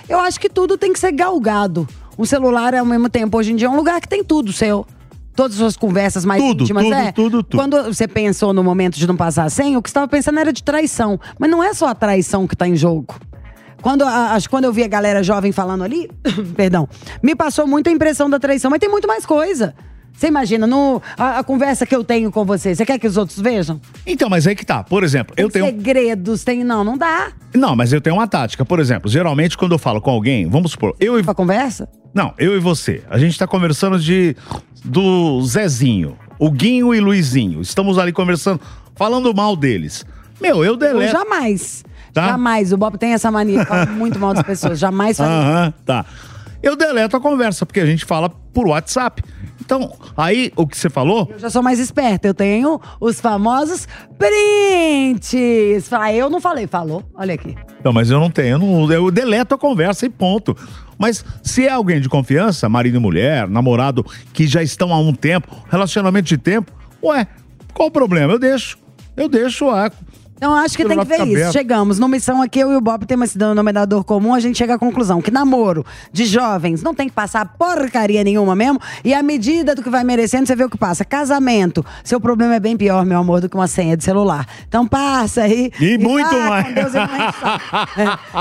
eu 0.08 0.20
acho 0.20 0.40
que 0.40 0.50
tudo 0.50 0.78
tem 0.78 0.94
que 0.94 1.00
ser 1.00 1.12
galgado. 1.12 1.88
O 2.18 2.26
celular, 2.26 2.76
ao 2.76 2.86
mesmo 2.86 3.10
tempo, 3.10 3.38
hoje 3.38 3.54
em 3.54 3.56
dia, 3.56 3.68
é 3.68 3.70
um 3.70 3.76
lugar 3.76 4.02
que 4.02 4.08
tem 4.08 4.24
tudo 4.24 4.52
seu. 4.52 4.86
Todas 5.36 5.54
as 5.54 5.60
suas 5.60 5.78
conversas 5.78 6.26
mais 6.26 6.42
Tudo, 6.42 6.64
íntimas. 6.64 6.84
tudo, 6.84 6.94
é. 6.94 7.12
tudo, 7.14 7.44
tudo. 7.44 7.58
Quando 7.62 7.84
você 7.84 8.06
pensou 8.10 8.52
no 8.52 8.62
momento 8.62 8.98
de 8.98 9.08
não 9.08 9.16
passar 9.16 9.50
senha, 9.50 9.80
o 9.80 9.82
que 9.82 9.90
você 9.90 9.92
estava 9.92 10.08
pensando 10.08 10.38
era 10.38 10.52
de 10.52 10.62
traição. 10.62 11.18
Mas 11.40 11.50
não 11.50 11.64
é 11.64 11.74
só 11.74 11.88
a 11.88 11.96
traição 11.96 12.46
que 12.46 12.58
tá 12.58 12.68
em 12.68 12.76
jogo. 12.76 13.16
Quando, 13.82 14.04
acho 14.04 14.50
quando 14.50 14.66
eu 14.66 14.74
vi 14.74 14.84
a 14.84 14.88
galera 14.88 15.24
jovem 15.24 15.54
falando 15.54 15.84
ali, 15.86 16.12
perdão, 16.58 16.90
me 17.24 17.36
passou 17.36 17.66
muito 17.66 17.88
a 17.88 17.92
impressão 17.92 18.30
da 18.30 18.38
traição, 18.38 18.70
mas 18.70 18.82
tem 18.82 18.90
muito 18.90 19.08
mais 19.08 19.26
coisa. 19.26 19.74
Você 20.20 20.28
imagina, 20.28 20.68
no, 20.68 21.02
a, 21.18 21.40
a 21.40 21.44
conversa 21.46 21.86
que 21.86 21.96
eu 21.96 22.04
tenho 22.04 22.30
com 22.30 22.44
você, 22.44 22.76
você 22.76 22.86
quer 22.86 23.00
que 23.00 23.08
os 23.08 23.16
outros 23.16 23.40
vejam? 23.40 23.80
Então, 24.06 24.30
mas 24.30 24.46
aí 24.46 24.54
que 24.54 24.66
tá. 24.66 24.84
Por 24.84 25.02
exemplo, 25.02 25.34
eu 25.38 25.50
tenho. 25.50 25.64
Segredos, 25.68 26.44
tem. 26.44 26.62
Não, 26.62 26.84
não 26.84 26.98
dá. 26.98 27.32
Não, 27.56 27.74
mas 27.74 27.94
eu 27.94 28.02
tenho 28.02 28.18
uma 28.18 28.28
tática. 28.28 28.66
Por 28.66 28.82
exemplo, 28.82 29.10
geralmente 29.10 29.58
quando 29.58 29.72
eu 29.72 29.80
falo 29.80 30.02
com 30.02 30.12
alguém, 30.12 30.46
vamos 30.50 30.72
supor, 30.72 30.94
eu 31.00 31.18
e. 31.18 31.22
Uma 31.22 31.34
conversa? 31.34 31.88
Não, 32.14 32.34
eu 32.38 32.54
e 32.58 32.60
você. 32.60 33.02
A 33.10 33.18
gente 33.18 33.40
tá 33.40 33.48
conversando 33.48 33.98
de. 33.98 34.36
do 34.84 35.42
Zezinho, 35.44 36.18
o 36.38 36.52
Guinho 36.52 36.94
e 36.94 37.00
Luizinho. 37.00 37.62
Estamos 37.62 37.98
ali 37.98 38.12
conversando, 38.12 38.60
falando 38.96 39.34
mal 39.34 39.56
deles. 39.56 40.06
Meu, 40.42 40.58
eu 40.58 40.74
Eu 40.74 40.76
deleto. 40.76 41.14
jamais. 41.14 41.86
Tá. 42.14 42.28
Jamais. 42.28 42.74
O 42.74 42.78
Bob 42.78 42.98
tem 42.98 43.14
essa 43.14 43.32
mania, 43.32 43.66
fala 43.66 43.86
muito 43.86 44.20
mal 44.20 44.34
das 44.34 44.44
pessoas. 44.44 44.80
Jamais 44.80 45.16
faria. 45.16 45.34
Aham, 45.34 45.74
tá. 45.86 46.06
Eu 46.62 46.76
deleto 46.76 47.16
a 47.16 47.22
conversa, 47.22 47.66
porque 47.66 47.80
a 47.80 47.86
gente 47.86 48.04
fala 48.04 48.30
por 48.30 48.68
WhatsApp. 48.68 49.24
Então, 49.70 49.94
aí 50.18 50.52
o 50.56 50.66
que 50.66 50.76
você 50.76 50.90
falou, 50.90 51.28
Eu 51.32 51.38
já 51.38 51.48
sou 51.48 51.62
mais 51.62 51.78
esperta. 51.78 52.28
Eu 52.28 52.34
tenho 52.34 52.82
os 53.00 53.22
famosos 53.22 53.88
prints. 54.18 55.88
Fala, 55.88 56.12
eu 56.12 56.28
não 56.28 56.42
falei, 56.42 56.66
falou. 56.66 57.04
Olha 57.14 57.36
aqui. 57.36 57.56
Não, 57.84 57.94
mas 57.94 58.10
eu 58.10 58.20
não 58.20 58.32
tenho, 58.32 58.56
eu, 58.56 58.58
não- 58.60 58.92
eu 58.92 59.12
deleto 59.12 59.54
a 59.54 59.58
conversa 59.60 60.08
e 60.08 60.10
ponto. 60.10 60.58
Mas 60.98 61.24
se 61.44 61.68
é 61.68 61.72
alguém 61.72 62.02
de 62.02 62.10
confiança, 62.10 62.68
marido 62.68 62.98
e 62.98 63.00
mulher, 63.00 63.48
namorado, 63.48 64.04
que 64.34 64.48
já 64.48 64.64
estão 64.64 64.92
há 64.92 64.98
um 65.00 65.14
tempo, 65.14 65.56
relacionamento 65.70 66.28
de 66.28 66.38
tempo, 66.40 66.72
ué, 67.04 67.28
qual 67.72 67.90
o 67.90 67.92
problema? 67.92 68.34
Eu 68.34 68.40
deixo. 68.40 68.76
Eu 69.16 69.30
deixo 69.30 69.70
a. 69.70 69.92
Então, 70.40 70.56
acho 70.56 70.78
que 70.78 70.86
tem 70.86 70.98
que 70.98 71.06
ver 71.06 71.16
isso. 71.16 71.24
aberto. 71.24 71.52
Chegamos. 71.52 72.00
Numa 72.00 72.08
missão 72.08 72.42
aqui, 72.42 72.60
eu 72.60 72.72
e 72.72 72.76
o 72.78 72.82
Bob 72.82 73.06
temos 73.06 73.30
esse 73.30 73.38
denominador 73.38 74.06
comum. 74.06 74.34
A 74.34 74.40
gente 74.40 74.58
chega 74.58 74.76
à 74.76 74.80
conclusão 74.80 75.22
que 75.22 75.30
namoro 75.30 75.86
de 76.14 76.24
jovens 76.24 76.82
não 76.82 76.96
tem 76.96 77.10
que 77.10 77.14
passar 77.14 77.46
porcaria 77.58 78.24
nenhuma 78.24 78.56
mesmo. 78.56 78.80
E 79.04 79.14
à 79.14 79.22
medida 79.22 79.76
do 79.76 79.84
que 79.84 79.90
vai 79.90 80.02
merecendo, 80.06 80.48
você 80.48 80.56
vê 80.56 80.64
o 80.64 80.70
que 80.70 80.78
passa. 80.78 81.04
Casamento. 81.04 81.86
Seu 82.06 82.22
problema 82.22 82.56
é 82.56 82.60
bem 82.60 82.78
pior, 82.78 83.06
meu 83.06 83.20
amor, 83.20 83.42
do 83.42 83.50
que 83.50 83.56
uma 83.56 83.68
senha 83.68 83.98
de 83.98 84.04
celular. 84.06 84.48
Então, 84.66 84.88
passa 84.88 85.42
aí. 85.42 85.72
E 85.78 85.98
muito 85.98 86.30
vai 86.30 86.50
mais. 86.50 86.76
Deus 86.76 86.94
e 86.94 86.98
mais. 87.06 87.36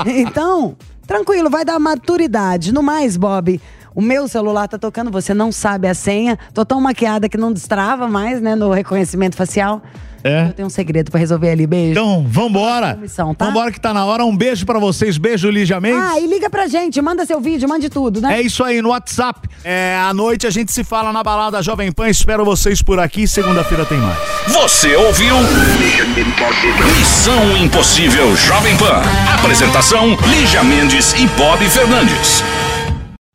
É. 0.07 0.21
Então, 0.21 0.77
tranquilo, 1.05 1.49
vai 1.49 1.65
dar 1.65 1.77
maturidade. 1.79 2.73
No 2.73 2.81
mais, 2.81 3.17
Bob. 3.17 3.59
O 3.95 4.01
meu 4.01 4.27
celular 4.27 4.67
tá 4.67 4.77
tocando, 4.77 5.11
você 5.11 5.33
não 5.33 5.51
sabe 5.51 5.87
a 5.87 5.93
senha. 5.93 6.37
Tô 6.53 6.63
tão 6.63 6.79
maquiada 6.79 7.27
que 7.27 7.37
não 7.37 7.51
destrava 7.51 8.07
mais, 8.07 8.41
né, 8.41 8.55
no 8.55 8.71
reconhecimento 8.71 9.35
facial. 9.35 9.81
É. 10.23 10.47
Eu 10.47 10.53
tenho 10.53 10.67
um 10.67 10.69
segredo 10.69 11.11
pra 11.11 11.19
resolver 11.19 11.49
ali. 11.49 11.65
Beijo. 11.65 11.91
Então, 11.91 12.25
vambora. 12.27 12.97
Missão, 12.99 13.33
tá? 13.33 13.45
Vambora 13.45 13.71
que 13.71 13.79
tá 13.79 13.93
na 13.93 14.05
hora. 14.05 14.25
Um 14.25 14.35
beijo 14.35 14.65
pra 14.65 14.79
vocês. 14.79 15.17
Beijo, 15.17 15.49
Lígia 15.49 15.79
Mendes. 15.79 16.01
Ah, 16.01 16.19
e 16.19 16.27
liga 16.27 16.49
pra 16.49 16.67
gente, 16.67 17.01
manda 17.01 17.25
seu 17.25 17.39
vídeo, 17.39 17.67
mande 17.69 17.89
tudo, 17.89 18.19
né? 18.19 18.37
É 18.37 18.41
isso 18.41 18.63
aí, 18.63 18.81
no 18.81 18.89
WhatsApp. 18.89 19.47
É, 19.63 19.97
à 19.97 20.13
noite 20.13 20.45
a 20.45 20.49
gente 20.49 20.71
se 20.71 20.83
fala 20.83 21.13
na 21.13 21.23
balada 21.23 21.61
Jovem 21.61 21.91
Pan. 21.91 22.09
Espero 22.09 22.43
vocês 22.43 22.81
por 22.81 22.99
aqui. 22.99 23.27
Segunda-feira 23.27 23.85
tem 23.85 23.97
mais. 23.97 24.17
Você 24.47 24.95
ouviu? 24.95 25.35
Missão 26.97 27.57
Impossível 27.57 28.35
Jovem 28.35 28.75
Pan. 28.77 29.01
Apresentação: 29.39 30.17
Lígia 30.27 30.63
Mendes 30.63 31.13
e 31.13 31.27
Bob 31.37 31.63
Fernandes. 31.69 32.43